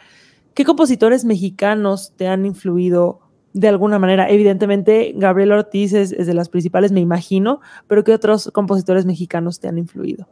¿qué 0.54 0.64
compositores 0.64 1.24
mexicanos 1.24 2.12
te 2.16 2.28
han 2.28 2.46
influido 2.46 3.20
de 3.52 3.68
alguna 3.68 3.98
manera? 3.98 4.28
Evidentemente, 4.28 5.12
Gabriel 5.16 5.52
Ortiz 5.52 5.92
es 5.92 6.10
de 6.10 6.34
las 6.34 6.48
principales, 6.48 6.92
me 6.92 7.00
imagino, 7.00 7.60
pero 7.86 8.04
¿qué 8.04 8.12
otros 8.12 8.50
compositores 8.52 9.06
mexicanos 9.06 9.60
te 9.60 9.68
han 9.68 9.78
influido? 9.78 10.26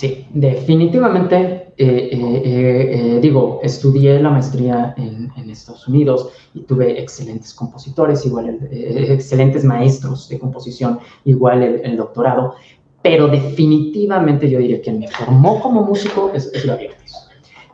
Sí, 0.00 0.26
definitivamente, 0.32 1.74
eh, 1.76 2.08
eh, 2.10 2.10
eh, 2.16 3.18
digo, 3.20 3.60
estudié 3.62 4.18
la 4.18 4.30
maestría 4.30 4.94
en, 4.96 5.28
Estados 5.50 5.86
Unidos 5.88 6.30
y 6.54 6.60
tuve 6.60 6.98
excelentes 6.98 7.52
compositores, 7.52 8.24
igual 8.24 8.60
excelentes 8.70 9.62
maestros 9.62 10.26
de 10.30 10.38
composición, 10.38 11.00
igual 11.26 11.62
el, 11.62 11.96
doctorado, 11.98 12.54
pero 13.02 13.28
definitivamente 13.28 14.48
yo 14.50 14.58
diría 14.58 14.82
que 14.82 14.92
me 14.92 15.08
formó 15.08 15.60
como 15.60 15.82
músico 15.82 16.30
es, 16.34 16.50
es 16.52 16.66
Gabriel 16.66 16.94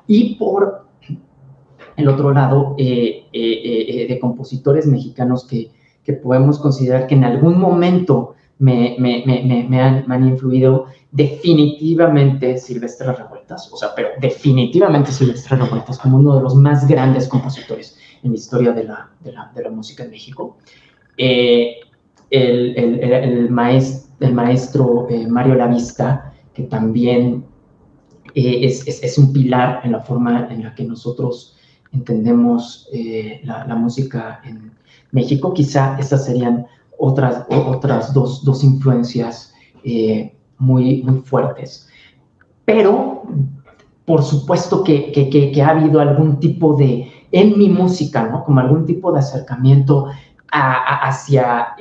Y 0.06 0.36
por 0.36 0.86
el 1.96 2.08
otro 2.08 2.32
lado, 2.32 2.74
de 2.76 4.18
compositores 4.20 4.86
mexicanos 4.86 5.44
que, 5.44 5.70
que 6.04 6.12
podemos 6.12 6.58
considerar 6.58 7.06
que 7.06 7.16
en 7.16 7.24
algún 7.24 7.58
momento 7.58 8.36
me, 8.58 8.96
me, 8.98 9.22
me, 9.26 9.80
han, 9.80 10.10
han, 10.10 10.28
influido 10.28 10.86
definitivamente 11.10 12.56
Silvestre 12.56 13.12
Revueltas, 13.12 13.70
o 13.72 13.76
sea, 13.76 13.90
pero 13.94 14.10
definitivamente 14.20 15.12
Silvestre 15.12 15.56
Revueltas 15.56 15.98
como 15.98 16.16
uno 16.16 16.36
de 16.36 16.42
los 16.42 16.54
más 16.54 16.86
grandes 16.88 17.28
compositores 17.28 17.98
en 18.22 18.30
la 18.30 18.36
historia 18.36 18.72
de 18.72 18.84
la, 18.84 19.10
de 19.20 19.62
la, 19.62 19.70
música 19.70 20.04
en 20.04 20.10
México. 20.10 20.56
Eh, 21.18 21.76
el, 22.30 22.76
el, 22.76 23.12
el, 23.12 23.50
maestro, 23.50 24.05
el 24.20 24.34
maestro 24.34 25.06
eh, 25.10 25.26
Mario 25.26 25.54
Lavista, 25.54 26.32
que 26.54 26.64
también 26.64 27.44
eh, 28.34 28.64
es, 28.64 29.18
un 29.18 29.32
pilar 29.32 29.80
en 29.84 29.92
la 29.92 30.00
forma 30.00 30.48
en 30.50 30.64
la 30.64 30.74
que 30.74 30.84
nosotros 30.84 31.56
entendemos 31.92 32.88
la, 33.44 33.64
la 33.66 33.74
música 33.74 34.40
en 34.44 34.72
México, 35.12 35.54
quizá 35.54 35.96
estas 35.98 36.26
serían 36.26 36.66
otras, 36.98 37.46
otras 37.50 38.12
dos, 38.12 38.44
dos 38.44 38.64
influencias 38.64 39.52
eh, 39.84 40.36
muy, 40.58 41.02
muy 41.02 41.20
fuertes. 41.20 41.88
Pero, 42.64 43.22
por 44.04 44.22
supuesto 44.22 44.82
que, 44.82 45.12
que, 45.12 45.30
que, 45.30 45.62
ha 45.62 45.68
habido 45.70 46.00
algún 46.00 46.40
tipo 46.40 46.76
de, 46.76 47.10
en 47.32 47.58
mi 47.58 47.68
música, 47.68 48.28
¿no? 48.28 48.44
Como 48.44 48.60
algún 48.60 48.86
tipo 48.86 49.12
de 49.12 49.20
acercamiento 49.20 50.06
hacia, 50.52 51.74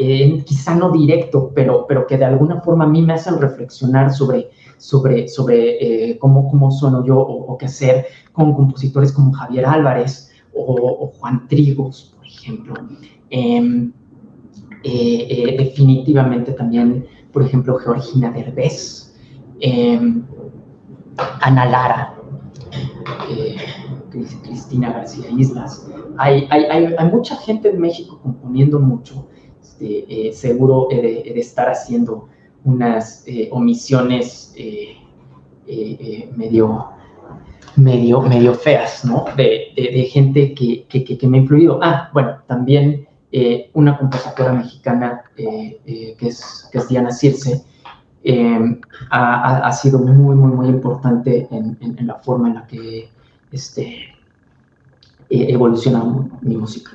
quizá 0.45 0.75
no 0.75 0.91
directo, 0.91 1.51
pero, 1.53 1.85
pero 1.87 2.07
que 2.07 2.17
de 2.17 2.25
alguna 2.25 2.61
forma 2.61 2.85
a 2.85 2.87
mí 2.87 3.01
me 3.01 3.13
hacen 3.13 3.39
reflexionar 3.39 4.11
sobre, 4.11 4.49
sobre, 4.77 5.27
sobre 5.27 6.11
eh, 6.11 6.17
cómo, 6.17 6.49
cómo 6.49 6.71
sueno 6.71 7.05
yo 7.05 7.17
o, 7.19 7.57
qué 7.57 7.65
hacer 7.65 8.07
con 8.31 8.53
compositores 8.53 9.11
como 9.11 9.31
Javier 9.31 9.65
Álvarez 9.65 10.31
o, 10.53 11.11
Juan 11.17 11.47
Trigos, 11.47 12.13
por 12.15 12.25
ejemplo. 12.25 12.73
Em, 13.29 13.91
eh, 14.83 15.27
eh, 15.29 15.55
definitivamente 15.57 16.53
también, 16.53 17.07
por 17.31 17.43
ejemplo, 17.43 17.77
Georgina 17.77 18.31
Derbez, 18.31 19.15
em, 19.59 20.23
Ana 21.41 21.65
Lara, 21.65 22.15
Cristina 24.43 24.93
García 24.93 25.29
Islas. 25.29 25.87
Hay, 26.17 26.47
hay, 26.49 26.65
hay, 26.97 27.11
mucha 27.11 27.35
gente 27.37 27.69
en 27.69 27.79
México 27.79 28.19
componiendo 28.21 28.79
mucho. 28.79 29.27
Este, 29.61 30.31
seguro 30.33 30.87
he 30.91 31.01
de, 31.01 31.39
estar 31.39 31.69
haciendo 31.69 32.29
unas 32.63 33.25
omisiones 33.51 34.53
medio, 36.35 36.89
medio, 37.75 38.21
medio 38.21 38.53
feas, 38.53 39.03
¿no? 39.05 39.25
De, 39.35 39.73
de, 39.75 40.03
gente 40.05 40.53
que, 40.53 40.85
que, 40.87 41.17
que, 41.17 41.27
me 41.27 41.37
ha 41.37 41.41
influido. 41.41 41.79
Ah, 41.81 42.09
bueno, 42.13 42.37
también 42.47 43.07
eh, 43.31 43.69
una 43.73 43.97
compositora 43.97 44.53
mexicana 44.53 45.23
eh, 45.35 45.81
eh, 45.85 46.15
que, 46.17 46.27
es, 46.27 46.69
que, 46.71 46.77
es, 46.77 46.87
Diana 46.87 47.11
Circe, 47.11 47.65
ha, 49.11 49.67
ha, 49.67 49.71
sido 49.73 49.99
muy, 49.99 50.35
muy, 50.35 50.51
muy 50.51 50.67
importante 50.67 51.47
en, 51.51 51.77
en, 51.81 52.07
la 52.07 52.15
forma 52.15 52.47
en 52.47 52.55
la 52.55 52.65
que 52.65 53.09
este, 53.51 54.15
evoluciona 55.29 56.03
mi 56.41 56.57
música. 56.57 56.91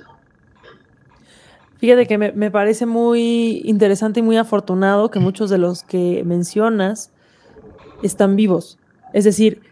Fíjate 1.78 2.07
que 2.07 2.18
me, 2.18 2.32
me, 2.32 2.51
parece 2.51 2.84
muy 2.84 3.62
interesante 3.64 4.20
y 4.20 4.22
muy 4.22 4.36
afortunado 4.36 5.11
que 5.11 5.18
muchos 5.18 5.48
de 5.48 5.57
los 5.57 5.82
que 5.82 6.22
mencionas 6.24 7.11
están 8.03 8.36
vivos. 8.36 8.78
Es 9.14 9.24
decir, 9.24 9.62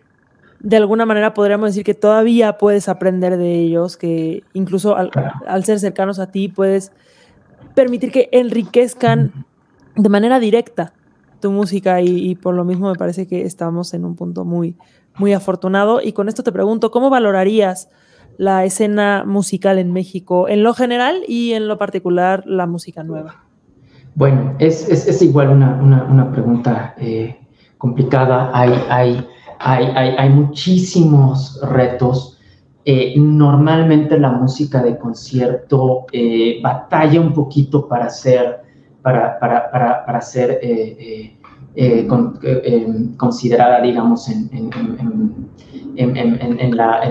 de 0.61 0.77
alguna 0.77 1.07
manera 1.07 1.35
podríamos 1.35 1.71
decir 1.71 1.85
que 1.85 1.95
todavía 1.95 2.59
puedes 2.59 2.89
aprender 2.89 3.37
de 3.37 3.55
ellos, 3.55 3.97
que 3.97 4.43
incluso 4.55 4.97
al, 4.97 5.65
ser 5.65 5.79
cercanos 5.79 6.19
a 6.19 6.31
ti 6.31 6.49
puedes 6.49 6.93
permitir 7.75 8.11
que 8.11 8.29
enriquezcan 8.33 9.45
de 9.95 10.09
manera 10.09 10.41
directa 10.41 10.93
tu 11.41 11.51
música 11.51 12.01
y, 12.01 12.35
por 12.35 12.55
lo 12.55 12.65
mismo 12.65 12.89
me 12.91 12.97
parece 12.97 13.27
que 13.27 13.43
estamos 13.43 13.95
en 13.95 14.05
un 14.05 14.17
punto 14.17 14.45
muy, 14.45 14.77
muy 15.19 15.33
afortunado. 15.33 16.01
Y 16.03 16.13
con 16.13 16.29
esto 16.29 16.43
te 16.43 16.53
pregunto, 16.53 16.91
¿cómo 16.91 17.11
valorarías 17.11 17.89
la 18.37 18.65
escena 18.65 19.25
musical 19.27 19.79
en 19.79 19.93
México 19.93 20.49
en 20.49 20.63
lo 20.63 20.75
general 20.75 21.23
y 21.27 21.53
en 21.53 21.69
lo 21.69 21.79
particular 21.79 22.45
la 22.47 22.67
música 22.67 23.03
nueva? 23.03 23.45
Bueno, 24.15 24.55
es, 24.59 24.89
es, 24.89 25.23
igual 25.23 25.51
una, 25.51 25.75
una, 26.11 26.33
pregunta 26.33 26.95
eh, 26.99 27.39
complicada. 27.79 28.51
Hay, 28.53 28.73
hay 28.89 29.27
hay, 29.59 30.31
muchísimos 30.31 31.61
retos. 31.63 32.39
Eh, 32.85 33.15
normalmente 33.19 34.19
la 34.19 34.31
música 34.31 34.83
de 34.83 34.97
concierto 34.97 36.07
eh, 36.13 36.59
batalla 36.63 37.21
un 37.21 37.35
poquito 37.35 37.87
para 37.87 38.09
ser, 38.09 38.63
para, 39.09 39.39
para, 39.39 39.71
para, 39.71 40.05
para 40.05 40.21
ser 40.21 40.59
eh, 40.63 41.35
considerada, 43.17 43.81
digamos, 43.81 44.29
en, 44.29 44.71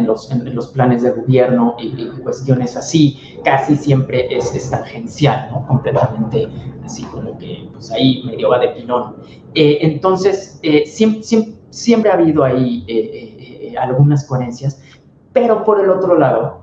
los, 0.06 0.68
planes 0.68 1.02
de 1.02 1.12
gobierno 1.12 1.76
y, 1.80 2.08
cuestiones 2.22 2.78
así, 2.78 3.39
casi 3.43 3.76
siempre 3.76 4.28
es, 4.30 4.54
es 4.54 4.70
tangencial, 4.70 5.50
¿no? 5.52 5.66
Completamente 5.66 6.48
así 6.86 7.04
como 7.06 7.36
que, 7.39 7.68
pues 7.74 7.91
ahí 7.91 8.22
medio 8.24 8.50
va 8.50 8.60
de 8.60 8.68
pilón. 8.70 9.16
entonces, 9.56 10.62
siempre, 10.86 11.24
siempre, 11.72 12.12
ha 12.12 12.14
habido 12.14 12.43
ahí 12.43 12.86
algunas 13.80 14.24
coherencias, 14.28 14.84
pero 15.34 15.64
por 15.64 15.80
el 15.84 15.89
otro 15.89 16.16
lado, 16.16 16.62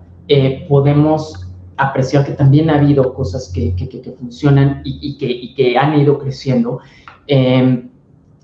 podemos 0.68 1.43
apreciar 1.76 2.24
que 2.24 2.32
también 2.32 2.70
ha 2.70 2.76
habido 2.76 3.14
cosas 3.14 3.50
que, 3.52 3.74
funcionan 4.18 4.82
y, 4.84 5.54
que, 5.54 5.78
han 5.78 5.98
ido 5.98 6.18
creciendo. 6.18 6.80
Em, 7.26 7.90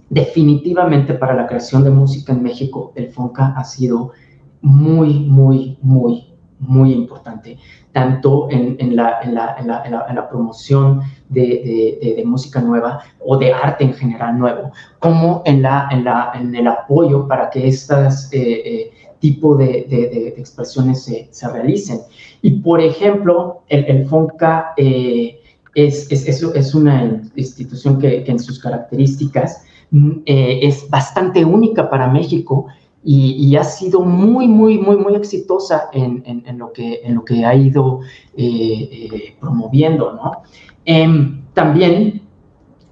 definitivamente 0.09 1.15
para 1.15 1.35
la 1.35 1.47
creación 1.47 1.85
de 1.85 1.91
música 1.91 2.33
en 2.33 2.43
México, 2.43 2.93
el 2.97 3.11
FONCA 3.11 3.55
ha 3.57 3.65
sido 3.65 4.13
muy, 4.61 5.21
muy, 5.21 5.79
muy, 5.81 6.35
muy 6.59 6.93
importante, 6.93 7.59
tanto 7.93 8.49
en, 8.51 8.97
la, 8.97 10.29
promoción 10.31 11.03
de, 11.29 12.23
música 12.27 12.61
nueva 12.61 13.01
o 13.25 13.37
de 13.37 13.53
arte 13.53 13.85
en 13.85 13.95
general 13.95 14.39
nuevo, 14.39 14.73
como 14.99 15.43
en, 15.45 15.65
en, 15.65 16.55
el 16.55 16.67
apoyo 16.67 17.27
para 17.29 17.51
que 17.51 17.69
estas... 17.69 18.33
Eh, 18.33 18.63
eh, 18.65 18.91
tipo 19.21 19.55
de, 19.55 20.35
expresiones 20.37 21.05
se, 21.31 21.49
realicen. 21.49 22.01
Y, 22.43 22.51
por 22.61 22.81
ejemplo, 22.81 23.63
el, 23.69 24.07
FONCA 24.07 24.73
eh, 24.77 25.41
es, 25.75 26.11
es, 26.11 26.75
una 26.75 27.23
institución 27.37 27.99
que, 27.99 28.25
en 28.27 28.39
sus 28.39 28.59
características 28.59 29.65
mm, 29.91 30.11
eh, 30.25 30.61
es 30.63 30.89
bastante 30.89 31.45
única 31.45 31.91
para 31.91 32.09
México 32.09 32.67
y, 33.03 33.57
ha 33.57 33.65
sido 33.65 34.01
muy, 34.01 34.47
muy, 34.47 34.79
muy, 34.79 34.97
muy 34.97 35.15
exitosa 35.15 35.89
en, 35.93 36.45
lo, 36.59 36.73
que, 36.73 37.01
en 37.03 37.15
lo 37.15 37.25
que 37.25 37.47
ha 37.47 37.55
ido 37.55 38.01
eh, 38.37 39.37
promoviendo, 39.41 40.13
¿no? 40.13 40.43
Em, 40.85 41.43
también 41.55 42.23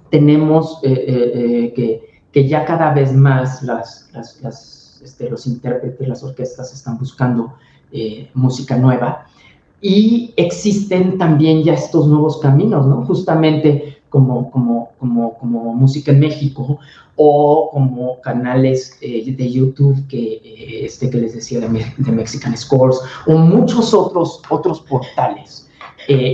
tenemos 0.09 0.79
que, 0.81 2.01
que, 2.31 2.47
ya 2.47 2.65
cada 2.65 2.91
vez 2.91 3.13
más 3.13 3.61
las, 3.61 4.09
las 4.41 5.01
este, 5.03 5.29
los 5.29 5.45
intérpretes, 5.45 6.07
las 6.07 6.23
orquestas 6.23 6.73
están 6.73 6.97
buscando 6.97 7.53
música 8.33 8.77
nueva. 8.77 9.27
Y 9.81 10.33
existen 10.35 11.17
también 11.17 11.63
ya 11.63 11.73
estos 11.73 12.07
nuevos 12.07 12.39
caminos, 12.39 12.85
¿no? 12.85 13.05
Justamente 13.05 13.97
como, 14.09 14.49
como, 14.51 14.91
como, 14.99 15.37
como 15.37 15.73
Música 15.73 16.11
en 16.11 16.19
México 16.19 16.79
o 17.15 17.69
como 17.71 18.19
canales 18.21 18.97
eh, 19.01 19.33
de 19.35 19.51
YouTube 19.51 20.07
que, 20.07 20.41
eh, 20.43 20.85
este, 20.85 21.09
que 21.09 21.17
les 21.17 21.35
decía 21.35 21.59
de, 21.59 22.11
Mexican 22.11 22.57
Scores 22.57 22.99
o 23.27 23.33
muchos 23.33 23.93
otros, 23.93 24.41
otros 24.49 24.81
portales, 24.81 25.67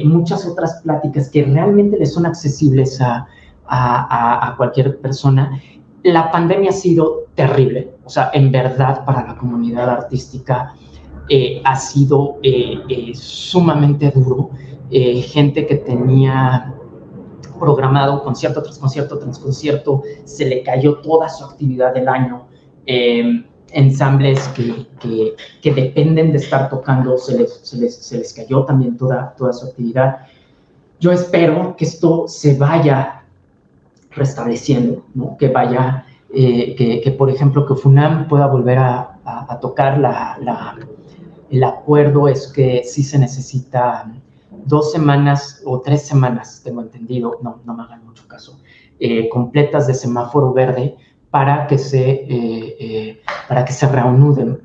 muchas 0.06 0.46
otras 0.46 0.82
pláticas 0.84 1.30
que 1.30 1.44
realmente 1.44 1.98
les 1.98 2.14
son 2.14 2.26
accesibles 2.26 3.02
a, 3.02 3.28
a, 3.68 4.48
a 4.48 4.56
cualquier 4.56 5.00
persona 5.00 5.60
la 6.06 6.32
pandemia 6.32 6.70
ha 6.70 6.74
sido 6.74 7.26
terrible, 7.34 7.92
o 8.06 8.10
sea, 8.10 8.30
en 8.34 8.52
verdad 8.52 9.04
para 9.06 9.26
la 9.26 9.36
comunidad 9.36 9.90
artística 9.90 10.76
eh, 11.30 11.62
ha 11.64 11.76
sido 11.76 12.38
eh, 12.44 12.80
eh, 12.90 13.12
sumamente 13.16 14.12
duro. 14.12 14.52
gente 14.90 15.66
que 15.66 15.76
tenía 15.76 16.74
programado 17.60 18.24
concierto 18.24 18.62
tras 18.62 18.78
concierto 18.78 19.18
tras 19.18 19.40
concierto, 19.40 20.04
se 20.26 20.46
le 20.46 20.62
cayó 20.62 20.98
toda 21.00 21.28
su 21.30 21.44
actividad 21.44 21.94
del 21.94 22.08
año. 22.08 22.48
Em, 22.86 23.46
ensambles 23.72 24.48
que, 24.50 24.88
que, 25.62 25.74
dependen 25.74 26.32
de 26.32 26.38
estar 26.38 26.70
tocando, 26.70 27.18
se 27.18 27.38
les, 27.38 27.60
se 27.64 27.78
les, 27.78 27.96
se 27.96 28.18
les 28.20 28.34
cayó 28.34 28.64
también 28.64 28.96
toda, 28.96 29.36
toda 29.38 29.52
su 29.52 29.68
actividad. 29.68 30.20
Yo 31.00 31.12
espero 31.12 31.76
que 31.76 31.86
esto 31.86 32.26
se 32.28 32.58
vaya 32.58 33.24
restableciendo, 34.12 35.04
¿no? 35.14 35.36
que 35.38 35.50
vaya, 35.50 36.06
eh, 36.34 36.76
que, 36.76 37.02
que, 37.02 37.12
por 37.12 37.30
ejemplo, 37.30 37.66
que 37.66 37.76
FUNAM 37.76 38.28
pueda 38.30 38.48
volver 38.48 38.78
a, 38.78 39.20
a, 39.26 39.60
tocar 39.60 40.00
la, 40.00 40.38
la, 40.42 40.78
el 41.50 41.64
acuerdo 41.64 42.28
es 42.28 42.48
que 42.48 42.84
sí 42.84 43.04
se 43.04 43.20
necesita 43.20 44.12
dos 44.66 44.92
semanas 44.92 45.62
o 45.66 45.82
tres 45.82 46.08
semanas, 46.08 46.62
tengo 46.64 46.82
entendido, 46.82 47.40
no, 47.42 47.62
no 47.66 47.76
me 47.76 47.84
hagan 47.84 48.06
mucho 48.06 48.28
caso, 48.28 48.60
eh, 49.00 49.30
completas 49.30 49.88
de 49.88 49.94
semáforo 49.94 50.54
verde 50.54 50.96
para 51.30 51.68
que 51.68 51.78
se, 51.78 52.26
eh, 52.30 53.22
para 53.48 53.66
que 53.66 53.74
se 53.74 53.88
reanuden 53.88 54.62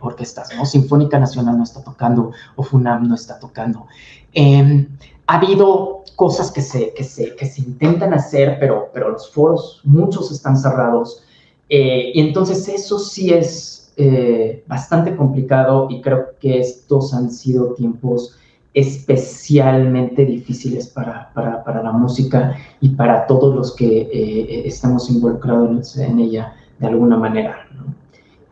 orquestas, 0.00 0.50
¿no? 0.56 0.66
Sinfónica 0.66 1.18
Nacional 1.18 1.56
no 1.56 1.64
está 1.64 1.82
tocando 1.82 2.32
o 2.56 2.62
FUNAM 2.62 3.08
no 3.08 3.14
está 3.14 3.38
tocando. 3.38 3.86
Em, 4.32 4.88
ha 5.26 5.36
habido 5.36 6.04
cosas 6.16 6.50
que 6.50 6.60
se, 6.60 6.92
que 6.92 7.04
se, 7.04 7.34
que 7.34 7.46
se 7.46 7.62
intentan 7.62 8.12
hacer, 8.12 8.58
pero, 8.60 8.90
pero 8.92 9.10
los 9.10 9.30
foros, 9.32 9.80
muchos 9.84 10.30
están 10.30 10.56
cerrados. 10.56 11.24
Eh, 11.68 12.12
y 12.14 12.20
entonces 12.20 12.68
eso 12.68 12.98
sí 12.98 13.32
es 13.32 13.79
eh, 14.02 14.64
bastante 14.66 15.14
complicado 15.14 15.88
y 15.90 16.00
creo 16.00 16.30
que 16.40 16.60
estos 16.60 17.12
han 17.12 17.30
sido 17.30 17.74
tiempos 17.74 18.36
especialmente 18.72 20.24
difíciles 20.24 20.88
para, 20.88 21.30
para, 21.34 21.62
para 21.64 21.82
la 21.82 21.92
música 21.92 22.56
y 22.80 22.90
para 22.90 23.26
todos 23.26 23.54
los 23.54 23.74
que 23.74 24.02
eh, 24.02 24.62
estamos 24.64 25.10
involucrados 25.10 25.98
en 25.98 26.18
ella 26.18 26.54
de 26.78 26.86
alguna 26.86 27.16
manera. 27.16 27.68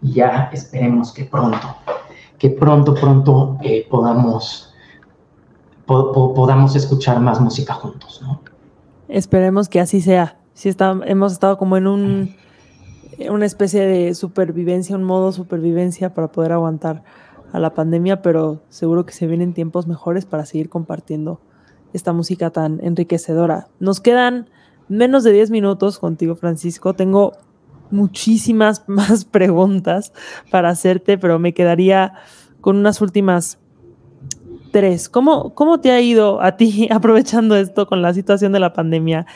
Y 0.03 0.13
ya 0.13 0.51
esperemos 0.53 1.13
que 1.13 1.25
pronto, 1.25 1.77
que 2.39 2.51
pronto, 2.51 2.95
pronto 2.95 3.59
podamos 3.89 4.69
podamos 5.87 6.77
escuchar 6.77 7.19
más 7.21 7.41
música 7.41 7.73
juntos. 7.73 8.23
Esperemos 9.09 9.69
que 9.69 9.81
así 9.81 10.03
sea. 10.03 10.37
Sí 10.53 10.69
está, 10.69 10.95
hemos 11.07 11.33
estado 11.33 11.57
como 11.57 11.77
en 11.79 11.87
un, 11.87 12.37
una 13.31 13.47
especie 13.47 13.85
de 13.87 14.15
supervivencia, 14.15 14.97
un 14.97 15.05
modo 15.05 15.33
supervivencia 15.33 16.15
para 16.15 16.29
poder 16.29 16.53
aguantar 16.53 17.03
a 17.53 17.59
la 17.59 17.75
pandemia, 17.75 18.23
pero 18.23 18.63
seguro 18.69 19.07
que 19.07 19.13
se 19.13 19.27
vienen 19.27 19.55
tiempos 19.55 19.87
mejores 19.87 20.27
para 20.27 20.47
seguir 20.47 20.69
compartiendo 20.69 21.41
esta 21.93 22.13
música 22.13 22.51
tan 22.51 22.81
enriquecedora. 22.83 23.69
Nos 23.81 24.01
quedan 24.01 24.49
menos 24.89 25.25
de 25.25 25.33
10 25.33 25.51
minutos 25.51 25.99
contigo, 25.99 26.37
Francisco. 26.37 26.95
Tengo 26.95 27.33
muchísimas 27.91 28.85
más 28.89 29.25
preguntas 29.25 30.13
para 30.51 30.71
hacerte, 30.71 31.19
pero 31.19 31.39
me 31.39 31.55
quedaría 31.55 32.15
con 32.61 32.77
unas 32.77 33.01
últimas 33.01 33.59
tres. 34.71 35.09
¿Cómo, 35.09 35.55
¿Cómo 35.55 35.81
te 35.81 35.91
ha 35.93 36.01
ido 36.01 36.43
a 36.43 36.57
ti 36.57 36.89
aprovechando 36.93 37.57
esto 37.57 37.87
con 37.87 38.03
la 38.03 38.13
situación 38.15 38.53
de 38.53 38.61
la 38.61 38.73
pandemia? 38.73 39.27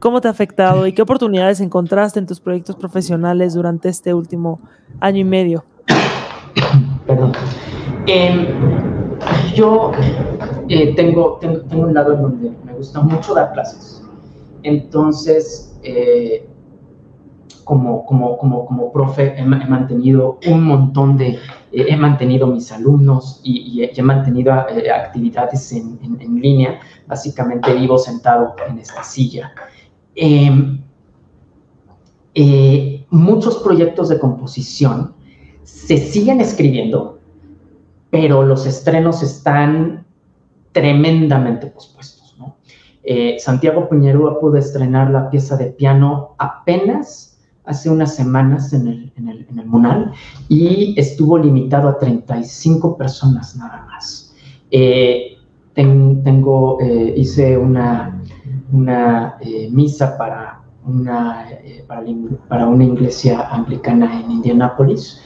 ¿Cómo 0.00 0.22
te 0.22 0.28
ha 0.28 0.30
afectado 0.30 0.86
y 0.86 0.94
qué 0.94 1.02
oportunidades 1.02 1.60
encontraste 1.60 2.18
en 2.18 2.26
tus 2.26 2.40
proyectos 2.40 2.74
profesionales 2.74 3.52
durante 3.52 3.90
este 3.90 4.14
último 4.14 4.58
año 4.98 5.18
y 5.18 5.24
medio? 5.24 5.62
Perdón. 7.06 7.32
Em, 8.06 8.46
yo 9.54 9.92
eh, 10.70 10.94
tengo, 10.94 11.36
tengo, 11.38 11.60
tengo, 11.68 11.82
un 11.82 11.92
lado 11.92 12.14
en 12.14 12.22
donde 12.22 12.50
me 12.64 12.72
gusta 12.72 13.02
mucho 13.02 13.34
dar 13.34 13.52
clases. 13.52 14.02
Entonces, 14.62 15.78
eh, 15.82 16.48
como, 17.64 18.06
como, 18.06 18.38
como, 18.38 18.64
como 18.64 18.92
profe 18.92 19.38
he, 19.38 19.44
mantenido 19.44 20.38
un 20.46 20.64
montón 20.64 21.18
de, 21.18 21.38
he 21.72 21.96
mantenido 21.98 22.46
mis 22.46 22.72
alumnos 22.72 23.42
y, 23.44 23.82
he, 23.82 24.02
mantenido 24.02 24.54
eh, 24.70 24.90
actividades 24.90 25.70
en, 25.72 25.98
en, 26.02 26.40
línea. 26.40 26.80
Básicamente 27.06 27.74
vivo 27.74 27.98
sentado 27.98 28.56
en 28.66 28.78
esta 28.78 29.02
silla. 29.02 29.52
Em, 30.14 30.82
eh, 32.34 33.06
muchos 33.10 33.58
proyectos 33.58 34.08
de 34.08 34.18
composición 34.18 35.14
se 35.62 35.98
siguen 35.98 36.40
escribiendo, 36.40 37.18
pero 38.10 38.42
los 38.42 38.66
estrenos 38.66 39.22
están 39.22 40.06
tremendamente 40.72 41.66
pospuestos. 41.66 42.20
Eh, 43.02 43.38
Santiago 43.38 43.88
Puñerúa 43.88 44.38
pudo 44.38 44.56
estrenar 44.56 45.10
la 45.10 45.30
pieza 45.30 45.56
de 45.56 45.66
piano 45.66 46.34
apenas 46.38 47.38
hace 47.64 47.88
unas 47.88 48.14
semanas 48.14 48.72
en 48.72 48.86
el, 48.86 49.12
en 49.16 49.28
el, 49.28 49.46
en 49.50 49.58
el 49.58 49.66
Munal 49.66 50.12
y 50.48 50.94
estuvo 50.98 51.38
limitado 51.38 51.88
a 51.88 51.98
35 51.98 52.96
personas 52.96 53.56
nada 53.56 53.86
más. 53.86 54.34
Eh, 54.70 55.38
tengo, 55.74 56.78
eh, 56.80 57.14
hice 57.16 57.56
una, 57.56 58.19
una 58.72 59.36
eh, 59.40 59.68
misa 59.70 60.16
para 60.16 60.62
una, 60.86 61.46
para, 61.86 62.04
para, 62.48 62.66
una 62.66 62.84
iglesia 62.84 63.48
anglicana 63.50 64.20
en 64.20 64.30
Indianápolis 64.30 65.20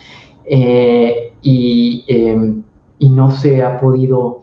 y, 0.47 2.05
em, 2.09 2.63
y, 2.99 3.09
no 3.09 3.31
se 3.31 3.63
ha 3.63 3.81
podido 3.81 4.43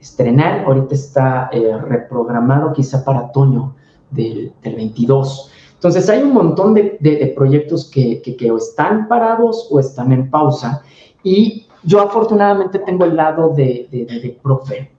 estrenar. 0.00 0.64
Ahorita 0.66 0.94
está 0.94 1.50
reprogramado 1.88 2.72
quizá 2.72 3.04
para 3.04 3.26
otoño 3.26 3.74
del, 4.10 4.52
del 4.62 4.74
22 4.76 5.50
Entonces 5.74 6.08
hay 6.10 6.22
un 6.22 6.34
montón 6.34 6.74
de, 6.74 7.32
proyectos 7.34 7.90
que, 7.90 8.20
que, 8.20 8.50
o 8.50 8.58
están 8.58 9.08
parados 9.08 9.66
o 9.70 9.80
están 9.80 10.12
en 10.12 10.28
pausa 10.30 10.82
y 11.22 11.66
yo 11.84 12.00
afortunadamente 12.00 12.78
tengo 12.80 13.06
el 13.06 13.16
lado 13.16 13.54
de, 13.54 13.88
de 13.90 14.38
profe 14.42 14.90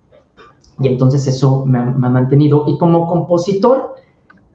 y 0.82 0.88
entonces 0.88 1.28
eso 1.28 1.66
me 1.66 1.80
ha, 1.80 1.84
mantenido 1.84 2.66
y 2.68 2.78
como 2.78 3.08
compositor 3.08 3.96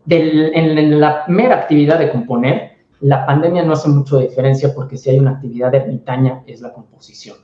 en, 0.09 1.01
la 1.01 1.25
mera 1.29 1.57
actividad 1.57 1.99
de 1.99 2.11
componer, 2.11 2.73
la 3.01 3.27
pandemia 3.27 3.65
no 3.65 3.75
hace 3.75 3.89
mucho 3.89 4.19
diferencia 4.19 4.75
porque 4.75 4.97
si 4.97 5.11
hay 5.11 5.19
una 5.19 5.33
actividad 5.33 5.75
ermitaña 5.75 6.43
es 6.47 6.61
la 6.61 6.73
composición. 6.73 7.37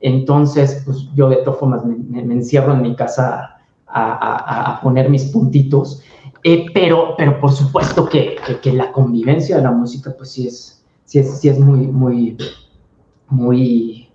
Entonces, 0.00 0.82
pues 0.84 1.08
yo 1.14 1.28
de 1.28 1.36
todas 1.36 1.58
formas 1.58 1.84
me, 1.84 2.20
encierro 2.20 2.72
en 2.74 2.82
mi 2.82 2.94
casa 2.94 3.56
a, 3.86 4.80
poner 4.82 5.08
mis 5.08 5.24
puntitos, 5.26 6.02
eh, 6.42 6.66
pero, 6.74 7.14
pero 7.16 7.40
por 7.40 7.52
supuesto 7.52 8.08
que, 8.08 8.36
que, 8.60 8.72
la 8.72 8.92
convivencia 8.92 9.56
de 9.56 9.62
la 9.62 9.70
música, 9.70 10.14
pues 10.16 10.32
sí 10.32 10.46
es, 10.46 10.84
sí 11.04 11.20
es, 11.20 11.40
sí 11.40 11.48
es 11.48 11.58
muy, 11.58 11.86
muy, 11.86 12.36
muy, 13.28 14.08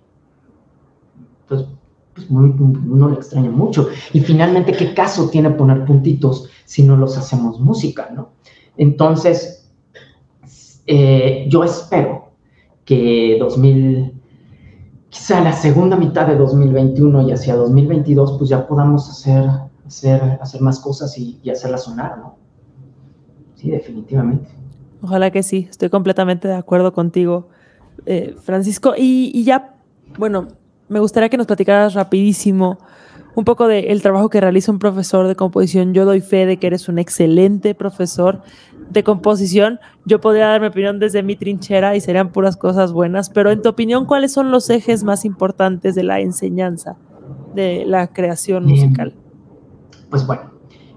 pues, 1.48 1.64
pues 2.14 2.30
muy, 2.30 2.50
uno 2.58 3.08
le 3.08 3.16
extraña 3.16 3.50
mucho. 3.50 3.88
Y 4.12 4.20
finalmente, 4.20 4.72
¿qué 4.72 4.94
caso 4.94 5.28
tiene 5.30 5.50
poner 5.50 5.84
puntitos 5.84 6.48
si 6.64 6.82
no 6.82 6.96
los 6.96 7.16
hacemos 7.16 7.60
música, 7.60 8.10
no? 8.14 8.30
Entonces, 8.76 9.70
eh, 10.86 11.46
yo 11.48 11.64
espero 11.64 12.32
que 12.84 13.36
2000 13.38 14.20
quizá 15.10 15.40
la 15.40 15.52
segunda 15.52 15.96
mitad 15.96 16.26
de 16.26 16.36
2021 16.36 17.28
y 17.28 17.32
hacia 17.32 17.56
2022, 17.56 18.38
pues 18.38 18.48
ya 18.48 18.66
podamos 18.66 19.10
hacer, 19.10 19.44
hacer, 19.86 20.38
hacer 20.40 20.60
más 20.62 20.78
cosas 20.78 21.18
y, 21.18 21.38
hacerlas 21.50 21.84
sonar, 21.84 22.16
¿no? 22.18 22.36
Sí, 23.56 23.70
definitivamente. 23.70 24.48
Ojalá 25.02 25.30
que 25.30 25.42
sí, 25.42 25.66
estoy 25.68 25.90
completamente 25.90 26.48
de 26.48 26.54
acuerdo 26.54 26.92
contigo, 26.92 27.48
eh, 28.06 28.36
Francisco. 28.40 28.94
Y, 28.96 29.42
ya, 29.44 29.74
bueno, 30.16 30.48
me 30.90 30.98
gustaría 30.98 31.28
que 31.28 31.36
nos 31.36 31.46
platicaras 31.46 31.94
rapidísimo 31.94 32.78
un 33.36 33.44
poco 33.44 33.68
del 33.68 34.02
trabajo 34.02 34.28
que 34.28 34.40
realiza 34.40 34.72
un 34.72 34.80
profesor 34.80 35.28
de 35.28 35.36
composición. 35.36 35.94
Yo 35.94 36.04
doy 36.04 36.20
fe 36.20 36.46
de 36.46 36.58
que 36.58 36.66
eres 36.66 36.88
un 36.88 36.98
excelente 36.98 37.76
profesor 37.76 38.42
de 38.90 39.04
composición. 39.04 39.78
Yo 40.04 40.20
podría 40.20 40.48
dar 40.48 40.60
mi 40.60 40.66
opinión 40.66 40.98
desde 40.98 41.22
mi 41.22 41.36
trinchera 41.36 41.94
y 41.94 42.00
serían 42.00 42.32
puras 42.32 42.56
cosas 42.56 42.92
buenas, 42.92 43.30
pero 43.30 43.52
en 43.52 43.62
tu 43.62 43.68
opinión, 43.68 44.04
¿cuáles 44.04 44.32
son 44.32 44.50
los 44.50 44.68
ejes 44.68 45.04
más 45.04 45.24
importantes 45.24 45.94
de 45.94 46.02
la 46.02 46.18
enseñanza, 46.18 46.96
de 47.54 47.84
la 47.86 48.08
creación 48.08 48.66
musical? 48.66 49.14
Pues 50.10 50.26
bueno, 50.26 50.50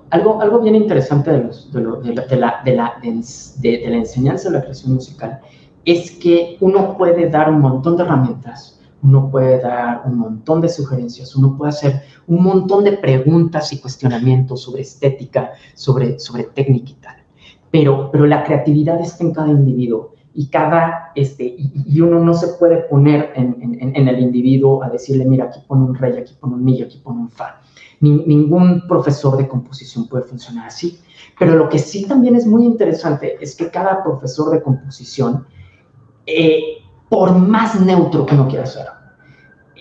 algo, 0.10 0.41
algo 0.41 0.60
bien 0.60 0.74
interesante 0.74 1.30
de, 1.30 1.38
de, 1.39 2.36
la, 2.36 2.62
de, 2.66 2.76
la, 2.76 2.94
de 3.02 3.84
la 3.86 3.98
enseñanza 3.98 4.50
de 4.50 4.58
la 4.58 4.62
creación 4.64 4.96
musical 4.96 5.39
es 5.86 6.10
que 6.12 6.58
uno 6.62 6.98
puede 6.98 7.30
dar 7.30 7.52
un 7.52 7.60
montón 7.60 7.96
de 7.96 8.04
herramientas 8.04 8.73
uno 9.04 9.30
puede 9.30 9.62
dar 9.62 10.04
un 10.06 10.18
montón 10.18 10.62
de 10.62 10.70
sugerencias, 10.70 11.36
uno 11.36 11.56
puede 11.58 11.70
hacer 11.70 12.01
un 12.28 12.43
montón 12.43 12.84
de 12.84 12.93
preguntas 12.93 13.72
y 13.74 13.80
cuestionamientos 13.80 14.64
sobre 14.64 14.82
estética, 14.82 15.51
sobre, 15.76 16.18
sobre 16.20 16.45
técnica 16.45 16.91
y 16.91 16.95
tal 16.95 17.24
pero, 17.74 18.12
pero 18.12 18.28
la 18.28 18.43
creatividad 18.43 19.01
está 19.01 19.24
en 19.24 19.34
cada 19.34 19.49
individuo 19.49 20.14
y 20.36 20.45
cada, 20.49 21.12
este, 21.16 21.56
y, 21.58 22.01
uno 22.01 22.20
no 22.20 22.36
se 22.36 22.49
puede 22.60 22.84
poner 22.84 23.34
en, 23.36 23.80
en, 23.95 24.08
el 24.08 24.20
individuo 24.20 24.84
a 24.84 24.91
decirle, 24.91 25.26
mira, 25.26 25.45
aquí 25.45 25.60
pone 25.68 25.86
un 25.86 25.95
rey, 25.95 26.16
aquí 26.16 26.36
pone 26.39 26.54
un 26.54 26.64
mi, 26.64 26.84
aquí 26.84 26.99
pone 27.04 27.22
un 27.22 27.30
fa. 27.30 27.62
ningún 27.99 28.88
profesor 28.88 29.38
de 29.38 29.47
composición 29.47 30.08
puede 30.08 30.24
funcionar 30.24 30.68
así. 30.68 30.99
Pero 31.39 31.56
lo 31.56 31.68
que 31.68 31.80
sí 31.80 32.06
también 32.06 32.36
es 32.36 32.45
muy 32.45 32.64
interesante 32.64 33.38
es 33.41 33.56
que 33.56 33.72
cada 33.72 34.04
profesor 34.04 34.51
de 34.51 34.62
composición, 34.62 35.47
eh, 36.28 36.78
por 37.14 37.38
más 37.38 37.80
neutro 37.80 38.26
que 38.26 38.34
uno 38.34 38.47
quiera 38.47 38.66
ser, 38.66 38.88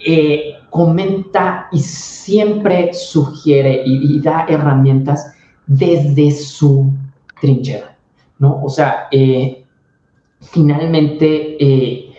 eh, 0.06 0.56
comenta 0.68 1.68
y 1.72 1.78
siempre 1.78 2.92
sugiere 2.92 3.84
y, 3.86 4.20
da 4.20 4.44
herramientas 4.46 5.34
desde 5.66 6.30
su 6.32 6.92
trinchera, 7.40 7.96
¿no? 8.38 8.62
O 8.62 8.68
sea, 8.68 9.08
eh, 9.10 9.64
finalmente 10.42 11.56
eh, 11.58 12.12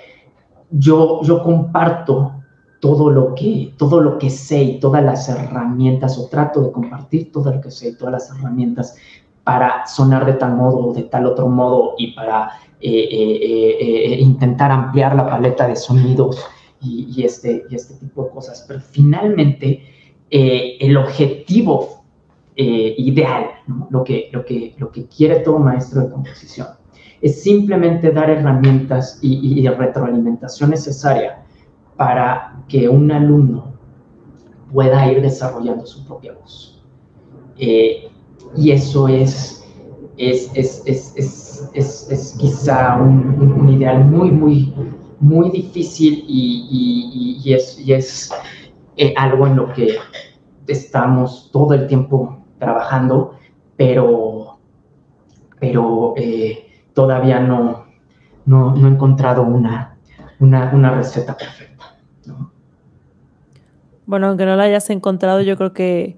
yo, 0.72 1.22
yo 1.22 1.44
comparto 1.44 2.34
todo 2.80 3.12
lo, 3.12 3.36
que, 3.36 3.72
todo 3.78 4.02
lo 4.02 4.18
que 4.18 4.32
sé 4.32 4.64
y 4.64 4.80
todas 4.80 5.04
las 5.04 5.30
herramientas, 5.30 6.18
o 6.18 6.28
trato 6.28 6.60
de 6.64 6.72
compartir 6.72 7.32
todo 7.32 7.54
lo 7.54 7.62
que 7.62 7.70
sé 7.70 7.90
y 7.90 7.96
todas 7.96 8.14
las 8.14 8.32
herramientas 8.32 8.96
para 9.44 9.86
sonar 9.86 10.26
de 10.26 10.34
tal 10.34 10.56
modo 10.56 10.88
o 10.88 10.94
de 10.94 11.04
tal 11.04 11.28
otro 11.28 11.48
modo 11.50 11.94
y 12.00 12.16
para 12.16 12.54
intentar 12.84 14.72
ampliar 14.72 15.16
la 15.16 15.28
paleta 15.28 15.68
de 15.68 15.76
sonidos 15.76 16.46
y, 16.82 17.24
este, 17.24 17.64
este 17.72 17.96
tipo 17.96 18.26
de 18.26 18.30
cosas. 18.32 18.66
Pero 18.68 18.80
finalmente, 18.82 19.84
el 20.30 20.98
objetivo 20.98 22.04
eh, 22.56 22.94
ideal, 23.00 23.50
lo, 23.90 24.04
que, 24.04 24.30
quiere 25.16 25.40
todo 25.40 25.58
maestro 25.58 26.02
de 26.02 26.10
composición. 26.12 26.68
Es 27.20 27.42
simplemente 27.42 28.12
dar 28.12 28.30
herramientas 28.30 29.18
y, 29.24 29.68
retroalimentación 29.68 30.70
necesaria 30.70 31.44
para 31.98 32.64
que 32.68 32.88
un 32.88 33.12
alumno 33.12 33.74
pueda 34.72 35.12
ir 35.12 35.24
desarrollando 35.24 35.84
su 35.88 36.06
propia 36.06 36.34
voz. 36.34 36.84
Eh, 37.58 38.10
y 38.56 38.70
eso 38.70 39.08
es, 39.08 39.66
es, 40.18 40.52
es, 40.54 40.84
es, 40.86 41.16
es 41.74 42.36
quizá 42.40 42.96
un, 42.98 43.70
ideal 43.70 44.06
muy, 44.06 44.32
muy, 44.32 44.74
muy 45.20 45.50
difícil 45.52 46.26
y, 46.28 47.40
y 47.44 47.54
es, 47.54 47.82
es 47.88 48.32
eh, 48.96 49.14
algo 49.18 49.48
en 49.48 49.56
lo 49.56 49.74
que 49.74 49.98
estamos 50.68 51.50
todo 51.52 51.74
el 51.74 51.88
tiempo 51.88 52.46
trabajando, 52.60 53.36
pero, 53.76 54.60
pero 55.60 56.14
eh, 56.16 56.68
todavía 56.94 57.40
no, 57.40 57.86
no, 58.46 58.76
he 58.76 58.90
encontrado 58.90 59.42
una, 59.44 59.98
una, 60.40 60.92
receta 60.92 61.36
perfecta. 61.36 61.98
Bueno, 64.06 64.28
aunque 64.28 64.46
no 64.46 64.56
la 64.56 64.64
hayas 64.64 64.90
encontrado, 64.92 65.42
yo 65.42 65.58
creo 65.58 65.74
que, 65.74 66.18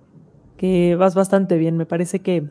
que 0.58 0.96
vas 0.96 1.16
bastante 1.16 1.58
bien. 1.58 1.78
Me 1.78 1.86
parece 1.86 2.20
que 2.20 2.50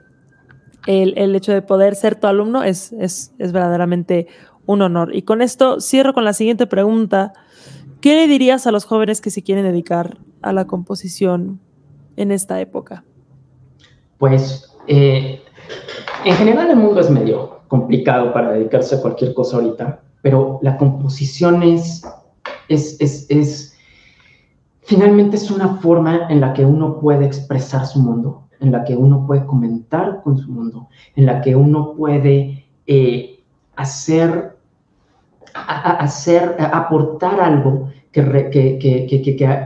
el, 0.86 1.34
hecho 1.34 1.52
de 1.52 1.62
poder 1.62 1.94
ser 1.94 2.14
tu 2.16 2.26
alumno 2.26 2.62
es, 2.62 2.92
es, 2.92 3.32
es 3.38 3.52
verdaderamente 3.52 4.26
un 4.66 4.82
honor. 4.82 5.14
Y 5.14 5.22
con 5.22 5.42
esto 5.42 5.80
cierro 5.80 6.14
con 6.14 6.24
la 6.24 6.32
siguiente 6.32 6.66
pregunta. 6.66 7.32
¿Qué 8.00 8.14
le 8.14 8.26
dirías 8.26 8.66
a 8.66 8.72
los 8.72 8.84
jóvenes 8.84 9.20
que 9.20 9.30
se 9.30 9.42
quieren 9.42 9.64
dedicar 9.64 10.18
a 10.42 10.52
la 10.52 10.66
composición 10.66 11.60
en 12.16 12.32
esta 12.32 12.60
época? 12.60 13.04
pues 14.18 14.70
eh, 14.86 15.42
en 16.24 16.34
general 16.34 16.70
el 16.70 16.76
mundo 16.76 17.00
es 17.00 17.10
medio 17.10 17.60
complicado 17.68 18.32
para 18.32 18.52
dedicarse 18.52 18.96
a 18.96 19.00
cualquier 19.02 19.34
cosa 19.34 19.56
ahorita, 19.56 20.00
pero 20.22 20.58
la 20.62 20.76
composición 20.76 21.62
es, 21.62 22.02
es, 22.68 22.96
es, 23.00 23.26
es, 23.28 23.76
finalmente 24.82 25.36
es 25.36 25.50
una 25.50 25.76
forma 25.76 26.28
en 26.30 26.40
la 26.40 26.54
que 26.54 26.64
uno 26.64 27.00
puede 27.00 27.26
expresar 27.26 27.86
su 27.86 28.00
mundo, 28.00 28.43
en 28.64 28.72
la 28.72 28.82
que 28.82 28.96
uno 28.96 29.26
puede 29.26 29.44
comentar 29.44 30.22
con 30.22 30.38
su 30.38 30.50
mundo, 30.50 30.88
en 31.14 31.26
la 31.26 31.40
que 31.42 31.54
uno 31.54 31.94
puede 31.94 32.64
eh, 32.86 33.40
hacer, 33.76 34.56
hacer, 35.52 36.56
aportar 36.72 37.40
algo 37.40 37.90
que, 38.10 38.22
que, 38.50 39.06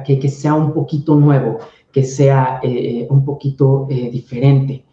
que, 0.04 0.18
que, 0.18 0.28
sea 0.28 0.54
un 0.54 0.72
poquito 0.72 1.14
nuevo, 1.14 1.58
que 1.92 2.02
sea 2.02 2.58
eh, 2.62 3.06
un 3.08 3.24
poquito 3.24 3.86
eh, 3.88 4.10
diferente. 4.10 4.84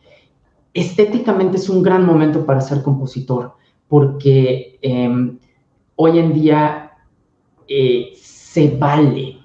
Estéticamente 0.73 1.57
es 1.57 1.67
un 1.67 1.81
gran 1.81 2.05
momento 2.05 2.45
para 2.45 2.61
ser 2.61 2.83
compositor, 2.83 3.53
porque 3.87 4.77
em, 4.81 5.39
hoy 5.95 6.19
en 6.19 6.33
día 6.33 6.91
se 8.15 8.69
vale 8.77 9.39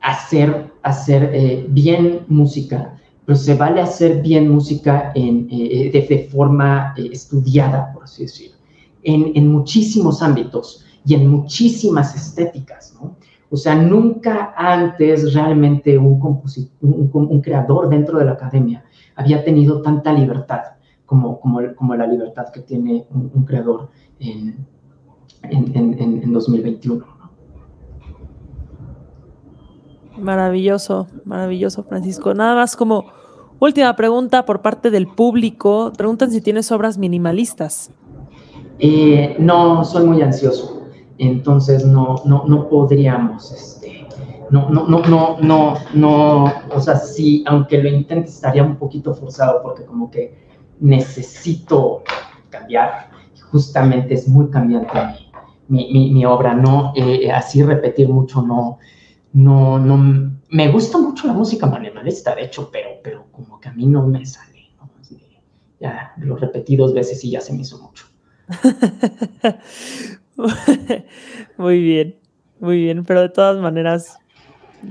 hacer, 0.00 0.72
hacer 0.82 1.66
bien 1.68 2.24
música, 2.28 2.98
pero 3.28 3.38
se 3.38 3.54
vale 3.56 3.82
hacer 3.82 4.22
bien 4.22 4.48
música 4.48 5.12
en, 5.14 5.48
de, 5.48 6.28
forma 6.32 6.94
estudiada, 6.96 7.92
por 7.92 8.04
así 8.04 8.22
decirlo, 8.22 8.56
en, 9.02 9.32
en 9.34 9.52
muchísimos 9.52 10.22
ámbitos 10.22 10.86
y 11.04 11.12
en 11.12 11.28
muchísimas 11.28 12.16
estéticas, 12.16 12.94
¿no? 12.98 13.16
O 13.50 13.56
sea, 13.58 13.74
nunca 13.74 14.54
antes 14.56 15.34
realmente 15.34 15.98
un, 15.98 16.18
un, 16.80 17.40
creador 17.42 17.90
dentro 17.90 18.18
de 18.18 18.24
la 18.24 18.32
academia 18.32 18.82
había 19.14 19.44
tenido 19.44 19.82
tanta 19.82 20.10
libertad 20.10 20.62
como, 21.04 21.38
como, 21.38 21.60
como 21.76 21.94
la 21.96 22.06
libertad 22.06 22.46
que 22.50 22.60
tiene 22.60 23.06
un, 23.10 23.44
creador 23.44 23.90
en, 24.20 24.66
en, 25.42 25.98
en, 26.00 26.32
2021. 26.32 27.04
Maravilloso, 30.20 31.06
maravilloso, 31.24 31.84
Francisco. 31.84 32.34
Nada 32.34 32.54
más 32.54 32.76
como 32.76 33.06
Última 33.60 33.96
pregunta 33.96 34.44
por 34.44 34.62
parte 34.62 34.90
del 34.90 35.08
público. 35.08 35.92
Preguntan 35.96 36.30
si 36.30 36.40
tienes 36.40 36.70
obras 36.70 36.96
minimalistas. 36.96 37.90
Eh, 38.78 39.34
no, 39.40 39.84
soy 39.84 40.06
muy 40.06 40.22
ansioso, 40.22 40.84
entonces 41.18 41.84
no, 41.84 42.22
no, 42.24 42.44
no 42.46 42.68
podríamos, 42.68 43.50
este, 43.50 44.06
no, 44.50 44.70
no, 44.70 44.86
no, 44.86 45.00
no, 45.00 45.36
no, 45.40 45.74
no, 45.94 46.44
o 46.72 46.80
sea, 46.80 46.94
sí, 46.94 47.42
aunque 47.48 47.82
lo 47.82 47.88
intente 47.88 48.28
estaría 48.28 48.62
un 48.62 48.76
poquito 48.76 49.12
forzado 49.16 49.60
porque 49.64 49.84
como 49.84 50.08
que 50.12 50.46
necesito 50.78 52.04
cambiar, 52.50 53.10
justamente 53.50 54.14
es 54.14 54.28
muy 54.28 54.48
cambiante 54.48 54.96
mi, 55.66 56.12
mi, 56.12 56.24
obra, 56.24 56.54
¿no? 56.54 56.92
Eh, 56.94 57.32
así 57.32 57.64
repetir 57.64 58.08
mucho, 58.08 58.42
no, 58.42 58.78
no, 59.32 59.78
no, 59.78 60.32
me 60.50 60.72
gusta 60.72 60.98
mucho 60.98 61.26
la 61.26 61.32
música 61.32 61.66
minimalista, 61.66 62.34
de 62.34 62.44
hecho, 62.44 62.70
pero, 62.72 62.90
pero 63.02 63.26
como 63.30 63.60
que 63.60 63.68
a 63.68 63.72
mí 63.72 63.86
no 63.86 64.06
me 64.06 64.24
sale, 64.24 64.70
¿no? 64.78 64.88
ya 65.80 66.12
lo 66.18 66.36
repetí 66.36 66.76
dos 66.76 66.94
veces 66.94 67.22
y 67.24 67.30
ya 67.30 67.40
se 67.40 67.52
me 67.52 67.60
hizo 67.60 67.78
mucho. 67.78 68.06
muy 71.58 71.82
bien, 71.82 72.16
muy 72.60 72.78
bien, 72.78 73.04
pero 73.04 73.20
de 73.20 73.28
todas 73.28 73.58
maneras, 73.58 74.18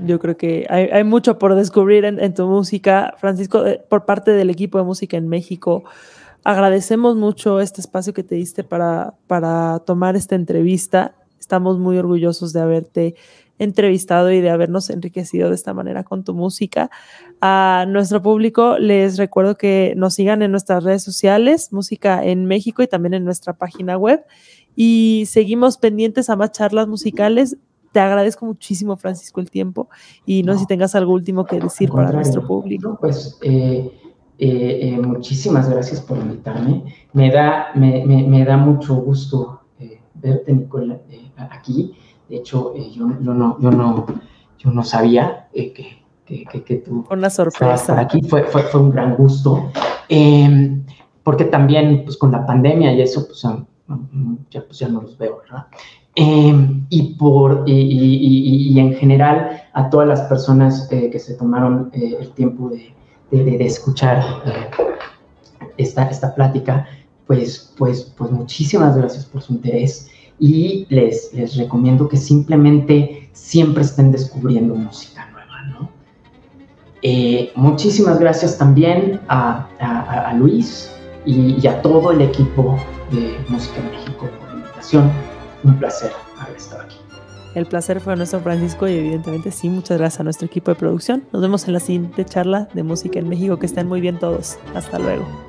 yo 0.04 0.18
creo 0.18 0.36
que 0.36 0.66
hay, 0.68 1.04
mucho 1.04 1.38
por 1.38 1.54
descubrir 1.54 2.04
en, 2.04 2.34
tu 2.34 2.46
música. 2.46 3.14
Francisco, 3.18 3.66
eh, 3.66 3.82
por 3.88 4.04
parte 4.04 4.30
del 4.30 4.50
equipo 4.50 4.78
de 4.78 4.84
música 4.84 5.16
en 5.16 5.28
México, 5.28 5.84
agradecemos 6.44 7.16
mucho 7.16 7.60
este 7.60 7.80
espacio 7.80 8.14
que 8.14 8.22
te 8.22 8.36
diste 8.36 8.64
para, 8.64 9.14
para 9.26 9.80
tomar 9.80 10.14
esta 10.14 10.36
entrevista. 10.36 11.14
Estamos 11.40 11.78
muy 11.78 11.98
orgullosos 11.98 12.52
de 12.52 12.60
haberte 12.60 13.14
entrevistado 13.58 14.30
y 14.30 14.40
de 14.40 14.50
habernos 14.50 14.90
enriquecido 14.90 15.48
de 15.48 15.54
esta 15.54 15.74
manera 15.74 16.04
con 16.04 16.24
tu 16.24 16.34
música. 16.34 16.90
A 17.40 17.86
nuestro 17.88 18.22
público 18.22 18.78
les 18.78 19.16
recuerdo 19.18 19.56
que 19.56 19.94
nos 19.96 20.14
sigan 20.14 20.42
en 20.42 20.50
nuestras 20.50 20.84
redes 20.84 21.02
sociales, 21.02 21.72
Música 21.72 22.24
en 22.24 22.46
México 22.46 22.82
y 22.82 22.86
también 22.86 23.14
en 23.14 23.24
nuestra 23.24 23.52
página 23.52 23.96
web. 23.96 24.24
Y 24.74 25.24
seguimos 25.26 25.76
pendientes 25.76 26.30
a 26.30 26.36
más 26.36 26.52
charlas 26.52 26.86
musicales. 26.86 27.56
Te 27.92 28.00
agradezco 28.00 28.46
muchísimo, 28.46 28.96
Francisco, 28.96 29.40
el 29.40 29.50
tiempo 29.50 29.88
y 30.24 30.42
no, 30.42 30.52
sé 30.54 30.60
si 30.60 30.66
tengas 30.66 30.94
algo 30.94 31.12
último 31.12 31.44
que 31.44 31.58
decir 31.58 31.90
para 31.90 32.12
nuestro 32.12 32.46
público. 32.46 32.96
Pues 33.00 33.38
eh, 33.42 33.90
eh, 34.38 34.78
eh, 34.82 35.00
muchísimas 35.00 35.68
gracias 35.68 36.00
por 36.00 36.18
invitarme. 36.18 36.84
Me 37.12 37.30
da, 37.30 37.68
me, 37.74 38.04
me, 38.04 38.44
da 38.44 38.56
mucho 38.56 38.94
gusto 38.96 39.62
verte, 40.14 40.52
Nicola, 40.52 41.00
aquí. 41.50 41.94
De 42.28 42.36
hecho, 42.36 42.74
eh, 42.76 42.90
yo, 42.92 43.08
yo, 43.20 43.34
no, 43.34 43.58
yo, 43.60 43.70
no, 43.70 44.06
yo 44.58 44.70
no 44.70 44.84
sabía 44.84 45.48
eh, 45.52 45.72
que, 45.72 46.04
que, 46.26 46.62
que, 46.62 46.76
tú 46.76 47.06
Una 47.10 47.30
sorpresa. 47.30 47.94
por 47.94 47.98
aquí. 48.04 48.22
Fue, 48.22 48.44
fue, 48.44 48.62
fue 48.64 48.80
un 48.80 48.90
gran 48.90 49.16
gusto. 49.16 49.70
Em, 50.08 50.84
porque 51.22 51.44
también, 51.44 52.02
pues 52.04 52.16
con 52.16 52.32
la 52.32 52.44
pandemia 52.44 52.92
y 52.92 53.00
eso, 53.00 53.26
pues 53.26 53.42
ya, 54.50 54.62
pues, 54.62 54.78
ya 54.78 54.88
no 54.88 55.02
los 55.02 55.16
veo, 55.16 55.40
¿verdad? 55.42 55.66
Em, 56.14 56.86
y, 56.90 57.14
por, 57.14 57.64
y, 57.66 57.72
y, 57.72 58.72
y, 58.72 58.80
en 58.80 58.94
general 58.94 59.62
a 59.72 59.88
todas 59.88 60.08
las 60.08 60.22
personas 60.22 60.90
eh, 60.90 61.10
que 61.10 61.18
se 61.18 61.34
tomaron 61.34 61.90
el 61.92 62.30
tiempo 62.32 62.70
de, 62.70 62.92
de, 63.30 63.44
de 63.44 63.64
escuchar 63.64 64.22
esta, 65.76 66.04
esta 66.10 66.34
plática, 66.34 66.86
pues, 67.26 67.72
pues, 67.78 68.12
pues 68.16 68.30
muchísimas 68.30 68.96
gracias 68.96 69.26
por 69.26 69.42
su 69.42 69.52
interés 69.52 70.07
y 70.38 70.86
les, 70.88 71.32
les 71.34 71.56
recomiendo 71.56 72.08
que 72.08 72.16
simplemente 72.16 73.30
siempre 73.32 73.82
estén 73.82 74.12
descubriendo 74.12 74.74
música 74.74 75.28
nueva, 75.32 75.62
¿no? 75.64 75.90
Eh, 77.02 77.52
muchísimas 77.54 78.18
gracias 78.18 78.58
también 78.58 79.20
a, 79.28 80.34
Luis 80.36 80.90
y, 81.24 81.66
a 81.66 81.80
todo 81.82 82.12
el 82.12 82.20
equipo 82.20 82.78
de 83.10 83.36
Música 83.48 83.76
en 83.78 83.90
México 83.90 84.28
por 84.38 84.48
la 84.48 84.54
invitación. 84.54 85.10
Un 85.64 85.78
placer 85.78 86.12
haber 86.38 86.56
estado 86.56 86.82
aquí. 86.82 86.96
El 87.54 87.66
placer 87.66 88.00
fue 88.00 88.14
nuestro 88.14 88.40
Francisco 88.40 88.86
y 88.86 88.92
evidentemente 88.92 89.50
sí, 89.50 89.68
muchas 89.68 89.98
gracias 89.98 90.20
a 90.20 90.24
nuestro 90.24 90.46
equipo 90.46 90.70
de 90.70 90.76
producción. 90.76 91.24
Nos 91.32 91.42
vemos 91.42 91.66
en 91.66 91.72
la 91.74 91.80
siguiente 91.80 92.24
charla 92.24 92.68
de 92.74 92.82
Música 92.82 93.18
en 93.18 93.28
México. 93.28 93.58
Que 93.58 93.66
estén 93.66 93.88
muy 93.88 94.00
bien 94.00 94.18
todos. 94.18 94.58
Hasta 94.74 94.98
luego. 94.98 95.47